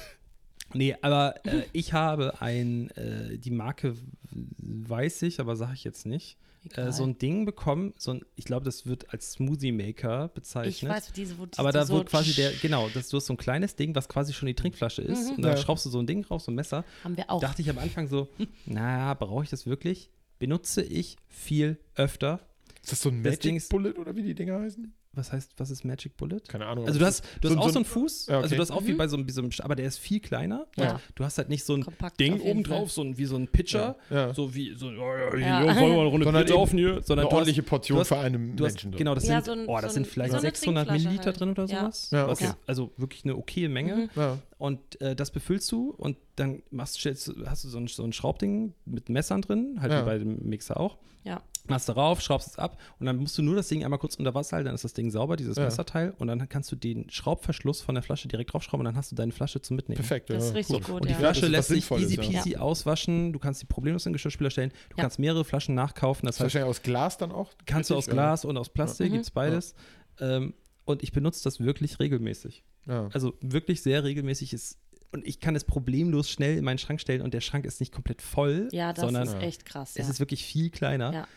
[0.74, 3.94] Nee, aber äh, ich habe ein, äh, die Marke
[4.30, 6.38] weiß ich, aber sage ich jetzt nicht.
[6.76, 10.74] Äh, so ein Ding bekommen, so ein, ich glaube, das wird als Smoothie Maker bezeichnet.
[10.82, 13.32] ich weiß, diese, wo Aber da so wird quasi der, genau, das, du hast so
[13.34, 15.30] ein kleines Ding, was quasi schon die Trinkflasche ist.
[15.30, 15.36] Mhm.
[15.36, 15.56] Und dann Ja.
[15.58, 16.84] schraubst du so ein Ding raus, so ein Messer.
[17.02, 17.40] Haben wir auch.
[17.40, 18.28] Dachte ich am Anfang so,
[18.66, 20.08] naja, brauche ich das wirklich?
[20.38, 22.38] Benutze ich viel öfter.
[22.82, 24.94] Ist das so ein Das Magic Ding ist- Bullet oder wie die Dinger heißen?
[25.14, 26.40] Was heißt, was ist Magic Bullet?
[26.48, 26.86] Keine Ahnung.
[26.86, 28.42] Also du hast, du hast so- auch so so ein- einen Fuß, Ja, okay.
[28.44, 28.96] also du hast auch wie Mhm.
[28.96, 30.66] bei so, einem- wie so einem, aber der ist viel kleiner.
[30.78, 30.92] Ja.
[30.92, 33.18] Und du hast halt nicht so ein Kompakt Ding auf jeden oben drauf, so ein,
[33.18, 34.16] wie so ein Pitcher, Ja.
[34.28, 34.34] Ja.
[34.34, 34.90] so wie so, oh,
[35.36, 35.66] ja, Ja.
[35.66, 38.16] wollen wir eine Runde Sondern Bier saufen hier, sondern Eine ordentliche hast, Portion hast- für
[38.18, 38.90] einen du hast, Menschen.
[38.92, 38.98] drin.
[38.98, 41.02] genau, das Ja, sind, so ein- oh, das so sind vielleicht so eine 600 Trinkflasche
[41.08, 41.40] Milliliter halt.
[41.40, 42.10] drin oder sowas.
[42.10, 42.48] Ja, Was okay.
[42.50, 43.96] ist, also wirklich eine okaye Menge.
[43.96, 44.10] Mhm.
[44.16, 44.38] Ja.
[44.56, 48.02] Und äh, das befüllst du und dann machst, stellst, du- hast du so ein, so
[48.02, 50.00] ein Schraubding mit Messern drin, halt Ja.
[50.00, 50.96] wie bei dem Mixer auch.
[51.24, 51.42] Ja.
[51.68, 54.34] Machst darauf, schraubst es ab und dann musst du nur das Ding einmal kurz unter
[54.34, 55.62] Wasser halten, dann ist das Ding sauber, dieses Ja.
[55.64, 56.12] Messerteil.
[56.18, 59.16] Und dann kannst du den Schraubverschluss von der Flasche direkt draufschrauben und dann hast du
[59.16, 59.96] deine Flasche zum Mitnehmen.
[59.96, 60.28] Perfekt.
[60.30, 60.56] Das ist ja.
[60.56, 60.86] richtig Gut.
[60.86, 61.18] gut, Und die ja.
[61.18, 62.22] Flasche das ist lässt sich easy ja.
[62.22, 63.32] peasy auswaschen.
[63.32, 64.70] Du kannst die problemlos in den Geschirrspüler stellen.
[64.90, 65.02] Du Ja.
[65.04, 66.26] kannst mehrere Flaschen nachkaufen.
[66.26, 67.52] Das Ist heißt, wahrscheinlich aus Glas dann auch?
[67.64, 69.14] kannst du aus Glas und aus Plastik, Mhm.
[69.14, 69.74] gibt's beides.
[70.20, 70.54] Ähm,
[70.84, 72.64] und ich benutze das wirklich regelmäßig.
[72.86, 73.08] Ja.
[73.12, 74.78] Also wirklich sehr regelmäßig ist.
[75.12, 77.92] Und ich kann es problemlos schnell in meinen Schrank stellen und der Schrank ist nicht
[77.92, 79.90] komplett voll, Ja, das sondern ist echt krass.
[79.94, 80.10] es ja.
[80.10, 81.12] ist wirklich viel kleiner.
[81.12, 81.28] Ja.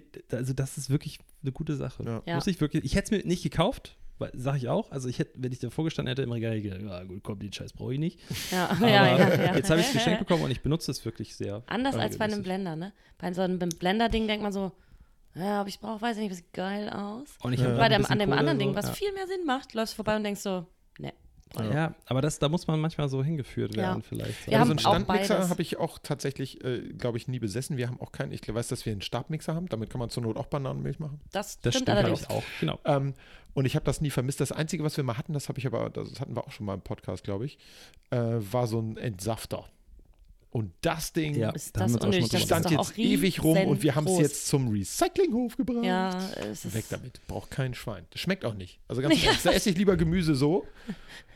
[0.00, 2.02] Find, also das ist wirklich eine gute Sache.
[2.04, 2.22] Ja.
[2.26, 2.34] Ja.
[2.36, 3.96] Muss ich wirklich, ich hätte es mir nicht gekauft,
[4.34, 4.90] sage ich auch.
[4.90, 7.52] Also ich hätte, wenn ich da vorgestanden hätte im Regal, gedacht, ja gut, komm, den
[7.52, 8.20] Scheiß brauche ich nicht.
[8.50, 9.54] ja, Aber ja, ja, ja.
[9.56, 11.62] jetzt habe ich es geschenkt bekommen und ich benutze es wirklich sehr.
[11.66, 12.42] Anders als bei einem.
[12.42, 12.92] Blender, ne?
[13.18, 14.72] Bei so einem Blender-Ding denkt man so,
[15.34, 17.36] ja, ob ich brauche, weiß ich nicht, das sieht geil aus.
[17.42, 17.66] Und ich Ja.
[17.70, 18.92] hab Bei dem, an dem anderen so, Ding, was ja.
[18.92, 20.66] viel mehr Sinn macht, läufst du vorbei und denkst so,
[21.54, 21.74] ne.
[21.74, 23.82] Ja, aber das, da muss man manchmal so hingeführt Ja.
[23.82, 24.46] werden vielleicht.
[24.46, 27.76] Wir Aber haben so einen Standmixer habe ich auch tatsächlich, äh, glaube ich, nie besessen.
[27.76, 28.32] Wir haben auch keinen.
[28.32, 29.68] Ich weiß, dass wir einen Stabmixer haben.
[29.68, 31.20] Damit kann man zur Not auch Bananenmilch machen.
[31.32, 32.30] Das, das stimmt stimmt halt allerdings.
[32.30, 32.42] auch.
[32.60, 32.78] Genau.
[32.84, 33.14] Ähm,
[33.54, 34.40] und ich habe das nie vermisst.
[34.40, 36.64] Das Einzige, was wir mal hatten, das habe ich aber, das hatten wir auch schon
[36.66, 37.58] mal im Podcast, glaube ich,
[38.10, 39.66] äh, war so ein Entsafter.
[40.52, 42.28] Und das Ding Ja, Ist das unnötig?
[42.28, 45.82] Das stand ist jetzt ewig rum und wir haben es jetzt zum Recyclinghof gebracht.
[45.86, 46.10] Ja,
[46.50, 47.26] es ist Weg damit.
[47.26, 48.04] Braucht kein Schwein.
[48.10, 48.78] Das schmeckt auch nicht.
[48.86, 50.66] Also ganz ehrlich, da esse ich lieber Gemüse so,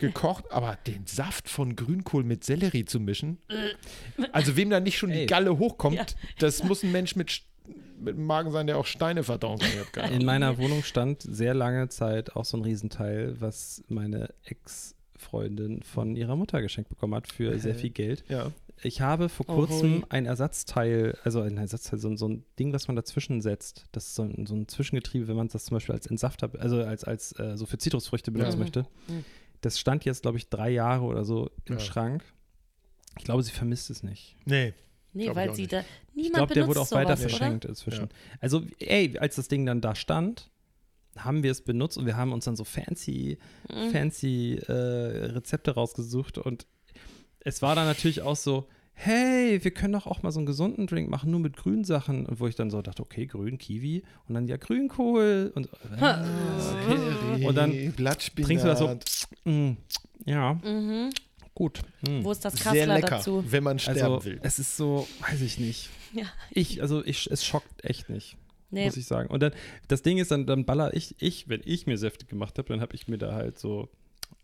[0.00, 3.38] gekocht, aber den Saft von Grünkohl mit Sellerie zu mischen.
[4.32, 5.26] Also wem da nicht schon die Ey.
[5.26, 6.04] Galle hochkommt, Ja.
[6.38, 7.40] das muss ein Mensch mit,
[7.98, 9.60] mit einem Magen sein, der auch Steine verdauen
[9.92, 10.12] kann.
[10.12, 16.16] In meiner Wohnung stand sehr lange Zeit auch so ein Riesenteil, was meine Ex-Freundin von
[16.16, 18.22] ihrer Mutter geschenkt bekommen hat für sehr viel Geld.
[18.28, 18.52] Ja.
[18.82, 20.04] Ich habe vor Oh, kurzem hui.
[20.10, 23.84] ein Ersatzteil, also ein Ersatzteil, so, ein- so ein Ding, was man dazwischen setzt.
[23.92, 26.82] Das ist so ein, so ein Zwischengetriebe, wenn man das zum Beispiel als Entsafter, also
[26.82, 28.58] als, als äh, so für Zitrusfrüchte benutzen Ja.
[28.58, 28.86] möchte.
[29.08, 29.24] Mhm.
[29.62, 31.80] Das stand jetzt, glaube ich, drei Jahre oder so im Ja.
[31.80, 32.22] Schrank.
[33.18, 34.36] Ich glaube, sie vermisst es nicht.
[34.44, 34.74] Nee.
[35.14, 35.72] Nee, ich weil sie nicht.
[35.72, 35.80] da.
[35.80, 38.10] Ich Niemand glaube, der wurde auch weiter verschenkt inzwischen.
[38.40, 40.50] Also, ey, als das Ding dann da stand,
[41.16, 43.38] haben wir es benutzt und wir haben uns dann so fancy,
[43.74, 43.90] Mhm.
[43.90, 46.66] fancy äh, Rezepte rausgesucht und
[47.46, 50.86] es war dann natürlich auch so, hey, wir können doch auch mal so einen gesunden
[50.86, 52.26] Drink machen, nur mit Grünsachen.
[52.26, 55.68] Und wo ich dann so dachte, okay, Grün, Kiwi und dann ja Grünkohl und
[56.58, 58.46] Sellerie, Und dann Blattspinat.
[58.48, 59.76] trinkst du das so, mm,
[60.24, 61.10] ja, Mhm.
[61.54, 61.82] gut.
[62.08, 62.24] mm.
[62.24, 63.44] Wo ist das Sehr Kassler lecker, dazu?
[63.48, 64.40] wenn man sterben Also, will.
[64.42, 65.90] es ist so, weiß ich nicht.
[66.12, 66.24] Ja.
[66.50, 68.36] Ich, also ich, es schockt echt nicht.
[68.70, 69.28] Nee, muss ich sagen.
[69.30, 69.52] Und dann,
[69.88, 72.80] das Ding ist, dann, dann baller ich, ich, wenn ich mir Säfte gemacht habe, dann
[72.80, 73.88] habe ich mir da halt so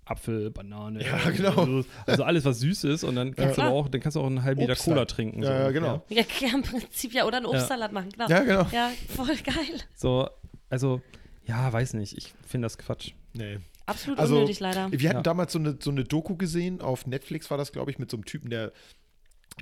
[0.05, 1.51] Apfel, Banane, Ja, genau.
[1.61, 3.69] also, also alles, was süß ist und dann kannst Ja.
[3.69, 5.43] du auch, dann kannst du auch einen halben Liter Cola trinken.
[5.43, 5.81] Ja, so ja, ungefähr.
[5.81, 6.05] genau.
[6.09, 7.25] ja, ja, im Prinzip ja.
[7.25, 8.29] Oder einen Obstsalat machen, genau.
[8.29, 8.67] Ja, genau.
[8.73, 9.81] Ja, voll geil.
[9.95, 10.29] So,
[10.71, 11.01] also,
[11.47, 13.13] ja, weiß nicht, ich finde das Quatsch.
[13.33, 13.59] Nee.
[13.87, 14.91] Absolut Also, unnötig leider.
[14.93, 15.23] Wir hatten Ja.
[15.23, 18.17] damals so eine, so eine Doku gesehen, auf Netflix war das, glaube ich, mit so
[18.17, 18.73] einem Typen, der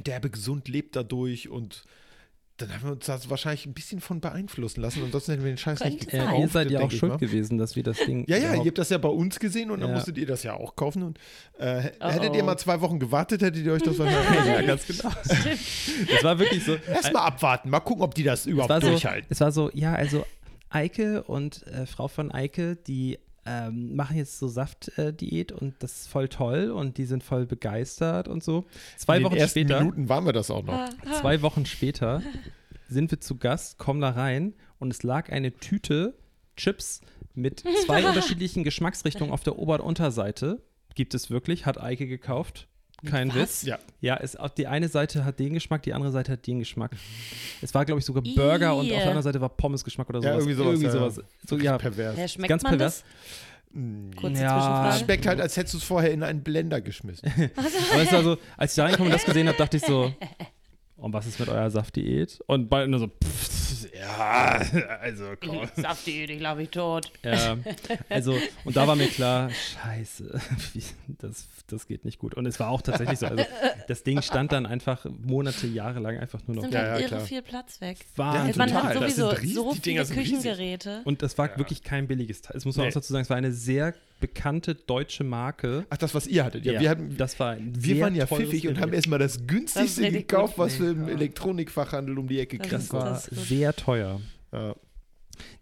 [0.07, 1.84] derbe gesund lebt dadurch und
[2.61, 5.02] dann haben wir uns das wahrscheinlich ein bisschen von beeinflussen lassen.
[5.04, 6.32] Ansonsten hätten wir den Scheiß nicht Könnte gekauft.
[6.32, 7.18] Ja, ihr seid ja auch schuld mal.
[7.18, 8.24] gewesen, dass wir das Ding.
[8.28, 9.94] Ja, ja, ihr habt das ja bei uns gesehen und dann Ja.
[9.96, 11.02] musstet ihr das ja auch kaufen.
[11.02, 11.18] Und
[11.58, 12.46] äh, Oh, hättet ihr oh.
[12.46, 14.46] mal zwei Wochen gewartet, hättet ihr euch das wahrscheinlich.
[14.46, 15.11] ja, ganz genau.
[16.14, 16.74] Es war wirklich so.
[16.76, 19.26] Erstmal abwarten, mal gucken, ob die das es überhaupt war so, durchhalten.
[19.30, 20.24] es war so, ja, also
[20.70, 26.09] Eike und äh, Frau von Eike, die ähm, machen jetzt so Saftdiät und das ist
[26.09, 28.66] voll toll und die sind voll begeistert und so.
[28.97, 30.74] Zwei In den Wochen ersten später, Minuten waren wir das auch noch.
[30.74, 31.20] Ah, ah.
[31.20, 32.22] zwei Wochen später
[32.88, 36.18] sind wir zu Gast, kommen da rein und es lag eine Tüte
[36.57, 37.01] Chips
[37.34, 40.62] mit zwei unterschiedlichen Geschmacksrichtungen auf der Ober- und Unterseite.
[40.95, 42.68] Gibt es wirklich, hat Eike gekauft.
[43.07, 43.36] Kein Was?
[43.36, 43.62] Witz.
[43.62, 43.78] Ja.
[44.01, 46.92] Ja, es, die eine Seite hat den Geschmack, die andere Seite hat den Geschmack.
[47.62, 50.40] Es war, glaube ich, sogar Burger und auf der anderen Seite war Pommesgeschmack oder Ja,
[50.40, 50.46] sowas.
[50.46, 51.20] irgendwie sowas, ja, sowas.
[51.46, 52.16] So, ja, Pervers.
[52.18, 53.03] Ja, schmeckt Ganz man pervers.
[53.03, 54.16] das?
[54.16, 54.96] Kurze Ja.
[54.98, 57.30] Schmeckt halt, als hättest du es vorher in einen Blender geschmissen.
[57.92, 60.12] aber es war so, als ich da reinkomme und das gesehen habe, dachte ich so,
[61.01, 62.40] und was ist mit eurer Saftdiät?
[62.46, 64.61] Und beide nur so, pff, ja,
[65.01, 65.68] also komm.
[65.76, 67.11] Safti, ich glaube ich tot.
[67.22, 67.57] Ja,
[68.09, 70.40] also, und da war mir klar, scheiße,
[71.18, 72.34] das, das geht nicht gut.
[72.34, 73.44] Und es war auch tatsächlich so, also
[73.88, 76.98] das Ding stand dann einfach Monate, Jahre lang einfach nur noch Nimmt Ja, halt ja,
[77.01, 77.20] irre klar.
[77.20, 77.98] viel Platz weg.
[78.16, 78.59] Wahnsinn.
[78.59, 78.82] Man total.
[78.84, 80.40] hat Das sowieso sind ries- so die Dinger viele sind riesig.
[80.40, 81.01] Küchengeräte.
[81.05, 82.57] Und das war wirklich kein billiges Teil.
[82.57, 82.90] Es muss man Nee.
[82.90, 85.87] auch dazu sagen, es war eine sehr bekannte deutsche Marke.
[85.91, 86.64] Ach, das, was ihr hattet.
[86.64, 87.16] Ja, wir hatten.
[87.16, 90.59] das war ein Wir sehr waren ja pfiffig und haben erstmal das günstigste richtig gekauft,
[90.59, 94.21] was wir im Elektronikfachhandel um die Ecke Das kriegen Das war Das sehr teuer.
[94.53, 94.77] Ja.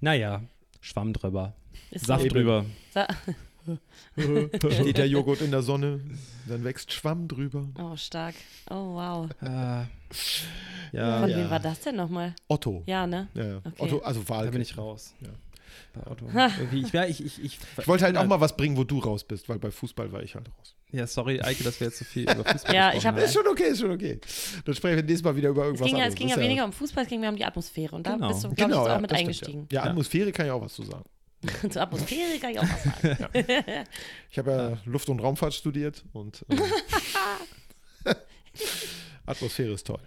[0.00, 0.42] Naja,
[0.80, 1.54] Schwamm drüber.
[1.90, 2.28] Ist Saft so.
[2.28, 2.64] drüber.
[2.92, 3.06] Sa
[4.16, 6.00] Steht der Joghurt in der Sonne,
[6.48, 7.68] dann wächst Schwamm drüber.
[7.78, 8.34] oh, stark.
[8.70, 9.28] Oh, wow.
[9.42, 9.84] Äh,
[10.96, 11.36] ja, Von ja.
[11.36, 12.34] wem war das denn nochmal?
[12.48, 12.82] Otto.
[12.86, 13.28] Ja, ne?
[13.34, 13.56] Ja, ja.
[13.58, 13.70] Okay.
[13.78, 14.50] Otto, also da Wahl.
[14.50, 15.14] bin ich raus.
[15.20, 15.28] Ja.
[15.92, 16.50] Bei.
[16.58, 18.98] Irgendwie, ich, ja, ich, ich, ich, Ich wollte halt auch mal was bringen, wo du
[18.98, 20.74] raus bist, weil bei Fußball war ich halt raus.
[20.90, 23.46] Ja, sorry, Eike, dass wir jetzt so viel über Fußball Ja, ich hab- Ist schon
[23.46, 24.20] okay, ist schon okay.
[24.64, 26.18] Dann sprechen wir nächstes Mal wieder über Es irgendwas ging ja, es anderes.
[26.18, 27.94] ging ja Ist weniger um Fußball, es ging mehr um die Atmosphäre.
[27.94, 28.28] Und da Genau.
[28.28, 29.66] bist du, glaube Genau, ich, ja, auch mit das stimmt, eingestiegen.
[29.70, 29.90] Ja, ja Ja.
[29.90, 31.04] Atmosphäre kann ich auch was zu sagen.
[31.70, 32.82] Zur Atmosphäre kann ich auch was
[33.18, 33.28] sagen.
[34.30, 36.60] Ich habe ja Luft- und Raumfahrt studiert und ähm,
[39.26, 40.00] Atmosphäre ist toll.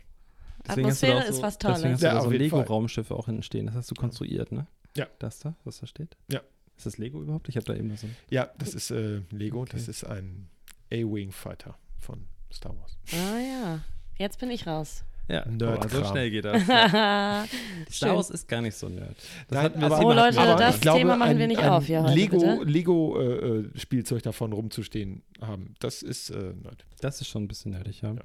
[0.68, 1.93] Deswegen hast du da Atmosphäre so, ist was Deswegen Tolles.
[1.93, 2.30] hast du Ja, so.
[2.32, 3.66] Lego-Raumschiffe auch hinten stehen.
[3.68, 4.68] Das hast du konstruiert, ne?
[4.97, 5.07] Ja.
[5.19, 6.17] Das da, was da steht?
[6.29, 6.41] Ja.
[6.77, 7.47] Ist das Lego überhaupt?
[7.49, 8.15] Ich habe da eben noch so ein.
[8.29, 9.71] Ja, das ist äh, Lego, Okay.
[9.73, 10.49] das ist ein
[10.91, 12.97] A-Wing Fighter von Star Wars.
[13.13, 13.79] Ah ja,
[14.17, 15.03] jetzt bin ich raus.
[15.32, 16.03] Ja, Nerdkram.
[16.03, 16.61] so schnell geht das.
[16.65, 17.47] Star
[17.89, 18.09] Schön.
[18.09, 19.15] Wars ist gar nicht so nerd.
[19.47, 21.38] Das Nein, hatten wir aber- das Oh, Leute, wir aber das glaube, Thema machen ein,
[21.38, 22.63] wir nicht ein auf hier heute, Lego.
[22.63, 23.25] Lego äh,
[23.59, 26.86] äh, Spielzeug davon rumzustehen haben, das ist äh, nerd.
[26.99, 28.09] Das ist schon ein bisschen nerdig, ja.
[28.13, 28.19] Ja.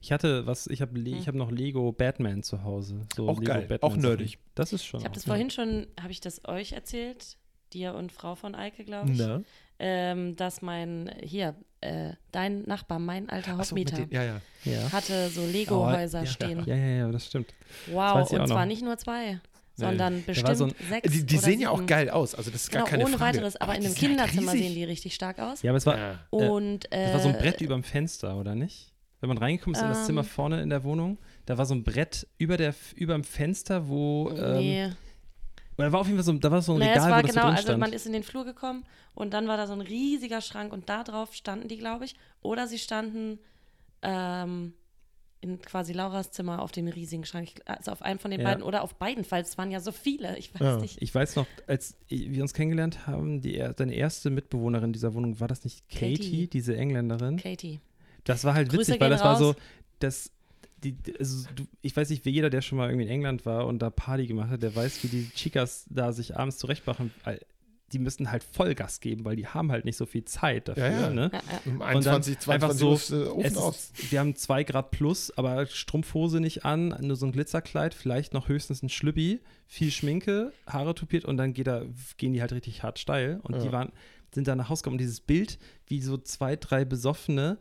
[0.00, 1.06] Ich hatte was, ich habe Hm.
[1.06, 3.00] ich hab noch Lego Batman zu Hause.
[3.16, 4.38] So Auch Lego geil, Batman auch nerdig.
[4.54, 5.00] Das ist schon.
[5.00, 7.36] Ich habe das vorhin schon, habe ich das euch erzählt?
[7.72, 9.18] Dir und Frau von Eike, glaube ich.
[9.18, 9.40] Na?
[9.84, 14.40] Ähm, dass mein, hier, äh, dein Nachbar, mein alter Ach so, ja, ja.
[14.64, 14.92] Ja.
[14.92, 16.62] hatte so Lego-Häuser ja, stehen.
[16.66, 17.52] Ja, ja, ja, das stimmt.
[17.90, 18.66] Wow, auch und zwar noch.
[18.66, 19.40] nicht nur zwei,
[19.74, 21.10] sondern bestimmt war so ein- sechs.
[21.12, 21.86] Die, die oder sehen ja auch sieben.
[21.88, 23.38] geil aus, also das ist gar Genau, keine ohne Frage.
[23.38, 24.66] weiteres, aber in die einem Kinderzimmer riesig.
[24.68, 25.62] sehen die richtig stark aus.
[25.62, 26.18] Ja, aber es war, Ja.
[26.30, 28.92] Und, äh, das war so ein Brett über dem Fenster, oder nicht?
[29.20, 30.04] Wenn man reingekommen ist in das Ähm.
[30.06, 33.88] Zimmer vorne in der Wohnung, da war so ein Brett über der über dem Fenster,
[33.88, 34.90] wo ähm, Nee.
[35.76, 37.22] Da war auf jeden Fall so, da war so ein Naja, Regal, es war wo
[37.26, 37.80] das genau, so drin also stand.
[37.80, 40.88] man ist in den Flur gekommen und dann war da so ein riesiger Schrank und
[40.88, 42.14] da drauf standen die, glaube ich.
[42.40, 43.38] Oder sie standen
[44.02, 44.74] ähm,
[45.40, 47.48] in quasi Lauras Zimmer auf dem riesigen Schrank.
[47.64, 48.48] Also auf einem von den Ja.
[48.48, 50.38] beiden oder auf beiden, weil es waren ja so viele.
[50.38, 50.76] Ich weiß Ja.
[50.76, 51.02] nicht.
[51.02, 55.48] Ich weiß noch, als wir uns kennengelernt haben, die, deine erste Mitbewohnerin dieser Wohnung, war
[55.48, 56.46] das nicht Katie, Katie.
[56.48, 57.38] diese Engländerin?
[57.38, 57.80] Katie.
[58.24, 59.56] Das war halt Grüße witzig, weil das war so, raus.
[59.98, 60.30] das,
[60.84, 63.66] die, also du, ich weiß nicht, wie jeder, der schon mal irgendwie in England war
[63.66, 67.12] und da Party gemacht hat, der weiß, wie die Chicas da sich abends zurechtmachen.
[67.24, 67.40] weil
[67.92, 70.88] Die müssen halt Vollgas geben, weil die haben halt nicht so viel Zeit dafür.
[70.88, 71.10] Ja, ja.
[71.10, 71.30] Ne?
[71.32, 71.40] Ja.
[71.66, 75.66] Um Und 21, dann einfach 22 so, Es ist, wir haben zwei Grad plus, aber
[75.66, 80.94] Strumpfhose nicht an, nur so ein Glitzerkleid, vielleicht noch höchstens ein Schlüppi, viel Schminke, Haare
[80.94, 81.84] tupiert und dann geht da,
[82.16, 83.40] gehen die halt richtig hart steil.
[83.42, 83.92] Und die waren,
[84.34, 87.58] sind dann nach Hause gekommen und dieses Bild, wie so zwei, drei besoffene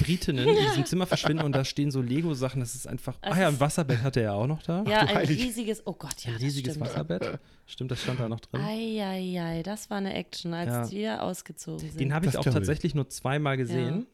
[0.00, 3.18] Britinnen in diesem Zimmer verschwinden und da stehen so Lego-Sachen, das ist einfach.
[3.22, 4.82] Es ah ja, ein Wasserbett hatte er auch noch da.
[4.88, 7.08] ja, ein riesiges, oh Gott, ja, ein riesiges das stimmt.
[7.10, 7.38] Wasserbett.
[7.66, 8.60] Stimmt, das stand da noch drin.
[8.60, 10.96] Eieiei, das war eine Action, als Ja.
[10.98, 12.00] wir ausgezogen sind.
[12.00, 12.52] Den habe ich Das auch ich.
[12.52, 14.06] tatsächlich nur zweimal gesehen.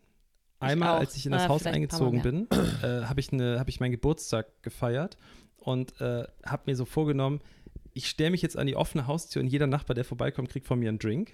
[0.61, 1.01] Ich Einmal, auch.
[1.01, 2.49] als ich in das Na, Haus ein eingezogen bin,
[2.83, 5.17] äh, habe ich, ne, hab ich meinen Geburtstag gefeiert
[5.59, 7.41] und äh, habe mir so vorgenommen,
[7.93, 10.79] ich stelle mich jetzt an die offene Haustür und jeder Nachbar, der vorbeikommt, kriegt von
[10.79, 11.33] mir einen Drink.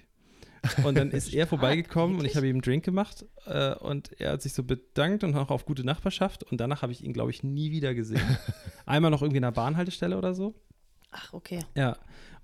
[0.84, 4.32] Und dann ist er vorbeigekommen und ich habe ihm einen Drink gemacht äh, und er
[4.32, 7.30] hat sich so bedankt und auch auf gute Nachbarschaft und danach habe ich ihn, glaube
[7.30, 8.20] ich, nie wieder gesehen.
[8.86, 10.54] Einmal noch irgendwie in einer Bahnhaltestelle oder so.
[11.12, 11.60] Ach, okay.
[11.74, 11.96] Ja.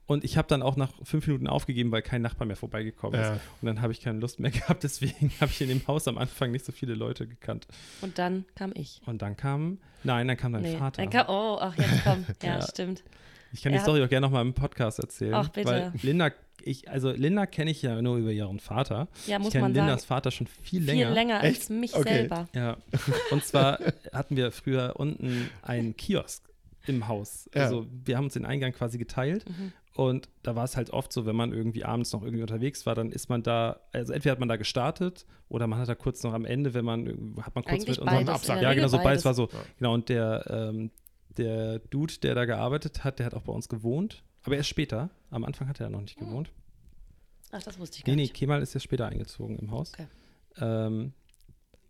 [0.09, 3.27] Und ich habe dann auch nach fünf Minuten aufgegeben, weil kein Nachbar mehr vorbeigekommen ist.
[3.27, 3.41] Ja.
[3.61, 4.85] Und dann habe ich keine Lust mehr gehabt.
[4.85, 7.67] Deswegen habe ich in dem Haus am Anfang nicht so viele Leute gekannt.
[8.03, 9.01] Und dann kam ich.
[9.07, 11.03] Und dann kam, nein, dann kam dein Nee, Vater.
[11.03, 12.25] Dann kam, oh, ach, jetzt komm.
[12.41, 12.63] Ja, Ja.
[12.63, 13.03] stimmt.
[13.53, 15.35] ich kann die er Story auch gerne noch mal im Podcast erzählen.
[15.35, 15.69] Ach, bitte.
[15.69, 16.31] Weil Linda,
[16.63, 19.09] ich, also Linda kenne ich ja nur über ihren Vater.
[19.27, 20.09] Ja, ich muss kenne man Lindas sagen.
[20.09, 21.11] Vater schon viel Viel länger.
[21.11, 21.61] länger Echt?
[21.61, 22.09] als mich Okay.
[22.15, 22.49] selber.
[22.55, 22.77] Ja.
[23.31, 23.79] Und zwar
[24.13, 26.43] hatten wir früher unten einen Kiosk
[26.87, 27.49] im Haus.
[27.55, 27.65] Ja.
[27.65, 29.49] Also wir haben uns den Eingang quasi geteilt.
[29.49, 29.73] Mhm.
[29.95, 32.95] Und da war es halt oft so, wenn man irgendwie abends noch irgendwie unterwegs war,
[32.95, 36.23] dann ist man da, also entweder hat man da gestartet oder man hat da kurz
[36.23, 38.89] noch am Ende, wenn man, hat man kurz Eigentlich mit unserem in der Ja, genau,
[38.89, 39.25] so beides.
[39.25, 39.45] war so.
[39.51, 39.59] Ja.
[39.79, 40.91] Genau, und der, ähm,
[41.39, 44.23] der Dude, der da gearbeitet hat, der hat auch bei uns gewohnt.
[44.47, 45.11] Aber erst später.
[45.31, 46.51] Am Anfang hat er noch nicht gewohnt.
[47.53, 48.35] Ach, das wusste ich gar Nee, nee, nicht.
[48.35, 49.93] Kemal ist ja später eingezogen im Haus.
[49.93, 50.07] Okay.
[50.59, 51.13] Ähm,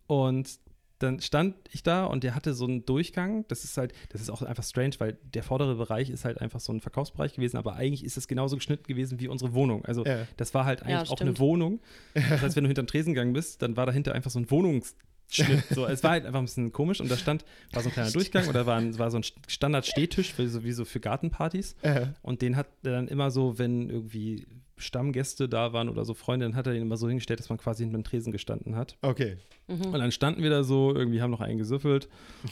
[0.07, 0.59] und
[0.99, 3.45] dann stand ich da und der hatte so einen Durchgang.
[3.49, 6.59] Das ist halt, das ist auch einfach strange, weil der vordere Bereich ist halt einfach
[6.59, 9.85] so ein Verkaufsbereich gewesen, aber eigentlich ist es genauso geschnitten gewesen wie unsere Wohnung.
[9.85, 10.25] Also Ja.
[10.37, 11.79] das war halt eigentlich Ja, auch eine Wohnung.
[12.15, 14.49] Das heißt, wenn du hinter den Tresen gegangen bist, dann war dahinter einfach so ein
[14.49, 14.95] Wohnungs
[15.29, 15.63] Schnitt.
[15.71, 18.11] So, es war halt einfach ein bisschen komisch und da stand, war so ein kleiner
[18.11, 21.75] Durchgang oder war, ein, war so ein Standard-Stehtisch, wie so, wie so für Gartenpartys.
[21.81, 24.47] Äh, Und den hat er dann immer so, wenn irgendwie
[24.77, 27.57] Stammgäste da waren oder so Freunde, dann hat er den immer so hingestellt, dass man
[27.57, 28.97] quasi hinter dem Tresen gestanden hat.
[29.01, 29.37] okay.
[29.69, 32.07] Und dann standen wir da so, irgendwie haben noch einen gesüffelt.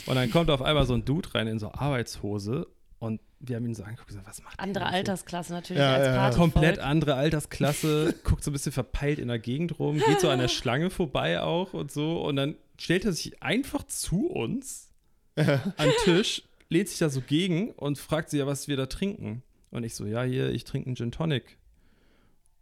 [0.05, 2.67] Und dann kommt auf einmal so ein Dude rein in so Arbeitshose.
[2.99, 4.85] Und wir haben ihn so angeguckt und gesagt, was macht der Andere?
[4.87, 6.19] Altersklasse natürlich Ja, als ja, ja.
[6.19, 6.37] Party.
[6.37, 10.39] Komplett andere Altersklasse, guckt so ein bisschen verpeilt in der Gegend rum, geht so an
[10.39, 12.21] der Schlange vorbei auch und so.
[12.21, 14.89] Und dann stellt er sich einfach zu uns
[15.35, 18.85] an den Tisch, lädt sich da so gegen und fragt sie ja, was wir da
[18.85, 19.43] trinken.
[19.71, 21.57] Und ich so, ja, hier, ich trinke einen Gin Tonic.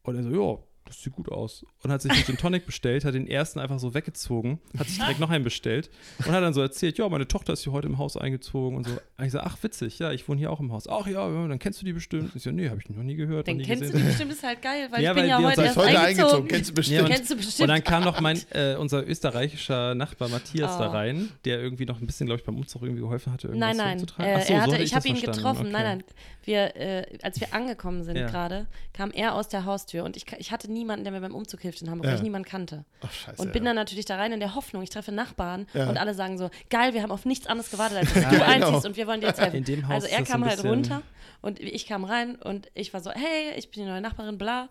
[0.01, 0.57] Und er so, ja,
[1.01, 1.65] sieht gut aus.
[1.83, 4.97] Und hat sich einen Gin Tonic bestellt, hat den ersten einfach so weggezogen, hat sich
[4.99, 5.89] direkt noch einen bestellt
[6.19, 8.87] und hat dann so erzählt, ja, meine Tochter ist hier heute im Haus eingezogen und
[8.87, 8.93] so.
[9.17, 10.87] Und ich so, ach, witzig, ja, ich wohne hier auch im Haus.
[10.87, 12.35] Ach ja, dann kennst du die bestimmt.
[12.35, 14.07] Ich so, nee, habe ich noch nie gehört, Den nie kennst du gesehen.
[14.07, 16.07] bestimmt, ist halt geil, weil Ja, ich bin weil ja heute erst Heute eingezogen.
[16.23, 16.97] eingezogen, kennst du bestimmt.
[16.99, 17.59] Ja, und- Kennst du bestimmt.
[17.61, 20.91] Und dann kam noch mein, äh, unser österreichischer Nachbar Matthias da Oh.
[20.93, 23.97] rein, der irgendwie noch ein bisschen, glaube ich, beim Umzug irgendwie geholfen hatte, irgendwas Nein,
[23.97, 23.97] nein.
[23.97, 25.61] Äh, so, er so hatte, hatte ich habe das ihn getroffen.
[25.61, 25.71] Okay.
[25.71, 26.03] Nein, nein.
[26.45, 28.27] Wir, äh, als wir angekommen sind Ja.
[28.27, 31.61] gerade, kam er aus der Haustür und ich, ich hatte niemanden, der mir beim Umzug
[31.61, 32.17] hilft in Hamburg, weil Ja.
[32.17, 32.83] ich niemanden kannte.
[33.01, 33.41] Ach, scheiße.
[33.41, 33.69] Und bin ja.
[33.69, 35.89] dann natürlich da rein in der Hoffnung, ich treffe Nachbarn Ja.
[35.89, 38.35] und alle sagen so, geil, wir haben auf nichts anderes gewartet, als dass Ja, du
[38.37, 38.49] genau.
[38.67, 39.55] einziehst und wir wollen dir jetzt helfen.
[39.57, 41.01] In dem Haus also er kam halt runter
[41.41, 44.67] und ich kam rein und ich war so, hey, ich bin die neue Nachbarin, bla.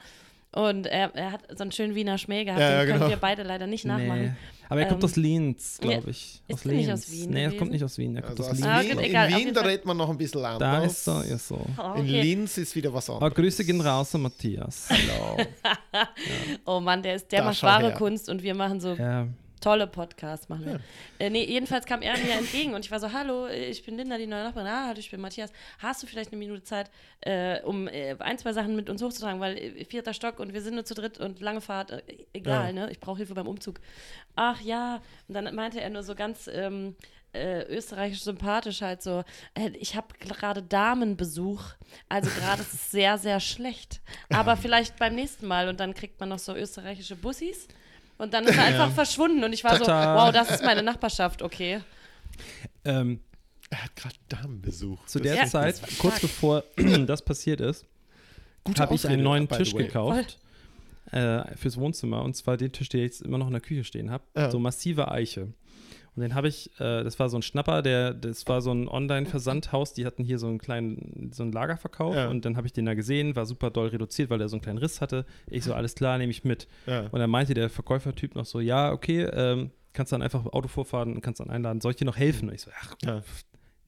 [0.55, 3.11] Und er, er hat so einen schönen Wiener Schmäh gehabt, Ja, ja, den können genau.
[3.11, 4.23] wir beide leider nicht nachmachen.
[4.23, 4.33] Nee.
[4.73, 6.43] Aber er kommt Ähm, aus Linz, ja, glaube ich.
[6.53, 6.81] aus er Linz.
[6.87, 8.67] nicht aus Wien Nee, er kommt nicht aus Wien, er kommt Also aus aus Linz.
[8.69, 10.59] Ah, gut, egal, in Wien, jeden da redet man noch ein bisschen anders.
[10.59, 11.55] Da ist er, ja so.
[11.57, 12.21] Oh, In okay.
[12.23, 13.35] Linz ist wieder was anderes.
[13.35, 14.89] Grüße gehen raus an Matthias.
[15.03, 15.37] Genau.
[16.65, 17.93] Oh Mann, der, ist, der Da macht wahre her.
[17.97, 19.27] Kunst und wir machen so Ja.
[19.63, 20.49] Tolle Podcasts.
[20.51, 20.81] Machen wir.
[21.19, 24.19] Äh, nee, jedenfalls kam er mir entgegen und ich war so, hallo, ich bin Linda,
[24.19, 24.67] die neue Nachbarin.
[24.69, 25.51] Ah, hallo, ich bin Matthias.
[25.79, 26.91] Hast du vielleicht eine Minute Zeit,
[27.21, 30.61] äh, um äh, ein, zwei Sachen mit uns hochzutragen, weil äh, vierter Stock und wir
[30.61, 32.03] sind nur zu dritt und lange Fahrt, äh,
[32.35, 32.73] egal, Ja.
[32.87, 32.91] ne?
[32.91, 33.81] Ich brauche Hilfe beim Umzug.
[34.37, 36.95] Ach ja, und dann meinte er nur so ganz ähm,
[37.35, 41.63] äh, österreichisch sympathisch halt so, äh, ich habe gerade Damenbesuch,
[42.09, 44.01] also gerade ist es sehr, sehr schlecht.
[44.33, 47.69] Aber vielleicht beim nächsten Mal und dann kriegt man noch so österreichische Bussis.
[48.23, 50.15] Und dann ist er einfach verschwunden und ich war Tata.
[50.15, 51.81] so, wow, das ist meine Nachbarschaft, okay.
[52.85, 53.19] Ähm,
[53.69, 55.05] Er hat gerade Damenbesuch.
[55.07, 56.21] zu Das der Zeit, kurz stark.
[56.21, 56.63] bevor
[57.07, 57.85] das passiert ist,
[58.79, 60.39] habe ich einen neuen Tisch gekauft
[61.11, 62.23] äh, fürs Wohnzimmer.
[62.23, 64.23] Und zwar den Tisch, den ich jetzt immer noch in der Küche stehen habe.
[64.37, 64.53] Ja.
[64.53, 65.49] So massive Eiche.
[66.15, 68.87] Und den habe ich, äh, das war so ein Schnapper, der, das war so ein
[68.87, 72.29] Online-Versandhaus, die hatten hier so einen kleinen, so einen Lagerverkauf Ja.
[72.29, 74.63] und dann habe ich den da gesehen, war super doll reduziert, weil der so einen
[74.63, 75.25] kleinen Riss hatte.
[75.47, 76.69] Ich so, alles klar, nehme ich mit.
[76.87, 77.07] Ja.
[77.11, 81.15] Und dann meinte der Verkäufertyp noch so, ja, okay, ähm, kannst dann einfach Auto vorfahren
[81.15, 82.49] und kannst dann einladen, soll ich dir noch helfen?
[82.51, 83.23] Und ich so, ach, Ja.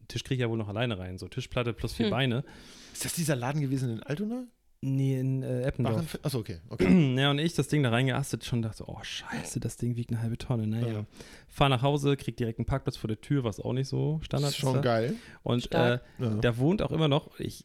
[0.08, 2.10] Tisch kriege ich ja wohl noch alleine rein, so Tischplatte plus vier Hm.
[2.10, 2.44] Beine.
[2.92, 4.44] Ist das dieser Laden gewesen in Altona?
[4.86, 6.18] Nee, in äh, Eppendorf.
[6.22, 6.58] Achso, okay.
[6.68, 7.14] okay.
[7.18, 10.20] Ja, und ich das Ding da reingeastet schon dachte, oh scheiße, das Ding wiegt eine
[10.20, 10.66] halbe Tonne.
[10.66, 10.92] Naja.
[10.92, 11.06] Ja.
[11.48, 14.50] Fahr nach Hause, krieg direkt einen Parkplatz vor der Tür, was auch nicht so Standard
[14.50, 14.80] ist schon ja.
[14.82, 15.14] geil.
[15.42, 16.00] Und äh.
[16.18, 16.28] Ja.
[16.38, 17.64] da wohnt auch immer noch, ich,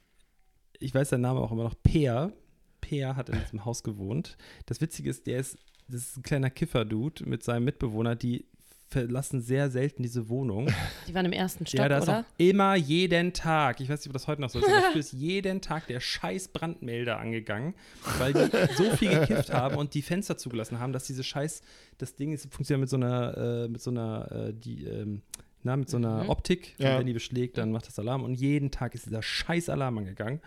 [0.80, 2.32] ich weiß seinen Namen auch immer noch, Peer.
[2.80, 4.38] Peer hat in diesem Haus gewohnt.
[4.66, 5.58] Das Witzige ist, der ist,
[5.90, 8.46] das ist ein kleiner Kiffer-Dude mit seinem Mitbewohner, die
[8.90, 10.68] verlassen sehr selten diese Wohnung.
[11.08, 12.20] Die waren im ersten Stock, Ja, da ist oder?
[12.20, 15.00] auch immer jeden Tag, ich weiß nicht, ob das heute noch so ist, aber dafür
[15.00, 17.76] ist jeden Tag der scheiß Brandmelder angegangen,
[18.18, 21.62] weil die so viel gekifft haben und die Fenster zugelassen haben, dass diese scheiß,
[22.00, 25.22] das Ding ist, funktioniert mit so einer, äh, mit so einer, äh, die, ähm,
[25.62, 26.30] na, mit so einer Mhm.
[26.30, 26.74] Optik.
[26.80, 26.94] Ja.
[26.94, 29.98] Und wenn die beschlägt, dann macht das Alarm und jeden Tag ist dieser scheiß Alarm
[30.00, 30.40] angegangen.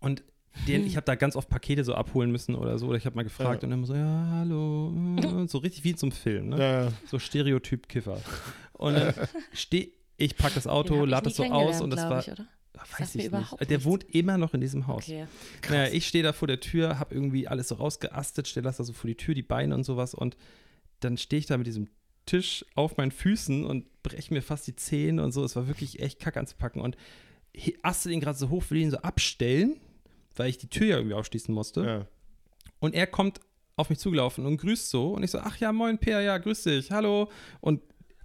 [0.00, 0.22] Und
[0.68, 2.86] den, ich habe da ganz oft Pakete so abholen müssen oder so.
[2.88, 3.66] Oder ich habe mal gefragt Ja.
[3.66, 4.92] und dann so, ja, hallo.
[5.44, 6.58] äh, So richtig wie in so einem Film, ne?
[6.58, 6.92] Ja.
[7.10, 8.20] so Stereotyp Kiffer.
[8.72, 9.14] Und dann
[9.52, 13.14] steh, ich pack das Auto, lade das so aus und das war, Ich, Sagt weiß
[13.14, 13.32] ich nicht.
[13.32, 13.84] Der nichts.
[13.84, 15.04] wohnt immer noch in diesem Haus.
[15.04, 15.26] Okay.
[15.70, 18.84] Naja, ich stehe da vor der Tür, habe irgendwie alles so rausgeastet, stelle das da
[18.84, 20.36] so vor die Tür, die Beine und sowas und
[21.00, 21.88] dann stehe ich da mit diesem
[22.26, 25.44] Tisch auf meinen Füßen und breche mir fast die Zähne und so.
[25.44, 26.96] Es war wirklich echt kack anzupacken und
[27.82, 29.76] aste den gerade so hoch, will ihn so abstellen,
[30.36, 31.84] weil ich die Tür ja irgendwie aufschließen musste.
[31.84, 32.06] Ja.
[32.80, 33.40] Und er kommt
[33.76, 35.12] auf mich zugelaufen und grüßt so.
[35.12, 37.30] Und ich so, ach ja, moin, Peer, ja, grüß dich, hallo.
[37.60, 37.80] Und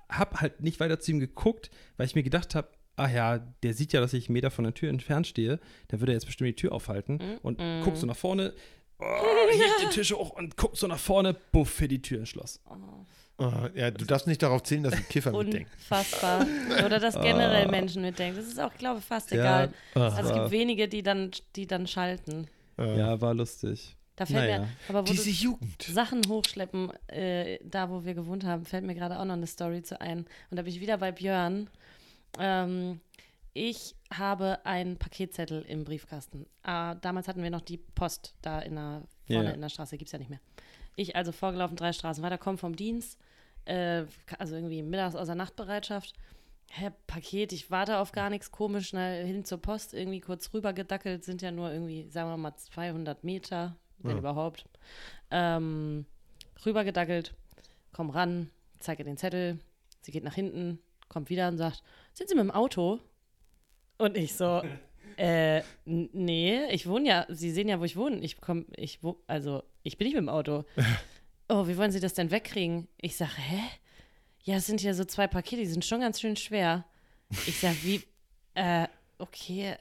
[0.10, 3.74] hab halt nicht weiter zu ihm geguckt, weil ich mir gedacht habe, ach ja, der
[3.74, 5.60] sieht ja, dass ich einen Meter von der Tür entfernt stehe.
[5.92, 7.16] Der würde jetzt bestimmt die Tür aufhalten.
[7.16, 7.38] Mhm.
[7.42, 8.54] Und guckt so nach vorne,
[9.00, 9.04] oh,
[9.52, 12.62] hebt den Tisch hoch und guckt so nach vorne, buff, für die Tür ins Schloss.
[13.40, 15.72] Ah, ja, du darfst nicht darauf zählen, dass ein Kiffer mitdenkt.
[15.74, 16.46] Unfassbar.
[16.86, 18.38] Oder dass generell Menschen mitdenken.
[18.38, 19.74] Das ist auch, glaube ich, fast egal.
[19.96, 22.48] ach, Also es gibt wenige, die dann, die dann schalten.
[22.78, 23.96] Äh, ja, war lustig.
[24.16, 24.60] Da fällt Naja.
[24.60, 25.82] mir, aber wo Diese Jugend.
[25.82, 29.82] Sachen hochschleppen, äh, da wo wir gewohnt haben, fällt mir gerade auch noch eine Story
[29.82, 30.20] zu ein.
[30.50, 31.70] Und da bin ich wieder bei Björn.
[32.38, 33.00] Ähm,
[33.54, 36.46] ich habe einen Paketzettel im Briefkasten.
[36.64, 39.52] Ah, damals hatten wir noch die Post da in der, vorne Ja.
[39.52, 40.40] in der Straße, gibt es ja nicht mehr.
[40.96, 43.18] Ich also vorgelaufen, drei Straßen weiter, komme vom Dienst,
[43.70, 44.06] äh,
[44.38, 46.14] also irgendwie mittags außer Nachtbereitschaft.
[46.72, 50.72] Hä, Paket, ich warte auf gar nichts, komisch, schnell hin zur Post, irgendwie kurz rüber
[50.74, 54.20] gedackelt, sind ja nur irgendwie, sagen wir mal, 200 Meter, wenn Ja.
[54.20, 54.66] überhaupt.
[55.32, 56.06] Ähm,
[56.66, 57.34] rüber gedackelt,
[57.92, 59.60] komm ran, zeige den Zettel,
[60.02, 61.82] sie geht nach hinten, kommt wieder und sagt,
[62.14, 63.00] sind Sie mit dem Auto?
[63.98, 64.62] Und ich so,
[65.18, 68.18] äh, nee, ich wohne ja, Sie sehen ja, wo ich wohne.
[68.20, 70.66] Ich komme, ich wo, also ich bin nicht mit dem Auto.
[71.50, 72.88] oh, wie wollen Sie das denn wegkriegen?
[73.02, 73.60] Ich sage, hä?
[74.44, 76.86] Ja, es sind ja so zwei Pakete, die sind schon ganz schön schwer.
[77.46, 78.04] Ich sag, wie,
[78.56, 79.76] äh, okay.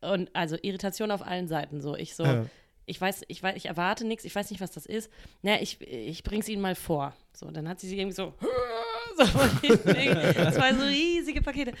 [0.00, 1.94] Und also Irritation auf allen Seiten so.
[1.94, 2.46] Ich so, Ja.
[2.86, 5.10] ich weiß, ich weiß, ich erwarte nichts, ich weiß nicht, was das ist.
[5.42, 7.14] Na, ich, ich bring's Ihnen mal vor.
[7.32, 8.32] So, dann hat sie sich irgendwie so,
[9.16, 11.72] so zwei so riesige Pakete.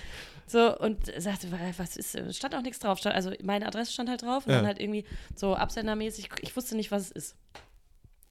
[0.46, 1.48] So, und sagte,
[1.78, 3.04] was ist, stand auch nichts drauf.
[3.06, 4.58] Also meine Adresse stand halt drauf und Ja.
[4.58, 5.04] dann halt irgendwie
[5.34, 7.36] so absendermäßig, ich wusste nicht, was es ist.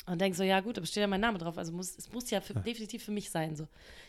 [0.09, 2.31] Und denk so, ja gut, aber steht ja mein Name drauf, also muss, es muss
[2.31, 3.55] ja für, definitiv für mich sein.
[3.55, 3.67] So,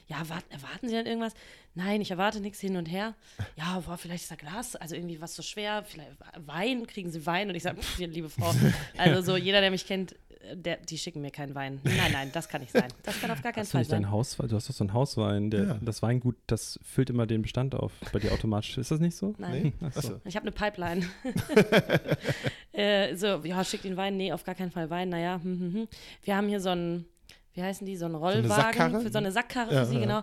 [0.08, 1.34] ja, warten, erwarten Sie dann irgendwas?
[1.74, 3.14] Nein, ich erwarte nichts hin und her.
[3.56, 7.26] Ja, boah, vielleicht ist da Glas, also irgendwie was so schwer, vielleicht Wein, kriegen Sie
[7.26, 7.50] Wein?
[7.50, 8.54] Und ich sage, liebe Frau,
[8.96, 10.14] also so jeder, der mich kennt,
[10.54, 11.80] der, die schicken mir keinen Wein.
[11.84, 12.88] Nein, nein, das kann nicht sein.
[13.02, 14.02] Das kann auf gar keinen Hast du Fall nicht sein.
[14.02, 14.48] dein Hauswein?
[14.48, 15.50] Du hast doch so einen Hauswein.
[15.50, 15.78] Der, Ja.
[15.82, 18.78] Das Weingut, das füllt immer den Bestand auf bei dir automatisch.
[18.78, 19.34] Ist das nicht so?
[19.38, 19.62] Nein.
[19.62, 19.72] Nee?
[19.94, 20.20] Ach so.
[20.24, 21.06] Ich habe eine Pipeline.
[22.72, 24.16] äh, so, ja, schickt den Wein.
[24.16, 25.08] Nee, auf gar keinen Fall Wein.
[25.10, 25.88] Naja, hm, hm, hm.
[26.22, 27.06] wir haben hier so einen,
[27.54, 28.48] wie heißen die, so einen Rollwagen.
[28.48, 29.00] Sackkarre?
[29.00, 30.00] Für so eine Sackkarre Ja, für Sie, ja.
[30.00, 30.22] genau.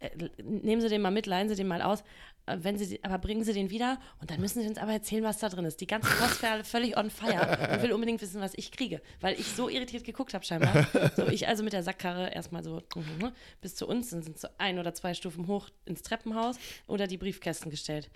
[0.00, 0.10] Äh,
[0.42, 2.02] Nehmen Sie den mal mit, leihen Sie den mal aus.
[2.48, 5.24] Äh, Wenn Sie, aber bringen Sie den wieder und dann müssen Sie uns aber erzählen,
[5.24, 5.80] was da drin ist.
[5.80, 9.46] Die ganze Postfährle völlig on fire und will unbedingt wissen, was ich kriege, weil ich
[9.46, 10.86] so irritiert geguckt habe scheinbar.
[11.16, 14.48] So, ich also mit der Sackkarre erstmal so mhm, bis zu uns, dann sind so
[14.58, 16.56] ein oder zwei Stufen hoch ins Treppenhaus
[16.86, 18.10] oder die Briefkästen gestellt.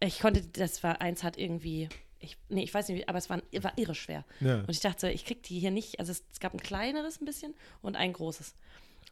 [0.00, 1.88] Ich konnte, das war, eins hat irgendwie,
[2.18, 4.24] ich, nee, ich weiß nicht, aber es war, war irre schwer.
[4.40, 4.60] Ja.
[4.60, 7.24] Und ich dachte, ich krieg die hier nicht, also es, es gab ein kleineres ein
[7.24, 8.54] bisschen und ein großes.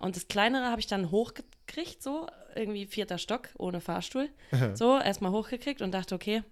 [0.00, 4.28] Und das kleinere habe ich dann hochgekriegt, so, irgendwie vierter Stock, ohne Fahrstuhl.
[4.74, 6.42] So, erstmal hochgekriegt und dachte, okay,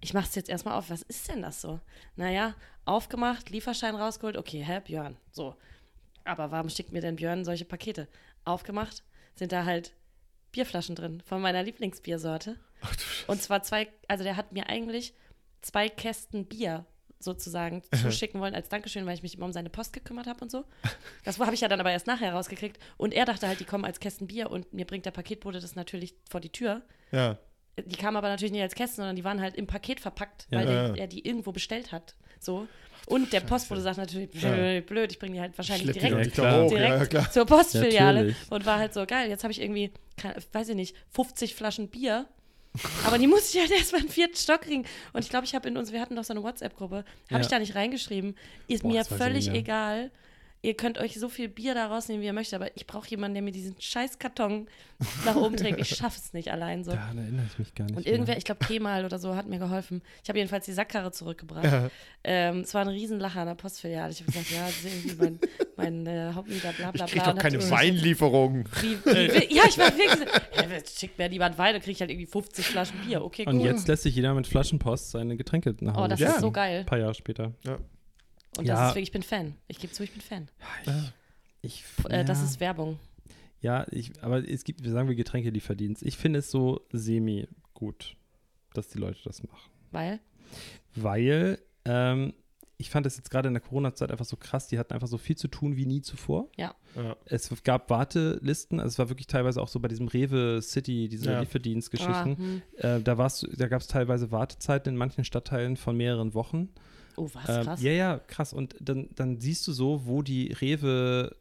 [0.00, 0.90] ich mache es jetzt erstmal auf.
[0.90, 1.80] Was ist denn das so?
[2.16, 2.54] Naja,
[2.84, 5.56] aufgemacht, Lieferschein rausgeholt, okay, hä, Björn, so.
[6.24, 8.08] Aber warum schickt mir denn Björn solche Pakete?
[8.44, 9.02] Aufgemacht,
[9.34, 9.92] sind da halt
[10.52, 12.58] Bierflaschen drin von meiner Lieblingsbiersorte.
[13.26, 15.14] Und zwar zwei, also der hat mir eigentlich
[15.62, 16.86] zwei Kästen Bier
[17.24, 20.50] sozusagen zuschicken wollen als Dankeschön, weil ich mich immer um seine Post gekümmert habe und
[20.50, 20.64] so.
[21.24, 22.78] Das habe ich ja dann aber erst nachher rausgekriegt.
[22.96, 25.74] Und er dachte halt, die kommen als Kästen Bier und mir bringt der Paketbote das
[25.74, 26.82] natürlich vor die Tür.
[27.12, 27.38] Ja.
[27.76, 30.58] Die kamen aber natürlich nicht als Kästen, sondern die waren halt im Paket verpackt, Ja.
[30.58, 30.88] weil Ja.
[30.90, 32.14] der, er die irgendwo bestellt hat.
[32.38, 32.68] So.
[33.06, 34.80] Und der Postbote sagt natürlich, Ja.
[34.80, 36.68] blöd, ich bringe die halt wahrscheinlich Schlepp direkt hoch.
[36.70, 37.30] direkt Ja, klar.
[37.30, 38.50] zur Postfiliale Natürlich.
[38.50, 39.28] und war halt so geil.
[39.28, 39.92] Jetzt habe ich irgendwie,
[40.52, 42.26] weiß ich nicht, 50 Flaschen Bier.
[43.06, 44.84] Aber die musste ich halt erstmal den vierten Stock kriegen.
[45.12, 47.40] Und ich glaube, ich habe in uns, wir hatten doch so eine WhatsApp-Gruppe, habe Ja.
[47.40, 48.36] ich da nicht reingeschrieben.
[48.66, 50.10] Ist Boah, mir völlig egal.
[50.64, 53.34] Ihr könnt euch so viel Bier da rausnehmen, wie ihr möchtet, aber ich brauche jemanden,
[53.34, 54.66] der mir diesen scheiß Karton
[55.26, 55.78] nach oben trägt.
[55.78, 56.92] Ich schaffe es nicht allein so.
[56.92, 57.96] Daran erinnere ich mich gar nicht.
[57.98, 58.38] Und irgendwer, mehr.
[58.38, 60.00] ich glaube Kemal oder so, hat mir geholfen.
[60.22, 61.64] Ich habe jedenfalls die Sackkarre zurückgebracht.
[61.64, 61.90] Ja.
[62.24, 64.12] Ähm, es war ein Riesenlacher an der Postfiliale.
[64.12, 65.38] Ich habe gesagt, ja, das ist irgendwie mein,
[65.76, 67.04] mein äh, Hauptmieter, bla bla bla.
[67.04, 68.64] Ich krieg doch Und keine Weinlieferung.
[68.80, 70.68] Wie, wie, ja, ich war wirklich so, ja,
[70.98, 73.22] schickt mir niemand Wein, dann kriege ich halt irgendwie 50 Flaschen Bier.
[73.22, 73.66] Okay, Und cool.
[73.66, 76.30] jetzt lässt sich jeder mit Flaschenpost seine Getränke nach Hause oh, das Ja.
[76.30, 76.80] ist so geil.
[76.80, 77.52] Ein paar Jahre später.
[78.58, 78.74] Und Ja.
[78.74, 79.54] das ist wirklich, ich bin Fan.
[79.68, 80.48] Ich gebe zu, ich bin Fan.
[81.62, 82.44] Ich, Äh, Das ja.
[82.44, 82.98] ist Werbung.
[83.60, 86.02] Ja, ich, aber es gibt, sagen wir Getränkelieferdienst.
[86.02, 88.16] Ich finde es so semi gut,
[88.74, 89.70] dass die Leute das machen.
[89.90, 90.20] Weil,
[90.94, 92.34] Weil ähm,
[92.76, 95.16] ich fand es jetzt gerade in der Corona-Zeit einfach so krass, die hatten einfach so
[95.16, 96.48] viel zu tun wie nie zuvor.
[96.56, 96.74] Ja.
[97.24, 101.30] Es gab Wartelisten, also es war wirklich teilweise auch so bei diesem Rewe City, diese
[101.30, 101.40] Ja.
[101.40, 102.32] Lieferdienstgeschichten.
[102.32, 102.62] ah, hm.
[102.76, 106.68] Äh, da da gab es teilweise Wartezeiten in manchen Stadtteilen von mehreren Wochen.
[107.16, 107.82] Oh, was, Ähm, krass.
[107.82, 108.52] ja, ja, krass.
[108.52, 111.34] Und dann, dann siehst du so, wo die Rewe,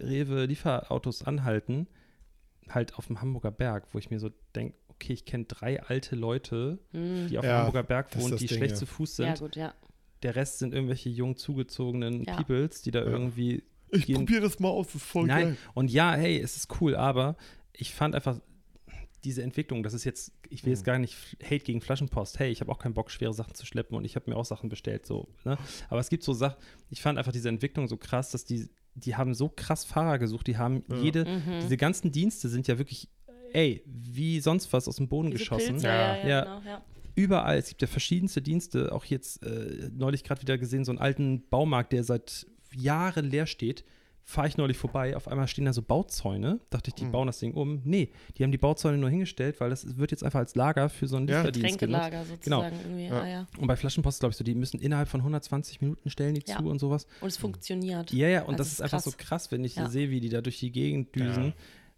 [0.00, 1.86] Rewe-Lieferautos anhalten,
[2.68, 6.16] halt auf dem Hamburger Berg, wo ich mir so denke, okay, ich kenne drei alte
[6.16, 7.28] Leute, Hm.
[7.28, 8.78] die auf Ja, dem Hamburger Berg wohnen, die Ding, schlecht ja.
[8.78, 9.40] zu Fuß Ja, sind.
[9.40, 9.74] gut, ja.
[10.22, 12.36] Der Rest sind irgendwelche jung zugezogenen Ja.
[12.36, 13.06] Peoples, die da Ja.
[13.10, 15.56] irgendwie Ich probiere das mal aus, das ist voll Nein, geil.
[15.74, 17.36] und ja, hey, es ist cool, aber
[17.72, 18.40] ich fand einfach
[19.24, 20.86] diese Entwicklung, das ist jetzt, ich will jetzt Mhm.
[20.86, 22.38] gar nicht Hate gegen Flaschenpost.
[22.38, 24.44] Hey, ich habe auch keinen Bock, schwere Sachen zu schleppen und ich habe mir auch
[24.44, 25.28] Sachen bestellt, so.
[25.44, 25.58] Ne?
[25.88, 26.56] Aber es gibt so Sachen,
[26.90, 30.46] ich fand einfach diese Entwicklung so krass, dass die, die haben so krass Fahrer gesucht,
[30.46, 30.96] die haben Ja.
[30.98, 31.60] jede, Mhm.
[31.62, 33.08] diese ganzen Dienste sind ja wirklich,
[33.52, 35.72] ey, wie sonst was aus dem Boden Diese geschossen.
[35.74, 36.16] Pilze, Ja.
[36.16, 36.40] ja, ja, Ja.
[36.44, 36.84] Genau, ja.
[37.14, 40.98] Überall, es gibt ja verschiedenste Dienste, auch jetzt äh, neulich gerade wieder gesehen, so einen
[40.98, 43.84] alten Baumarkt, der seit Jahren leer steht.
[44.28, 46.58] Fahre ich neulich vorbei, auf einmal stehen da so Bauzäune.
[46.70, 47.12] Dachte ich, die Mhm.
[47.12, 47.80] bauen das Ding um.
[47.84, 51.06] Nee, die haben die Bauzäune nur hingestellt, weil das wird jetzt einfach als Lager für
[51.06, 51.38] so einen Ja.
[51.42, 52.00] Lieferdienst genutzt.
[52.02, 53.04] Tränkelager sozusagen irgendwie.
[53.06, 53.20] Ja.
[53.22, 53.46] Ah, ja.
[53.56, 56.56] Und bei Flaschenpost, glaube ich, so, die müssen innerhalb von 120 Minuten stellen die Ja.
[56.58, 57.06] zu und sowas.
[57.20, 58.12] Und es funktioniert.
[58.12, 59.04] Ja, ja, und Also das ist ist einfach krass.
[59.04, 59.88] so krass, wenn ich Ja.
[59.88, 61.54] sehe, wie die da durch die Gegend düsen.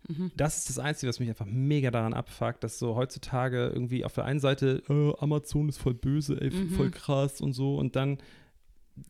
[0.06, 0.30] Mhm.
[0.36, 4.12] Das ist das Einzige, was mich einfach mega daran abfuckt, dass so heutzutage irgendwie auf
[4.14, 6.70] der einen Seite äh, Amazon ist voll böse, ey, Mhm.
[6.70, 8.18] voll krass und so und dann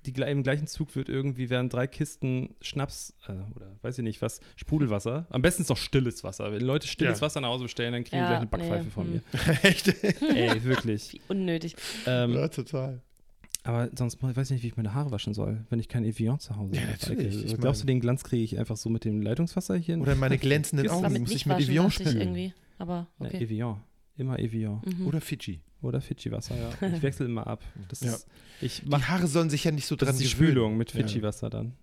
[0.06, 4.22] die, im gleichen Zug wird irgendwie, werden drei Kisten Schnaps äh, oder weiß ich nicht
[4.22, 5.26] was, Sprudelwasser.
[5.30, 6.52] Am besten ist doch stilles Wasser.
[6.52, 7.26] Wenn Leute stilles Ja.
[7.26, 9.12] Wasser nach Hause bestellen, dann kriegen die Ja, gleich eine Backpfeife nee, von hm.
[9.12, 9.22] mir.
[9.64, 9.88] Echt?
[10.22, 11.12] Ey, wirklich.
[11.14, 11.76] Wie unnötig.
[12.06, 13.00] ähm, ja, total.
[13.64, 16.38] aber sonst weiß ich nicht, wie ich meine Haare waschen soll, wenn ich kein Evian
[16.38, 16.92] zu Hause Ja, habe.
[16.92, 17.44] natürlich.
[17.44, 19.98] Ich Glaubst du, mein- den Glanz kriege ich einfach so mit dem Leitungswasser hier?
[19.98, 22.54] Oder meine glänzenden Augen, muss ich mit Evian ich irgendwie.
[22.78, 23.42] Aber okay.
[23.42, 23.80] Evian.
[24.18, 24.82] Immer Evian.
[24.84, 25.06] Mhm.
[25.06, 25.60] Oder Fidschi.
[25.80, 26.88] Oder Fidschi-Wasser, ja.
[26.96, 27.62] Ich wechsle immer ab.
[27.88, 28.12] Das Ja.
[28.14, 28.26] ist,
[28.60, 30.28] ich Die mache Haare sollen sich ja nicht so das dran ist die.
[30.28, 30.98] Spülung mit Ja.
[31.00, 31.76] Fidschi-Wasser dann.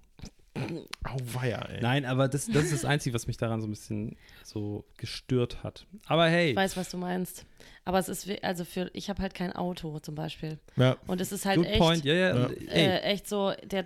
[1.04, 1.82] Auweia, ey.
[1.82, 5.64] Nein, aber das, das ist das Einzige, was mich daran so ein bisschen so gestört
[5.64, 5.86] hat.
[6.08, 7.46] Aber hey, Ich weiß, was du meinst.
[7.84, 10.58] Aber es ist, also für, ich habe halt kein Auto zum Beispiel.
[10.78, 10.96] Ja.
[11.08, 12.06] Und es ist halt good echt, point.
[12.06, 12.36] Ja, ja.
[12.38, 12.50] Ja.
[12.70, 13.86] äh, echt so, der,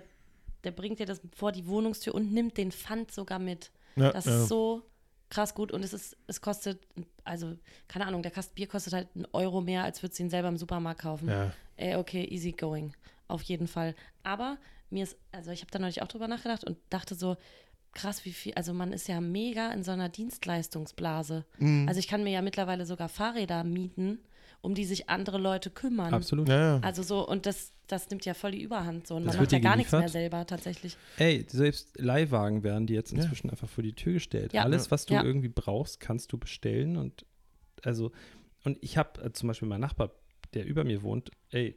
[0.64, 3.70] der bringt dir das vor die Wohnungstür und nimmt den Pfand sogar mit.
[3.96, 4.40] Ja, Das ja.
[4.42, 4.82] ist so
[5.30, 6.80] krass gut und es ist, es kostet,
[7.24, 7.56] also,
[7.88, 10.48] keine Ahnung, der Kasten Bier kostet halt einen Euro mehr, als würdest du ihn selber
[10.48, 11.28] im Supermarkt kaufen.
[11.28, 11.52] Ja.
[11.76, 12.94] Ey, okay, easy going.
[13.28, 13.94] Auf jeden Fall.
[14.22, 14.58] Aber
[14.90, 17.36] mir ist, also ich habe da neulich auch drüber nachgedacht und dachte so,
[17.94, 21.44] krass, wie viel, also man ist ja mega in so einer Dienstleistungsblase.
[21.58, 21.86] Mhm.
[21.88, 24.18] Also ich kann mir ja mittlerweile sogar Fahrräder mieten,
[24.62, 26.12] um die sich andere Leute kümmern.
[26.12, 26.48] absolut.
[26.48, 26.80] Ja, ja.
[26.82, 29.16] Also so, und das, das nimmt ja voll die Überhand so.
[29.16, 30.96] Und Das man macht ja gar nichts mehr selber tatsächlich.
[31.16, 33.22] Ey, selbst Leihwagen werden die jetzt Ja.
[33.22, 34.52] inzwischen einfach vor die Tür gestellt.
[34.52, 34.62] Ja.
[34.64, 35.24] Alles, was du Ja.
[35.24, 36.96] irgendwie brauchst, kannst du bestellen.
[36.96, 37.24] Und
[37.82, 38.12] also,
[38.64, 40.12] und ich habe äh, zum Beispiel meinen Nachbar,
[40.54, 41.76] der über mir wohnt, ey,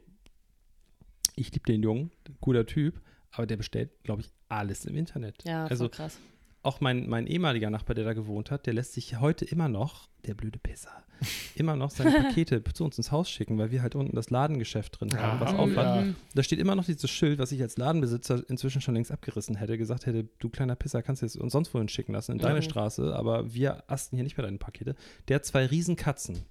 [1.36, 3.00] ich liebe den Jungen, guter Typ,
[3.30, 5.42] aber der bestellt, glaube ich, alles im Internet.
[5.44, 6.18] Ja, voll also krass.
[6.64, 10.08] Auch mein, mein ehemaliger Nachbar, der da gewohnt hat, der lässt sich heute immer noch,
[10.26, 10.90] der blöde Pisser,
[11.54, 15.00] immer noch seine Pakete zu uns ins Haus schicken, weil wir halt unten das Ladengeschäft
[15.00, 16.06] drin haben, was Ah, auf oh hat.
[16.06, 16.12] ja.
[16.34, 19.76] Da steht immer noch dieses Schild, was ich als Ladenbesitzer inzwischen schon längst abgerissen hätte,
[19.78, 22.60] gesagt hätte, du kleiner Pisser, kannst du es uns sonst wohin schicken lassen, in deine
[22.60, 22.62] Mhm.
[22.62, 24.94] Straße, aber wir asten hier nicht mehr deine Pakete.
[25.28, 26.42] Der hat zwei Riesen-Katzen.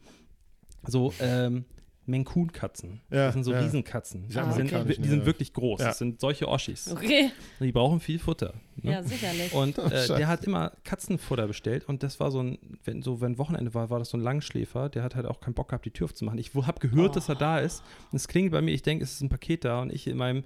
[0.86, 1.66] So, ähm,
[2.06, 3.02] Menkun-Katzen.
[3.10, 3.60] Ja, das sind so ja.
[3.60, 4.22] Riesenkatzen.
[4.24, 5.80] Die Die, sind, amerikanischen, die sind wirklich groß.
[5.82, 5.88] Ja.
[5.88, 6.92] Das sind solche Oschis.
[6.92, 8.54] Okay, Und die brauchen viel Futter.
[8.76, 8.92] Ne?
[8.92, 9.54] ja, sicherlich.
[9.54, 10.16] Und äh, Scheiße.
[10.16, 13.90] der hat immer Katzenfutter bestellt und das war so ein, wenn so wenn Wochenende war,
[13.90, 16.40] war das so ein Langschläfer, der hat halt auch keinen Bock gehabt, die Tür aufzumachen.
[16.40, 19.14] Ich habe gehört, dass er da ist und es klingt bei mir, ich denke, es
[19.14, 20.44] ist ein Paket da und ich in meinem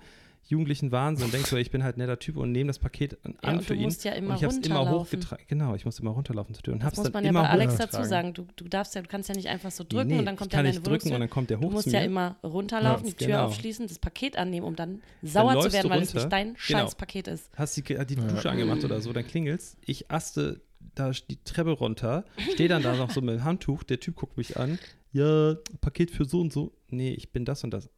[0.50, 3.36] jugendlichen Wahnsinn denke so, ich bin halt ein netter Typ und nehme das Paket an,
[3.44, 3.84] ja, und für du ihn.
[3.84, 5.20] musst ja immer und ich habe es immer runterlaufen.
[5.20, 5.46] hochgetragen.
[5.48, 7.30] Genau, ich muss immer runterlaufen zur Tür und Das habe es muss dann man ja
[7.32, 7.98] immer bei Alex hochgetragen.
[7.98, 8.34] dazu sagen.
[8.34, 10.52] Du, du darfst ja, du kannst ja nicht einfach so drücken nee, und dann kommt
[10.54, 11.94] ich kann er in nicht deine drücken und dann kommt der hoch Du musst zu
[11.94, 12.06] ja mir.
[12.06, 13.46] immer runterlaufen, Ja, die Tür genau.
[13.46, 16.58] aufschließen, das Paket annehmen, um dann sauer zu läufst werden, weil es nicht dein Genau.
[16.58, 17.50] scheiß Paket ist.
[17.56, 18.04] hast die, die Ja.
[18.06, 19.78] Dusche angemacht oder so, dann klingelt's.
[19.86, 20.62] Ich aste
[20.96, 24.38] da die Treppe runter, stehe dann da noch so mit dem Handtuch, der Typ guckt
[24.38, 24.80] mich an.
[25.12, 26.72] Ja, Paket für so und so.
[26.90, 27.90] Nee, ich bin das und das.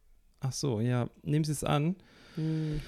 [0.42, 1.96] Ach so, ja, nehmen Sie es an.
[2.40, 2.82] Hm.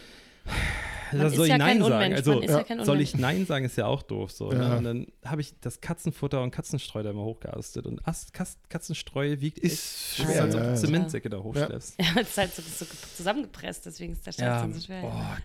[1.13, 2.13] Man soll ist ich ja Nein kein sagen.
[2.13, 4.31] Also, ja kein soll ich Nein sagen, ist ja auch doof.
[4.31, 4.57] So, Ja.
[4.69, 4.77] ne?
[4.77, 7.85] Und dann habe ich das Katzenfutter und Katzenstreu da immer hochgeastet.
[7.85, 8.31] Und Ast,
[8.69, 10.43] Katzenstreu wiegt echt, Ist ist, schwer.
[10.43, 10.75] als ob ja, du ja.
[10.77, 11.95] Zementsäcke da hochschleppst.
[12.01, 12.85] Ja, es ist halt so, so
[13.17, 15.01] zusammengepresst, deswegen ist der Scheiß Ja, so schwer.
[15.01, 15.37] boah,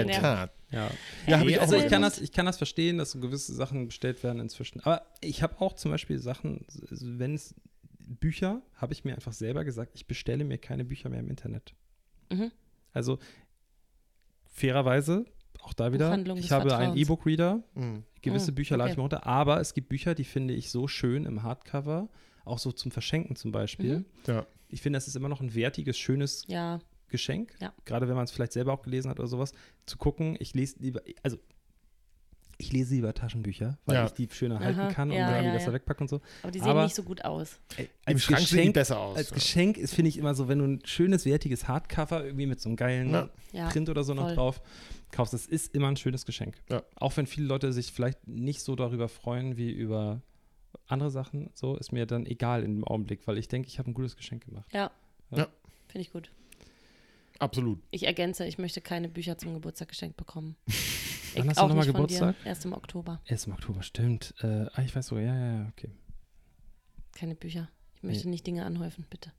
[0.00, 0.20] In der.
[0.20, 0.52] Tat.
[0.70, 0.90] Ja,
[1.26, 3.86] Ja, Nee, ich also ich kann, das, ich kann das verstehen, dass so gewisse Sachen
[3.86, 4.80] bestellt werden inzwischen.
[4.80, 7.54] Aber ich habe auch zum Beispiel Sachen, wenn es
[7.98, 11.74] Bücher, habe ich mir einfach selber gesagt, ich bestelle mir keine Bücher mehr im Internet.
[12.30, 12.50] Mhm.
[12.94, 13.18] Also
[14.52, 15.24] fairerweise,
[15.60, 17.00] auch da wieder, ich habe einen Vertrauens.
[17.00, 18.04] E-Book-Reader, Mhm.
[18.20, 18.98] gewisse Mm, Bücher lade ich okay.
[19.00, 22.08] mir runter, aber es gibt Bücher, die finde ich so schön im Hardcover,
[22.44, 23.98] auch so zum Verschenken zum Beispiel.
[24.00, 24.04] Mhm.
[24.26, 24.46] Ja.
[24.68, 27.72] Ich finde, das ist immer noch ein wertiges, schönes Ja, Geschenk, Ja.
[27.84, 29.52] gerade wenn man es vielleicht selber auch gelesen hat oder sowas,
[29.86, 31.38] zu gucken, ich lese lieber, also
[32.62, 34.06] ich lese lieber Taschenbücher, weil Ja.
[34.06, 35.72] ich die schöner halten Aha, kann und ja, dann die ja, besser ja.
[35.74, 36.20] wegpacken und so.
[36.42, 37.58] aber die sehen Aber- nicht so gut aus.
[37.76, 39.16] Im als Schrank sehen die Geschenk, besser aus.
[39.16, 39.30] als.
[39.32, 42.68] Geschenk ist, finde ich immer so, wenn du ein schönes, wertiges Hardcover irgendwie mit so
[42.68, 43.28] einem geilen
[43.70, 44.34] Print oder so noch voll.
[44.36, 44.60] drauf
[45.10, 46.56] kaufst, das ist immer ein schönes Geschenk.
[46.70, 46.82] Ja.
[46.96, 50.22] Auch wenn viele Leute sich vielleicht nicht so darüber freuen wie über
[50.86, 53.90] andere Sachen, so ist mir dann egal in dem Augenblick, weil ich denke, ich habe
[53.90, 54.68] ein gutes Geschenk gemacht.
[54.72, 54.90] ja.
[55.30, 55.48] Ja.
[55.88, 56.30] Finde ich gut.
[57.38, 57.78] Absolut.
[57.90, 60.56] Ich ergänze, ich möchte keine Bücher zum Geburtstag geschenkt bekommen.
[61.34, 62.34] Wann Ich- hast du auch nochmal Geburtstag?
[62.44, 63.20] Erst im Oktober.
[63.26, 64.34] Erst im Oktober, stimmt.
[64.40, 65.90] Äh, ah, ich weiß sogar, ja, ja, ja, okay.
[67.12, 67.68] Keine Bücher.
[67.94, 69.32] Ich möchte nicht Dinge anhäufen, bitte.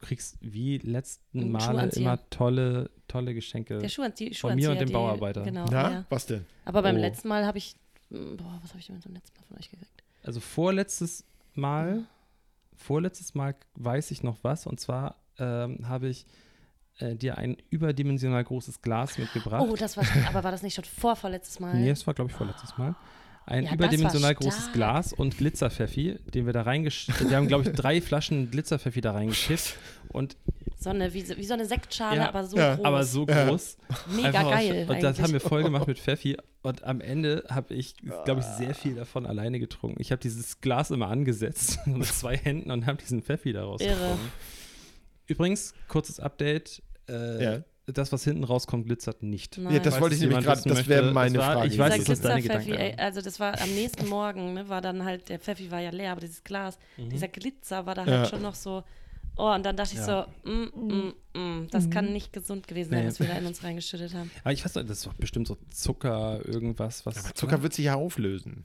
[0.00, 2.02] Du kriegst wie letzten Schuhanzieher.
[2.02, 3.78] immer tolle, tolle Geschenke.
[3.78, 5.42] Der Schuh, die Äh, Von Schuhanzieher, mir und dem die, Bauarbeiter.
[5.42, 6.04] Genau, Na, ja.
[6.08, 6.44] was denn?
[6.64, 7.00] Aber beim Oh.
[7.00, 7.76] letzten Mal habe ich,
[8.10, 10.02] hm, boah, was habe ich denn beim letzten Mal von euch gekriegt?
[10.22, 11.24] Also vorletztes
[11.54, 12.04] Mal,
[12.76, 14.66] vorletztes Mal weiß ich noch was.
[14.66, 16.26] Und zwar ähm, habe ich
[16.98, 19.64] äh, dir ein überdimensional großes Glas mitgebracht.
[19.68, 21.74] Oh, das war, aber war das nicht schon vor vorletztes Mal?
[21.74, 22.94] Nee, das war, glaube ich, vorletztes Mal.
[23.46, 24.72] Ein Ja, überdimensional großes.
[24.72, 29.12] Glas und Glitzerpfeffi, den wir da reingeschifft Wir haben, glaube ich, drei Flaschen Glitzerpfeffi da
[29.12, 29.76] reingekippt.
[30.08, 30.36] Und
[30.78, 32.76] So eine, wie, so- wie so eine Sektschale, Ja, aber so ja.
[32.76, 32.84] groß.
[32.86, 33.44] aber so Ja.
[33.46, 33.76] groß.
[34.16, 34.86] Mega Einfach geil.
[34.88, 36.38] Und das haben wir voll gemacht mit Pfeffi.
[36.62, 40.00] Und am Ende habe ich, glaube ich, sehr viel davon alleine getrunken.
[40.00, 43.90] Ich habe dieses Glas immer angesetzt mit zwei Händen und habe diesen Pfeffi daraus Irre.
[43.94, 44.32] getrunken.
[45.26, 46.82] Übrigens, kurzes Update.
[47.08, 47.62] Äh, Ja.
[47.86, 49.58] Das, was hinten rauskommt, glitzert nicht.
[49.58, 49.74] Nein.
[49.74, 51.68] Ja, das Falls wollte ich nämlich gerade, das wäre meine das war- Frage.
[51.68, 54.80] ich weiß, das deine Glitzerpfeffi, Gedanken ey, also das war am nächsten Morgen, ne, war
[54.80, 57.10] dann halt, der Pfeffi war ja leer, aber dieses Glas, Mhm.
[57.10, 58.18] dieser Glitzer war da Ja.
[58.20, 58.82] halt schon noch so,
[59.36, 60.26] oh, und dann dachte ich Ja.
[60.44, 63.08] so, mm, mm, mm, das kann nicht gesund gewesen sein, Nee.
[63.08, 64.30] was wir da in uns reingeschüttet haben.
[64.42, 67.18] Aber ich weiß nicht, das ist doch bestimmt so Zucker, irgendwas, was.
[67.22, 68.64] Aber Zucker wird sich ja auflösen.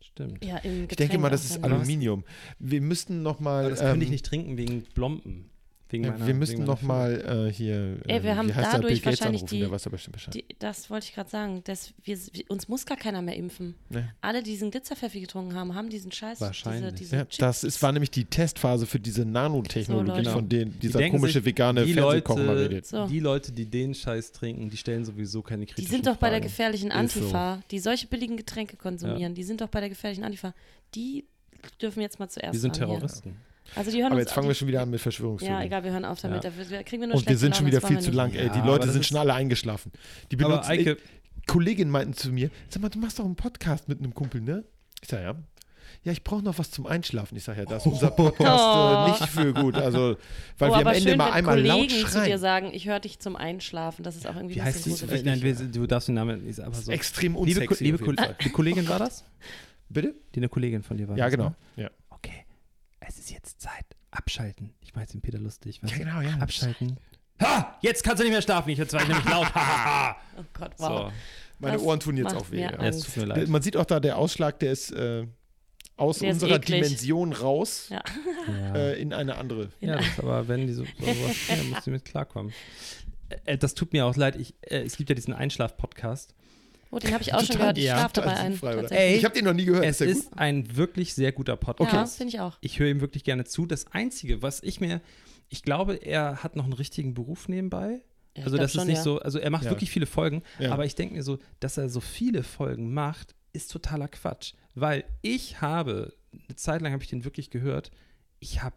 [0.00, 0.44] Stimmt.
[0.44, 1.62] Ja, Ich denke mal, das ist.
[1.62, 2.24] Aluminium.
[2.58, 3.60] Wir müssten noch mal.
[3.60, 5.48] Aber das könnte ich ähm, nicht trinken wegen Blompen.
[5.90, 7.98] Wegen ja, meiner, wir müssten noch meiner mal äh, hier.
[8.06, 10.34] Ey, wir äh, haben dadurch wahrscheinlich anrufen, die- der weiß aber bestimmt Bescheid.
[10.34, 11.62] Die, das wollte ich gerade sagen.
[11.64, 13.74] Das, wir, uns muss gar keiner mehr impfen.
[13.88, 14.04] Nee.
[14.20, 16.40] Alle, die diesen Glitzerpfeffi getrunken haben, haben diesen Scheiß.
[16.40, 16.94] Wahrscheinlich.
[16.94, 20.78] Diese, diese Ja, das ist, war nämlich die Testphase für diese Nanotechnologie, So, von denen
[20.80, 22.86] dieser denken komische sich, vegane die Fernsehkoch mal Leute, redet.
[22.86, 23.06] So.
[23.06, 26.30] die Leute, die den Scheiß trinken, die stellen sowieso keine Die kritischen sind doch bei
[26.30, 27.20] der gefährlichen Ist so.
[27.20, 29.34] Antifa, die solche billigen Getränke konsumieren.
[29.34, 30.54] Die sind doch bei der gefährlichen Antifa.
[30.94, 31.24] Die
[31.80, 33.08] dürfen jetzt mal zuerst Die sind ran hier.
[33.74, 35.62] Also die hören Aber uns jetzt fangen wir schon wieder an mit Ja, Verschwörungstheorien.
[35.66, 36.44] egal, wir hören auf damit.
[36.44, 36.50] Ja.
[36.50, 38.32] Da kriegen wir nur Und wir sind schon wieder das viel zu lang.
[38.32, 39.92] Ey, die Ja, Leute aber das sind ist- schon alle eingeschlafen.
[40.30, 40.96] Die Aber benutzen, Eike, ey,
[41.46, 44.64] Kolleginnen meinten zu mir, sag mal, du machst doch einen Podcast mit einem Kumpel, ne?
[45.02, 45.34] Ich sag ja.
[46.04, 47.36] Ja, ich brauche noch was zum Einschlafen.
[47.36, 49.06] Ich sag ja, das ist unser Podcast Oh.
[49.06, 49.74] äh, nicht für gut.
[49.74, 50.16] Also,
[50.58, 52.38] weil oh, wir am aber Ende schön, mal wenn einmal laut Kollegen zu dir schreien.
[52.38, 54.02] sagen, ich höre dich zum Einschlafen.
[54.04, 54.90] Das ist auch irgendwie wie ein heißt die?
[54.90, 55.24] gruselig.
[55.24, 56.92] nein, wir, du darfst den Namen nicht, aber so.
[56.92, 57.84] Extrem Liebe, Ko- unsexy.
[57.84, 58.36] liebe auf jeden Ko- Fall.
[58.44, 59.24] die Kollegin war das?
[59.88, 60.14] Bitte?
[60.34, 61.48] Die eine Kollegin von dir war Ja, das, genau.
[61.76, 61.84] ne?
[61.84, 61.90] Ja.
[63.08, 63.86] Es ist jetzt Zeit.
[64.10, 64.74] Abschalten.
[64.80, 65.82] Ich meine, den Peter lustig.
[65.82, 66.36] weißt ja, genau, ja.
[66.38, 66.98] Abschalten.
[67.42, 67.78] Ha!
[67.82, 68.68] Jetzt kannst du nicht mehr schlafen.
[68.70, 69.46] Ich jetzt war ich nämlich laut.
[70.38, 70.88] Oh Gott, wow.
[71.10, 71.12] so,
[71.58, 72.60] Meine Das Ohren tun jetzt auch weh.
[72.60, 72.70] Ja.
[72.70, 73.48] ja, es tut mir leid.
[73.48, 75.26] Man sieht auch da, der Ausschlag, der ist äh,
[75.96, 76.82] aus Der ist unserer eklig.
[76.82, 78.02] Dimension raus Ja.
[78.74, 79.70] Äh, in eine andere.
[79.80, 82.52] Ja, das ist aber wenn die so, so sowas spielen, muss die mit klarkommen.
[83.46, 84.36] Äh, das tut mir auch leid.
[84.36, 86.34] Ich, äh, es gibt ja diesen Einschlaf-Podcast.
[86.90, 87.76] Oh, den habe ich auch schon gehört.
[87.78, 88.58] Ich ja, schlafe dabei ein.
[88.90, 89.84] Ey, Ich habe den noch nie gehört.
[89.84, 92.16] Es ist ist ein wirklich sehr guter Ja, Podcast.
[92.16, 92.56] finde ich auch.
[92.60, 93.66] Ich höre ihm wirklich gerne zu.
[93.66, 95.00] Das Einzige, was ich mir,
[95.48, 98.02] ich glaube, er hat noch einen richtigen Beruf nebenbei.
[98.36, 99.02] Ja, also das ist schon, nicht ja.
[99.02, 99.70] so, also er macht Ja.
[99.70, 100.72] wirklich viele Folgen, Ja.
[100.72, 104.52] aber ich denke mir so, dass er so viele Folgen macht, ist totaler Quatsch.
[104.74, 107.90] Weil ich habe, eine Zeit lang habe ich den wirklich gehört,
[108.38, 108.76] ich habe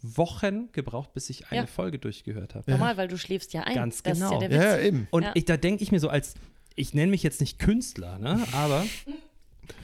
[0.00, 1.66] Wochen gebraucht, bis ich eine Ja.
[1.66, 2.70] Folge durchgehört habe.
[2.70, 3.74] Normal, weil du schläfst ja ein.
[3.74, 4.36] Ganz das genau.
[4.36, 4.64] Ist ja der Witz.
[4.64, 5.08] Ja, eben.
[5.10, 5.30] Und Ja.
[5.34, 6.34] ich, da denke ich mir so als,
[6.78, 8.46] ich nenne mich jetzt nicht Künstler, ne?
[8.52, 8.86] aber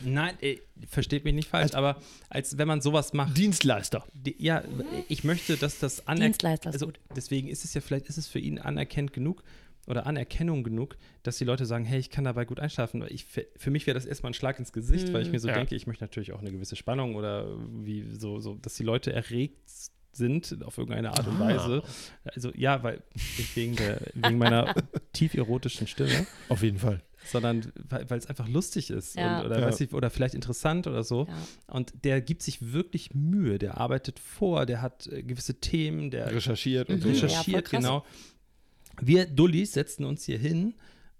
[0.03, 0.59] nein, äh,
[0.89, 2.01] versteht mich nicht falsch, aber
[2.31, 4.05] als wenn man sowas macht, Dienstleister.
[4.13, 4.63] die, ja,
[5.09, 7.01] ich möchte, dass das anerkannt, Dienstleister ist also gut.
[7.17, 9.43] deswegen ist es ja vielleicht, ist es für ihn anerkennt genug
[9.87, 13.03] oder Anerkennung genug, dass die Leute sagen, hey, ich kann dabei gut einschlafen.
[13.03, 15.39] Weil Ich, für für mich wäre das erstmal ein Schlag ins Gesicht, weil ich mir
[15.41, 15.55] so Ja.
[15.55, 17.47] denke, ich möchte natürlich auch eine gewisse Spannung oder
[17.85, 19.59] wie so, so dass die Leute erregt
[20.17, 21.49] sind auf irgendeine Art und Ah.
[21.49, 21.83] Weise.
[22.25, 23.03] Also ja, weil
[23.55, 24.75] wegen, der, wegen meiner
[25.13, 27.01] tief erotischen Stimme, Auf jeden Fall.
[27.27, 29.41] sondern weil es einfach lustig ist Ja.
[29.41, 29.67] und, oder, Ja.
[29.67, 31.27] weiß ich, oder vielleicht interessant oder so.
[31.29, 31.35] Ja.
[31.75, 36.33] Und der gibt sich wirklich Mühe, der arbeitet vor, der hat äh, gewisse Themen, der
[36.35, 37.03] Recherchiert und Mhm.
[37.03, 37.09] so.
[37.27, 38.05] Recherchiert, genau.
[39.01, 40.75] Wir Dullis setzen uns hier hin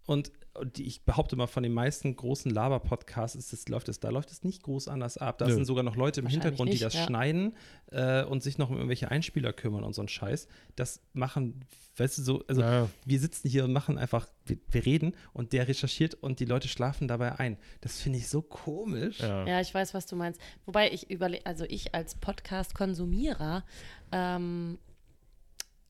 [0.07, 0.31] und
[0.63, 4.31] die, ich behaupte mal, von den meisten großen Laber-Podcasts ist das, läuft es, da läuft
[4.31, 5.39] es nicht groß anders ab.
[5.39, 5.55] Da Nö.
[5.55, 7.05] sind sogar noch Leute im Hintergrund, die nicht, das ja.
[7.05, 7.57] schneiden
[7.91, 10.47] äh, und sich noch um irgendwelche Einspieler kümmern und so ein Scheiß.
[10.77, 11.65] Das machen,
[11.97, 12.89] weißt du, so, also Ja.
[13.05, 16.69] wir sitzen hier und machen einfach, wir, wir reden und der recherchiert und die Leute
[16.69, 17.57] schlafen dabei ein.
[17.81, 19.21] Das finde ich so komisch.
[19.21, 19.47] Ja.
[19.47, 20.41] Ja, ich weiß, was du meinst.
[20.67, 23.65] Wobei ich überlege, also ich als Podcast-Konsumierer
[24.13, 24.79] ähm,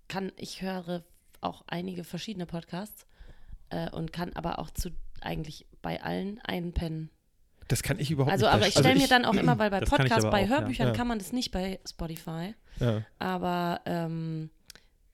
[0.09, 1.05] kann, ich höre
[1.41, 3.07] auch einige verschiedene Podcasts
[3.75, 4.91] äh, und kann aber auch zu
[5.21, 7.11] eigentlich bei allen einpennen.
[7.69, 8.55] Das kann ich überhaupt Also, nicht.
[8.55, 8.99] aber ich verstehen.
[8.99, 10.49] stelle mir dann auch immer, weil bei Podcasts, bei auch.
[10.49, 10.93] Hörbüchern Ja.
[10.93, 13.03] kann man das nicht bei Spotify, ja.
[13.19, 14.51] aber ähm,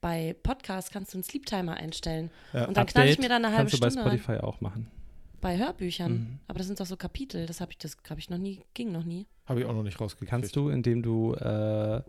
[0.00, 2.30] bei Podcasts kannst du einen Sleep Timer einstellen.
[2.52, 2.64] Ja.
[2.66, 4.18] Und dann knall ich Update mir dann eine halbe kannst du bei Stunde rein.
[4.18, 4.90] Spotify auch machen.
[5.40, 6.12] Bei Hörbüchern.
[6.12, 6.38] Mhm.
[6.48, 7.46] Aber das sind doch so Kapitel.
[7.46, 9.26] Das habe ich, das habe ich noch nie, ging noch nie.
[9.46, 10.30] Habe ich auch noch nicht rausgekriegt.
[10.30, 12.02] Kannst du, indem du äh,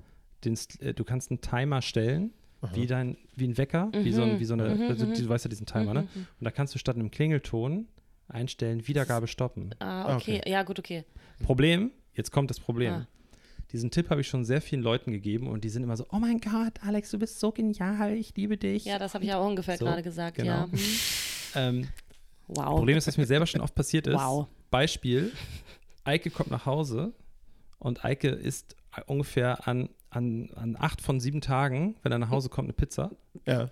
[0.44, 2.76] den, äh, du kannst einen Timer stellen, Aha.
[2.76, 5.14] wie dein, wie ein Wecker, wie so, ein, wie so eine, Mhm, also, mhm.
[5.16, 6.02] du weißt ja diesen Timer, ne?
[6.02, 6.28] Mhm, mhm.
[6.40, 7.88] Und da kannst du statt einem Klingelton
[8.28, 9.74] einstellen, Wiedergabe stoppen.
[9.80, 10.40] Ah, okay.
[10.40, 10.52] Okay.
[10.52, 11.04] Ja, gut, okay.
[11.44, 12.94] Problem, jetzt kommt das Problem.
[12.94, 13.08] Ah.
[13.72, 16.18] Diesen Tipp habe ich schon sehr vielen Leuten gegeben und die sind immer so, oh
[16.18, 18.86] mein Gott, Alex, du bist so genial, ich liebe dich.
[18.86, 20.38] Ja, das habe ich auch ungefähr So, gerade gesagt.
[20.38, 20.52] genau.
[20.52, 20.72] Ja.
[20.72, 20.80] Hm.
[21.56, 21.88] ähm,
[22.54, 22.76] Wow.
[22.78, 24.16] Problem ist, dass mir selber schon oft passiert ist.
[24.16, 24.48] Wow.
[24.70, 25.32] Beispiel,
[26.04, 27.14] Eike kommt nach Hause
[27.80, 28.76] und Eike isst
[29.08, 33.12] ungefähr an, an, an acht von sieben Tagen, wenn er nach Hause kommt, eine Pizza.
[33.48, 33.70] Ja.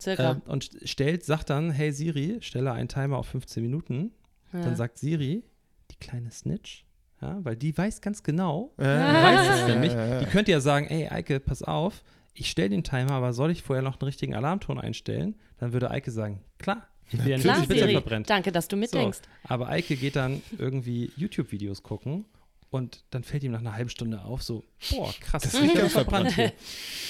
[0.00, 0.32] Circa.
[0.32, 4.12] ähm, und stellt, sagt dann, hey Siri, stelle einen Timer auf 15 Minuten.
[4.52, 4.60] ja.
[4.62, 5.44] Dann sagt Siri,
[5.90, 6.84] die kleine Snitch,
[7.20, 9.92] ja, weil die weiß ganz genau, Äh, weiß es nämlich.
[9.92, 12.02] äh, Die könnte ja sagen, ey Eike, pass auf,
[12.34, 15.36] ich stelle den Timer, aber soll ich vorher noch einen richtigen Alarmton einstellen?
[15.58, 17.92] Dann würde Eike sagen, klar, ich will ja nicht, die Pizza Siri.
[17.92, 18.28] verbrennt.
[18.30, 19.20] Danke, dass du So, mitdenkst.
[19.44, 22.24] aber Eike geht dann irgendwie YouTube-Videos gucken
[22.72, 25.76] und dann fällt ihm nach einer halben Stunde auf, so, boah, krass, das riecht riecht
[25.76, 26.52] ganz verbrannt hier.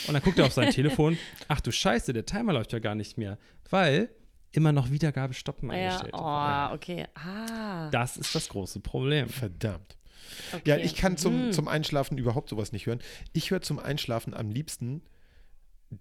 [0.09, 1.16] Und dann guckt er auf sein Telefon,
[1.48, 3.39] ach du Scheiße, der Timer läuft ja gar nicht mehr,
[3.70, 4.10] weil
[4.51, 6.12] immer noch Wiedergabe stoppen Ja, eingestellt.
[6.14, 7.06] oh, okay.
[7.14, 7.89] Ah.
[7.90, 9.28] Das ist das große Problem.
[9.28, 9.97] Verdammt.
[10.52, 10.62] okay.
[10.68, 11.52] Ja, ich kann zum, Hm.
[11.52, 13.01] zum Einschlafen überhaupt sowas nicht hören.
[13.32, 15.01] Ich höre zum Einschlafen am liebsten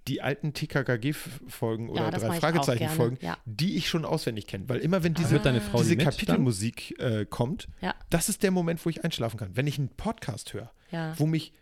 [0.08, 3.38] die alten TKKG-Folgen oder das drei Fragezeichen-Folgen, ja.
[3.46, 4.70] die ich schon auswendig kenne.
[4.70, 5.98] Weil immer wenn diese, Frau diese?
[5.98, 7.96] Kapitelmusik äh, kommt, Ja.
[8.10, 9.56] das ist der Moment, wo ich einschlafen kann.
[9.56, 11.14] Wenn ich einen Podcast höre, Ja.
[11.18, 11.54] wo mich,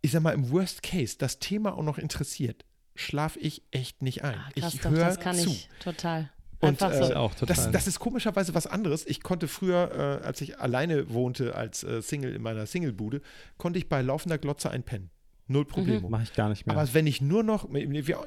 [0.00, 2.64] ich sag mal, im Worst Case das Thema auch noch interessiert,
[2.94, 4.34] schlafe ich echt nicht ein.
[4.38, 5.50] Ah, krass, ich höre das kann zu.
[5.50, 6.30] ich total.
[6.60, 7.14] Und, äh, so.
[7.16, 7.56] auch total.
[7.56, 9.04] Das, das ist komischerweise was anderes.
[9.06, 13.20] Ich konnte früher, äh, als ich alleine wohnte als äh, Single in meiner Singlebude,
[13.58, 15.10] konnte ich bei laufender Glotze einpennen.
[15.48, 16.08] Null Probleme.
[16.08, 16.76] Mache ich gar nicht mehr.
[16.76, 18.18] Aber wenn ich nur noch, wir,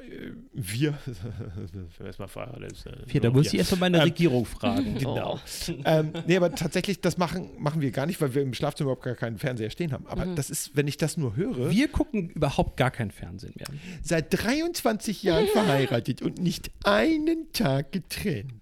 [0.52, 0.98] wir,
[2.04, 2.84] erstmal verheiratet.
[3.08, 3.60] Hier, da muss ich wir.
[3.60, 4.94] erst mal meine Ähm, Regierung fragen.
[4.98, 5.40] Genau.
[5.84, 9.04] ähm, nee, aber tatsächlich, das machen, machen wir gar nicht, weil wir im Schlafzimmer überhaupt
[9.04, 10.06] gar keinen Fernseher stehen haben.
[10.06, 13.66] Aber das ist, wenn ich das nur höre, Wir gucken überhaupt gar kein Fernsehen mehr.
[14.02, 18.52] seit 23 Jahren verheiratet und nicht einen Tag getrennt.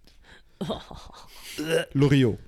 [1.93, 2.39] Loriot.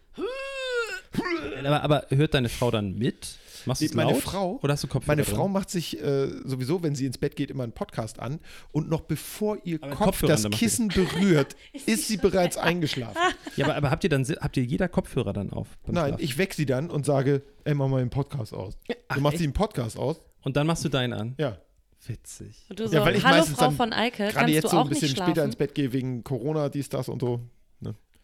[1.64, 3.38] Aber, aber hört deine Frau dann mit?
[3.66, 4.22] Machst du Meine laut?
[4.22, 5.34] Frau- Oder hast du Kopfhörer Meine drin?
[5.34, 8.40] Frau macht sich äh, sowieso, wenn sie ins Bett geht, immer einen Podcast an
[8.72, 11.56] und noch bevor ihr Aber Kopf Kopfhörer das Kissen berührt,
[11.86, 13.20] ist sie bereits eingeschlafen.
[13.56, 15.78] Ja, aber, aber habt ihr dann habt ihr jeder Kopfhörer dann auf?
[15.84, 16.24] beim Nein, Schlafen?
[16.24, 18.78] ich weck sie dann und sage, ey, mach mal den Podcast aus.
[19.14, 19.38] Du machst echt?
[19.40, 20.20] sie den Podcast aus?
[20.43, 21.34] Und dann machst du deinen an.
[21.38, 21.59] Ja.
[22.06, 22.64] Witzig.
[22.68, 24.64] Und du so, ja, weil ich hallo meistens Frau dann von Eike, Gerade kannst jetzt
[24.64, 27.40] du so ein bisschen später ins Bett gehe wegen Corona, dies, das und so.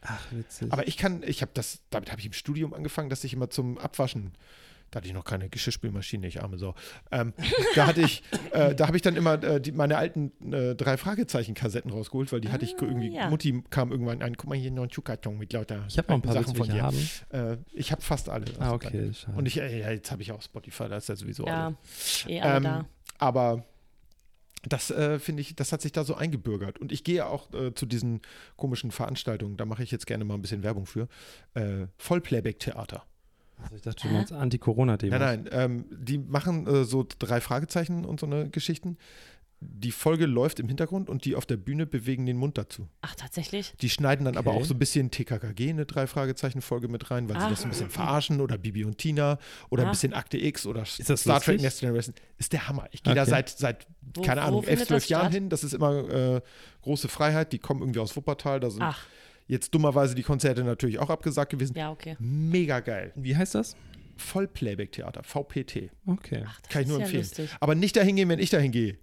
[0.02, 0.72] Ach, witzig.
[0.72, 3.50] Aber ich kann, ich habe das, damit habe ich im Studium angefangen, dass ich immer
[3.50, 4.32] zum Abwaschen,
[4.92, 6.76] da hatte ich noch keine Geschirrspülmaschine, ich arme Sau.
[7.10, 7.32] Ähm,
[7.74, 10.96] da hatte ich, äh, da habe ich dann immer äh, die, meine alten äh, drei
[10.96, 13.28] Fragezeichen-Kassetten rausgeholt, weil die hatte ich irgendwie, ja.
[13.28, 16.16] Mutti kam irgendwann ein, guck mal hier noch ein Schuhkarton mit lauter ich habe noch
[16.18, 16.82] ein paar Sachen von dir.
[16.82, 16.96] haben.
[17.30, 18.44] Äh, ich habe fast alle.
[18.60, 19.36] Ah, Also okay, dann- schade.
[19.38, 21.76] Und ich, äh, ja, jetzt habe ich auch Spotify, da ist ja sowieso Ja, alle.
[22.28, 22.84] eh alle Ähm, da.
[23.18, 23.64] aber
[24.68, 26.78] das äh, finde ich, das hat sich da so eingebürgert.
[26.78, 28.20] Und ich gehe auch äh, zu diesen
[28.56, 31.08] komischen Veranstaltungen, da mache ich jetzt gerne mal ein bisschen Werbung für.
[31.54, 33.02] Äh, Vollplayback-Theater.
[33.62, 35.16] Also ich dachte, du meinst Anti-Corona-Demo.
[35.18, 38.96] Nein, nein, ähm, die machen äh, so drei Fragezeichen und so eine Geschichten.
[39.64, 42.88] Die Folge läuft im Hintergrund und die auf der Bühne bewegen den Mund dazu.
[43.00, 43.74] Ach, tatsächlich?
[43.80, 44.60] Die schneiden dann aber Okay.
[44.60, 47.50] auch so ein bisschen TKKG, eine drei Fragezeichen-Folge mit rein, weil sie Ah.
[47.50, 49.38] das so ein bisschen verarschen oder Bibi und Tina
[49.70, 49.92] oder ein Ah.
[49.92, 51.60] bisschen Akte X oder Ist das Star Trek?
[51.60, 52.16] Next Generation.
[52.38, 52.88] Ist der Hammer.
[52.90, 53.30] Ich gehe da Okay.
[53.30, 55.48] seit, seit Wo- keine wo Ahnung, elf, zwölf Jahren hin.
[55.48, 56.40] Das ist immer äh,
[56.80, 57.52] große Freiheit.
[57.52, 58.58] Die kommen irgendwie aus Wuppertal.
[58.58, 59.06] Da sind Ach,
[59.52, 61.76] jetzt dummerweise die Konzerte natürlich auch abgesagt gewesen.
[61.76, 62.16] ja, okay.
[62.18, 63.12] Mega geil.
[63.14, 63.76] Wie heißt das?
[64.16, 65.90] Vollplayback-Theater, VPT.
[66.06, 66.44] Okay.
[66.46, 67.22] Ach, das Kann ich nur ja empfehlen.
[67.22, 67.50] lustig.
[67.60, 68.96] Aber nicht dahin gehen, wenn ich dahin gehe.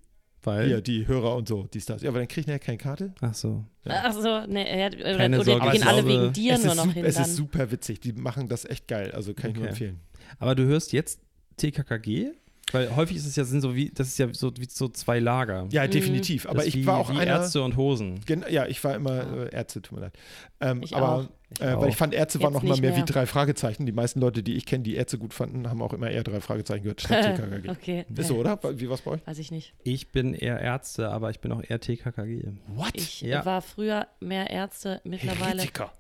[0.43, 0.67] Weil.
[0.67, 2.01] Hier, die Hörer und so, dies, das.
[2.01, 3.13] Ja, aber dann kriege ich nachher keine Karte.
[3.19, 3.65] Ach so.
[3.85, 6.71] Ach so, ne, ja, Keine oder Sorge, die gehen alle glaube, wegen dir es nur
[6.71, 7.23] ist, noch sup- hin es dann.
[7.25, 7.99] ist super witzig.
[7.99, 9.11] Die machen das echt geil.
[9.11, 9.71] Also kann ich nur Okay.
[9.71, 9.99] empfehlen.
[10.37, 11.19] Aber du hörst jetzt
[11.57, 12.31] TKKG?
[12.71, 15.19] Weil häufig ist es ja, sind so wie, das ist ja so wie so zwei
[15.19, 15.67] Lager.
[15.71, 15.91] Ja, Mhm.
[15.91, 16.45] definitiv.
[16.47, 17.31] Aber ich wie, war auch wie einer.
[17.41, 18.19] Ärzte und Hosen.
[18.25, 20.13] Gen ja, ich war immer äh, Ärzte, tut mir leid.
[20.59, 21.29] Ähm, Ich aber auch.
[21.51, 23.01] Ich äh, weil ich fand, Ärzte waren noch mal mehr, mehr.
[23.01, 23.87] wie drei Fragezeichen.
[23.87, 26.41] Die meisten Leute, die ich kenne, die Ärzte gut fanden, haben auch immer eher drei
[26.41, 27.69] Fragezeichen gehört statt TKKG.
[27.71, 28.05] okay.
[28.15, 28.59] Ist so, oder?
[28.79, 29.25] Wie war's bei euch?
[29.25, 29.73] Weiß ich nicht.
[29.83, 32.49] Ich bin eher Ärzte, aber ich bin auch eher TKKG.
[32.67, 32.91] What?
[32.93, 33.43] Ich Ja.
[33.45, 35.91] war früher mehr Ärzte, mittlerweile Heretiker.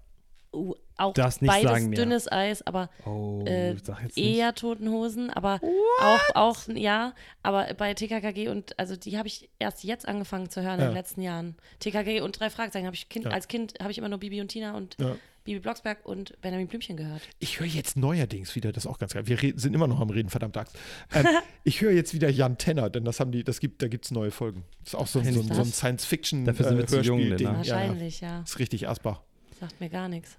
[0.99, 3.75] Auch Darfst nicht beides sagen dünnes Eis, aber Oh, Äh,
[4.15, 5.59] eher Toten Hosen, aber
[6.01, 7.13] auch, auch, ja,
[7.43, 10.87] aber bei TKKG und, also die habe ich erst jetzt angefangen zu hören in Ja.
[10.87, 11.55] den letzten Jahren.
[11.79, 13.31] TKKG und drei Fragezeichen habe ich kind, Ja.
[13.31, 15.15] als Kind habe ich immer nur Bibi und Tina und Ja.
[15.45, 17.21] Bibi Blocksberg und Benjamin Blümchen gehört.
[17.39, 19.25] Ich höre jetzt neuerdings wieder, das ist auch ganz geil.
[19.25, 20.77] Wir sind immer noch am Reden, verdammt Axt.
[21.13, 21.25] Ähm,
[21.63, 24.11] ich höre jetzt wieder Jan Tenner, denn das haben die, das gibt, da gibt es
[24.11, 24.63] neue Folgen.
[24.83, 25.75] Das ist auch so, ein- so, ein- so ein nicht.
[25.75, 27.19] Science-Fiction Dafür sind wir äh, zu jung.
[27.19, 27.35] Lena.
[27.39, 27.57] Ja, ja.
[27.57, 28.41] Wahrscheinlich, ja.
[28.41, 29.21] ist richtig Asbach.
[29.59, 30.37] Sagt mir gar nichts.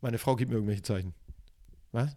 [0.00, 1.14] Meine Frau gibt mir irgendwelche Zeichen.
[1.92, 2.16] Was?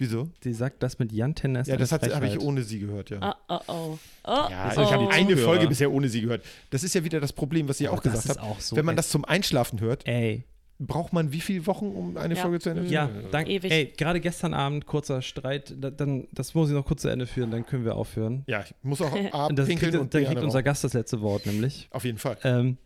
[0.00, 0.28] Wieso?
[0.40, 3.36] Sie sagt, das mit Jan Tenner ist Ja, das habe ich ohne sie gehört, ja.
[3.48, 3.98] Oh, oh, oh.
[4.24, 4.80] Oh, Ja, oh.
[4.80, 5.36] ich habe eine.
[5.36, 6.44] Folge bisher ohne sie gehört.
[6.70, 8.48] Das ist ja wieder das Problem, was ihr Aber auch gesagt das ist habt.
[8.48, 10.44] auch so Wenn man das zum Einschlafen hört, Ey,
[10.78, 12.42] braucht man wie viele Wochen, um eine Ja.
[12.42, 13.50] Folge zu Ende zu ja, danke.
[13.50, 13.72] Ewig.
[13.72, 17.26] Ey, gerade gestern Abend, kurzer Streit, da, dann, das muss ich noch kurz zu Ende
[17.26, 18.44] führen, dann können wir aufhören.
[18.46, 19.10] Ja, ich muss auch
[19.48, 20.62] Und das abpinkeln kriegt, und dann kriegt unser.
[20.62, 21.88] Gast das letzte Wort, nämlich.
[21.90, 22.38] Auf jeden Fall.
[22.44, 22.76] Ähm,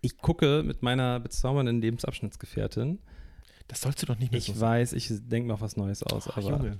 [0.00, 2.98] ich gucke mit meiner bezaubernden Lebensabschnittsgefährtin.
[3.68, 6.02] Das sollst du doch nicht mehr Ich so weiß, ich denke mir auch was Neues
[6.02, 6.78] aus, Ach, aber Junge.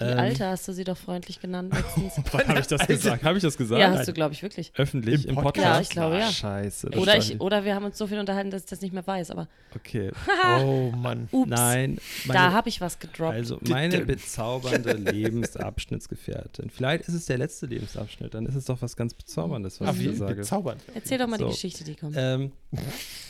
[0.00, 2.16] Die Ähm, Alte hast du sie doch freundlich genannt letztens.
[2.48, 3.22] Habe ich das gesagt?
[3.22, 3.80] Habe ich das gesagt?
[3.80, 4.72] ja, hast du, glaube ich, wirklich.
[4.76, 5.54] Öffentlich Im im Podcast?
[5.54, 5.76] Podcast?
[5.76, 6.30] Ja, ich glaube, Ah, ja.
[6.32, 6.90] Scheiße.
[6.90, 9.06] das Oder, ich, oder wir haben uns so viel unterhalten, dass ich das nicht mehr
[9.06, 9.30] weiß.
[9.30, 10.10] Aber Okay.
[10.60, 11.28] Oh Mann.
[11.30, 11.98] ups, Nein.
[12.26, 13.32] da meine- habe ich was gedroppt.
[13.34, 16.70] Also meine bezaubernde Lebensabschnittsgefährtin.
[16.70, 19.94] Vielleicht ist es der letzte Lebensabschnitt, dann ist es doch was ganz Bezauberndes, was Ach,
[19.94, 20.34] ich wie da sage.
[20.36, 20.82] bezaubernd.
[20.94, 21.46] Erzähl doch mal So.
[21.46, 22.14] die Geschichte, die kommt.
[22.18, 22.52] Ähm,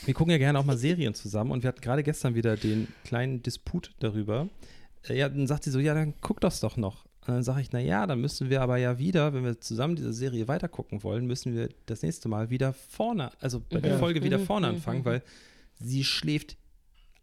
[0.05, 2.87] wir gucken ja gerne auch mal Serien zusammen und wir hatten gerade gestern wieder den
[3.05, 4.47] kleinen Disput darüber.
[5.07, 7.05] Äh, ja, dann sagt sie so, ja, dann guck das doch noch.
[7.21, 9.95] Und dann sage ich, na ja, dann müssen wir aber ja wieder, wenn wir zusammen
[9.95, 13.97] diese Serie weitergucken wollen, müssen wir das nächste Mal wieder vorne, also bei der Ja.
[13.97, 15.05] Folge wieder Mhm, vorne mhm, anfangen, mhm.
[15.05, 15.23] weil
[15.79, 16.57] sie schläft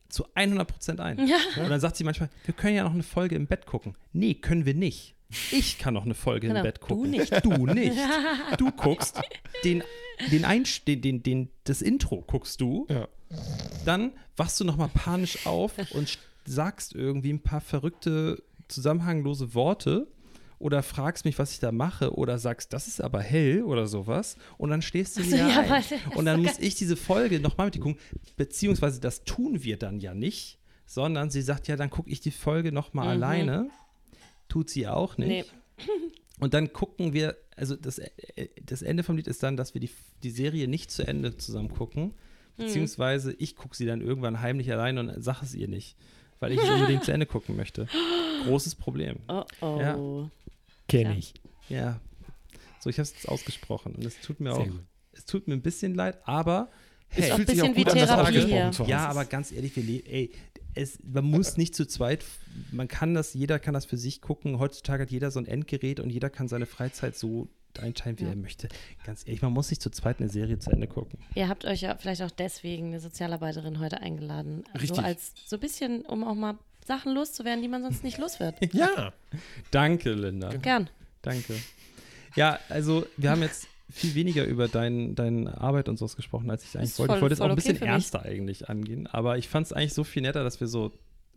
[0.09, 1.27] zu 100% ein.
[1.27, 1.37] Ja.
[1.63, 3.95] Und dann sagt sie manchmal, wir können ja noch eine Folge im Bett gucken.
[4.13, 5.15] Nee, können wir nicht.
[5.53, 7.11] Ich kann noch eine Folge Genau, im Bett du gucken.
[7.11, 7.45] nicht.
[7.45, 7.97] Du nicht.
[8.59, 9.21] Du guckst
[9.65, 9.85] den,
[10.33, 13.07] den, Einst den, den, den, das Intro guckst du, Ja.
[13.85, 20.09] dann wachst du nochmal panisch auf und sagst irgendwie ein paar verrückte, zusammenhanglose Worte
[20.59, 24.37] oder fragst mich, was ich da mache oder sagst, das ist aber hell oder sowas
[24.59, 25.85] und dann stehst du Ach so, wieder ja, ein.
[26.17, 27.99] Und dann muss ich diese Folge nochmal mit dir gucken,
[28.37, 32.31] beziehungsweise das tun wir dann ja nicht, sondern sie sagt, ja, dann gucke ich die
[32.31, 33.11] Folge nochmal Mhm.
[33.23, 33.71] alleine.
[34.49, 35.29] Tut sie auch nicht.
[35.29, 35.45] Nee.
[36.41, 38.09] Und dann gucken wir, also das, äh,
[38.65, 39.91] das Ende vom Lied ist dann, dass wir die,
[40.23, 42.05] die Serie nicht zu Ende zusammen gucken,
[42.57, 42.65] Mhm.
[42.65, 45.97] beziehungsweise ich gucke sie dann irgendwann heimlich allein und sage es ihr nicht,
[46.41, 47.87] weil ich es unbedingt zu Ende gucken möchte.
[48.45, 49.17] Großes Problem.
[49.29, 49.79] Oh oh.
[49.81, 50.31] Ja.
[50.89, 51.17] Kenne Ja.
[51.19, 51.35] ich.
[51.69, 52.01] Ja.
[52.81, 54.83] So, ich habe es jetzt ausgesprochen und es tut mir Sehr auch, gut.
[55.13, 56.69] es tut mir ein bisschen leid, aber
[57.11, 58.85] Es hey, auch fühlt ein sich auch bisschen gut wie an, das Therapie ausgesprochen zu.
[58.91, 60.33] Ja, aber ganz ehrlich, wir ey,
[60.75, 62.25] es, man muss nicht zu zweit,
[62.73, 64.59] man kann das, jeder kann das für sich gucken.
[64.59, 67.49] Heutzutage hat jeder so ein Endgerät und jeder kann seine Freizeit so
[67.79, 68.31] einteilen, wie Ja.
[68.31, 68.69] er möchte.
[69.05, 71.19] Ganz ehrlich, man muss nicht zu zweit eine Serie zu Ende gucken.
[71.35, 74.65] Ihr habt euch ja vielleicht auch deswegen eine Sozialarbeiterin heute eingeladen.
[74.75, 75.05] So Richtig.
[75.05, 78.57] als so ein bisschen, um auch mal Sachen loszuwerden, die man sonst nicht los wird.
[78.75, 79.13] Ja.
[79.71, 80.49] Danke, Linda.
[80.57, 80.89] Gern.
[81.23, 81.55] Danke.
[82.35, 86.65] Ja, also wir haben jetzt viel weniger über dein, deine Arbeit und sowas gesprochen, als
[86.65, 87.13] ich eigentlich wollte.
[87.13, 89.73] Ich voll- wollte es auch ein okay bisschen ernster eigentlich angehen, aber ich fand es
[89.73, 90.93] eigentlich so viel netter, dass wir so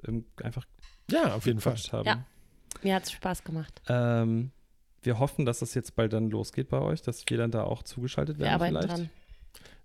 [0.08, 0.66] ähm, einfach
[1.10, 1.76] Ja, auf jeden Fall.
[1.92, 2.06] haben.
[2.06, 2.26] Ja.
[2.84, 3.82] Mir hat es Spaß gemacht.
[3.88, 4.52] Ähm,
[5.06, 7.84] wir hoffen, dass das jetzt bald dann losgeht bei euch, dass wir dann da auch
[7.84, 8.90] zugeschaltet Wir werden arbeiten vielleicht.
[9.00, 9.10] dran.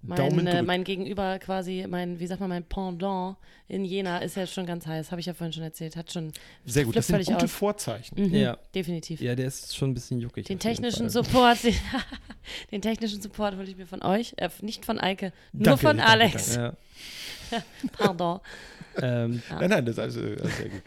[0.01, 3.36] Mein, äh, mein Gegenüber quasi, mein, wie sagt man, mein Pendant
[3.66, 5.97] in Jena ist ja schon ganz heiß, habe ich ja vorhin schon erzählt.
[5.97, 6.32] Hat schon
[6.65, 6.95] Sehr gut.
[6.95, 7.51] Das sind gute aus.
[7.51, 8.15] Vorzeichen.
[8.28, 8.57] mhm, Ja.
[8.77, 9.20] definitiv.
[9.20, 10.47] Ja, der ist schon ein bisschen juckig.
[10.47, 11.11] Den technischen.
[11.11, 11.74] Support, den,
[12.70, 15.97] den technischen Support hole ich mir von euch, äh, nicht von Eike, nur Danke, von
[15.97, 16.55] danke, Alex.
[16.55, 16.74] Ja.
[17.99, 18.39] Pardon.
[19.03, 19.61] Ähm, Ja.
[19.61, 20.82] Nein, nein, das ist also äh, sehr gut.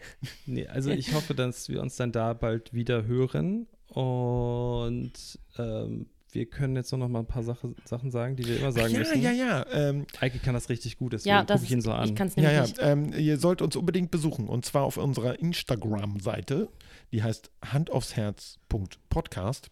[0.46, 5.12] nee, also ich hoffe, dass wir uns dann da bald wieder hören und
[5.58, 8.72] ähm, wir können jetzt nur noch mal ein paar Sache, Sachen sagen, die wir immer
[8.72, 9.20] sagen ja, müssen.
[9.20, 9.66] ja, ja.
[9.70, 12.08] Ähm, Eike kann das richtig gut, deswegen Ja, das gucke ich ihn so an.
[12.08, 12.62] ich kann es ja, nämlich ja.
[12.62, 12.78] nicht.
[12.80, 14.48] Ähm, ihr sollt uns unbedingt besuchen.
[14.48, 16.68] Und zwar auf unserer Instagram-Seite.
[17.12, 19.70] Die heißt handaufsherz.podcast.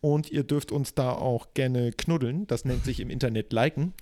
[0.00, 2.46] Und ihr dürft uns da auch gerne knuddeln.
[2.46, 3.94] Das nennt sich im Internet liken.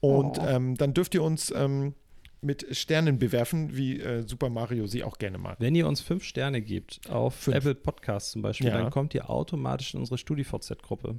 [0.00, 0.46] Und Oh.
[0.46, 1.94] ähm, dann dürft ihr uns ähm,
[2.42, 5.56] mit Sternen bewerfen, wie äh, Super Mario sie auch gerne mag.
[5.60, 7.56] Wenn ihr uns fünf Sterne gebt auf Fünf.
[7.58, 8.78] Apple Podcasts zum Beispiel, Ja.
[8.78, 11.14] dann kommt ihr automatisch in unsere StudiVZ-Gruppe.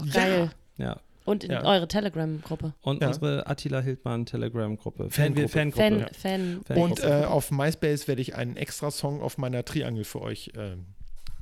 [0.00, 0.50] Oh, geil.
[0.76, 1.00] Ja.
[1.24, 1.64] Und in Ja.
[1.64, 2.72] eure Telegram-Gruppe.
[2.80, 3.08] Und Ja.
[3.08, 5.10] unsere Attila Hildmann Telegram-Gruppe.
[5.10, 5.48] Fangruppe.
[5.48, 5.76] Fangruppe.
[5.82, 6.08] Fan, ja.
[6.12, 6.60] Fan.
[6.64, 10.52] Fan- Und äh, auf MySpace werde ich einen extra Song auf meiner Triangel für euch
[10.56, 10.86] ähm,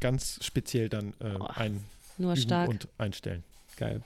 [0.01, 1.85] ganz speziell dann äh, Oh, ein
[2.19, 2.69] Nur stark.
[2.69, 3.45] und einstellen.
[3.77, 4.01] Geil.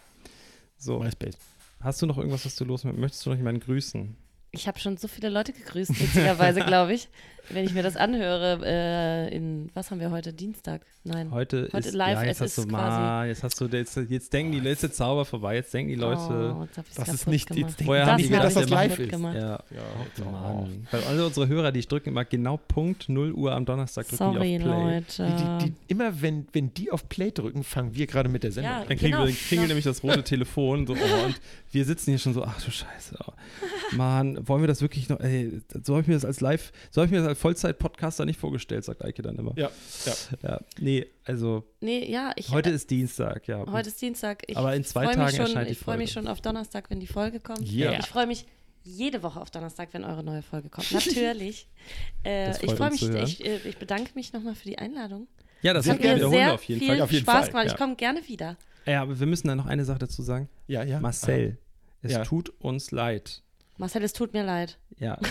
[0.76, 1.36] So, MySpace.
[1.80, 4.16] hast du noch irgendwas, was du los möchtest du noch jemanden grüßen?
[4.52, 7.08] Ich habe schon so viele Leute gegrüßt, witzigerweise, glaube ich.
[7.52, 10.32] Wenn ich mir das anhöre, äh, in, was haben wir heute?
[10.32, 10.82] Dienstag?
[11.02, 11.30] Nein.
[11.30, 14.32] Heute, Heute ist live, ja, es jetzt hast du mal, jetzt hast du jetzt, jetzt
[14.32, 16.20] denken die letzte Zauber vorbei, jetzt denken die Leute,
[16.54, 17.70] Oh, hab ich's Das ist nicht- gemacht.
[17.78, 19.10] jetzt Vorher das haben die gedacht, dass das live ist.
[19.10, 19.34] Gemacht.
[19.34, 19.58] ja, Ja,
[20.26, 20.86] oh, Mann.
[20.90, 24.58] Weil alle unsere Hörer, die drücken immer genau Punkt 0 Uhr am Donnerstag drücken Sorry,
[24.58, 24.94] die auf Play.
[24.94, 25.36] Leute.
[25.60, 28.52] Die, die, die, immer wenn, wenn die auf Play drücken, fangen wir gerade mit der
[28.52, 28.80] Sendung Ja.
[28.82, 28.88] an.
[28.88, 29.26] Dann kriegen Genau.
[29.26, 31.40] wir, klingelt nämlich das rote Telefon so, oh, und
[31.72, 33.16] wir sitzen hier schon so, ach du Scheiße.
[33.26, 33.32] Oh.
[33.96, 37.00] Mann, wollen wir das wirklich noch, ey, so habe ich mir das als Live, so
[37.00, 39.52] habe ich mir das als Vollzeit-Podcaster nicht vorgestellt, sagt Eike dann immer.
[39.56, 39.70] Ja,
[40.06, 40.12] ja.
[40.42, 42.50] Ja, nee, also Nee, ja, ich.
[42.50, 43.64] heute ist Dienstag, ja.
[43.70, 44.42] Heute ist Dienstag.
[44.46, 46.26] Ich Aber in zwei Tagen schon, erscheint die Ich freue mich Folge.
[46.26, 47.62] schon auf Donnerstag, wenn die Folge kommt.
[47.70, 47.98] Yeah.
[47.98, 48.46] Ich freue mich
[48.82, 50.90] jede Woche auf Donnerstag, wenn eure neue Folge kommt.
[50.92, 51.66] Natürlich.
[52.22, 53.02] äh, Das freut ich freue mich,
[53.40, 55.26] ich, äh, ich bedanke mich nochmal für die Einladung.
[55.62, 57.00] ja, das hat Hat mir sehr auf jeden viel Fall.
[57.02, 57.66] Auf jeden Spaß Fall, gemacht.
[57.66, 57.72] ja.
[57.72, 58.56] Ich komme gerne wieder.
[58.86, 60.48] Ja, aber wir müssen da noch eine Sache dazu sagen.
[60.66, 61.00] ja, ja.
[61.00, 61.58] Marcel,
[62.02, 62.24] es Ja.
[62.24, 63.42] tut uns leid.
[63.76, 64.78] Marcel, es tut mir leid.
[64.98, 65.18] Ja.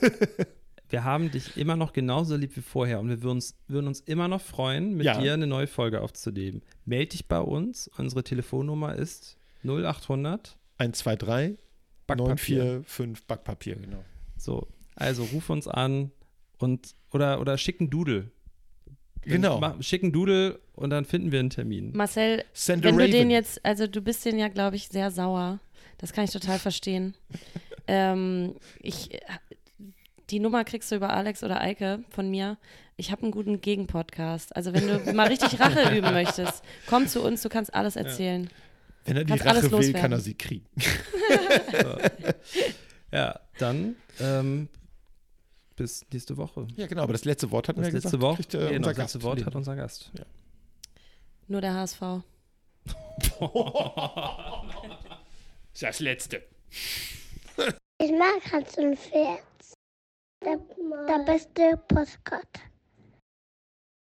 [0.90, 4.00] wir haben dich immer noch genauso lieb wie vorher und wir würden uns, würden uns
[4.00, 5.20] immer noch freuen, mit Ja.
[5.20, 6.62] dir eine neue Folge aufzunehmen.
[6.84, 7.88] Meld dich bei uns.
[7.96, 11.56] Unsere Telefonnummer ist 0800 1, 2, 3,
[12.06, 12.64] Backpapier.
[12.64, 14.04] 945 Backpapier, genau.
[14.36, 14.66] So,
[14.96, 16.10] also ruf uns an
[16.58, 18.30] und oder, oder schick einen Doodle.
[19.22, 19.58] Genau.
[19.58, 21.92] Mach, schick einen Doodle und dann finden wir einen Termin.
[21.94, 25.60] Marcel, Send wenn du den jetzt, also du bist den ja, glaube ich, sehr sauer.
[25.98, 27.14] Das kann ich total verstehen.
[27.86, 29.10] ähm, ich,
[30.30, 32.58] die Nummer kriegst du über Alex oder Eike von mir.
[32.96, 34.54] Ich habe einen guten Gegenpodcast.
[34.54, 38.48] Also wenn du mal richtig Rache üben möchtest, komm zu uns, du kannst alles erzählen.
[39.04, 40.66] Wenn er die kannst Rache will, kann er sie kriegen.
[43.12, 44.68] Ja, dann ähm,
[45.76, 46.66] bis nächste Woche.
[46.74, 48.22] Ja, genau, aber das letzte Wort hatten Das letzte gesagt.
[48.22, 49.22] Wort, kriegt, äh, genau, unser das letzte.
[49.22, 50.10] Wort hat unser Gast.
[51.46, 52.00] Nur der HSV.
[55.80, 56.42] Das letzte.
[57.98, 59.40] Ich mag Hans und Pferd.
[60.44, 60.58] Der,
[61.08, 62.60] der beste Postkarte.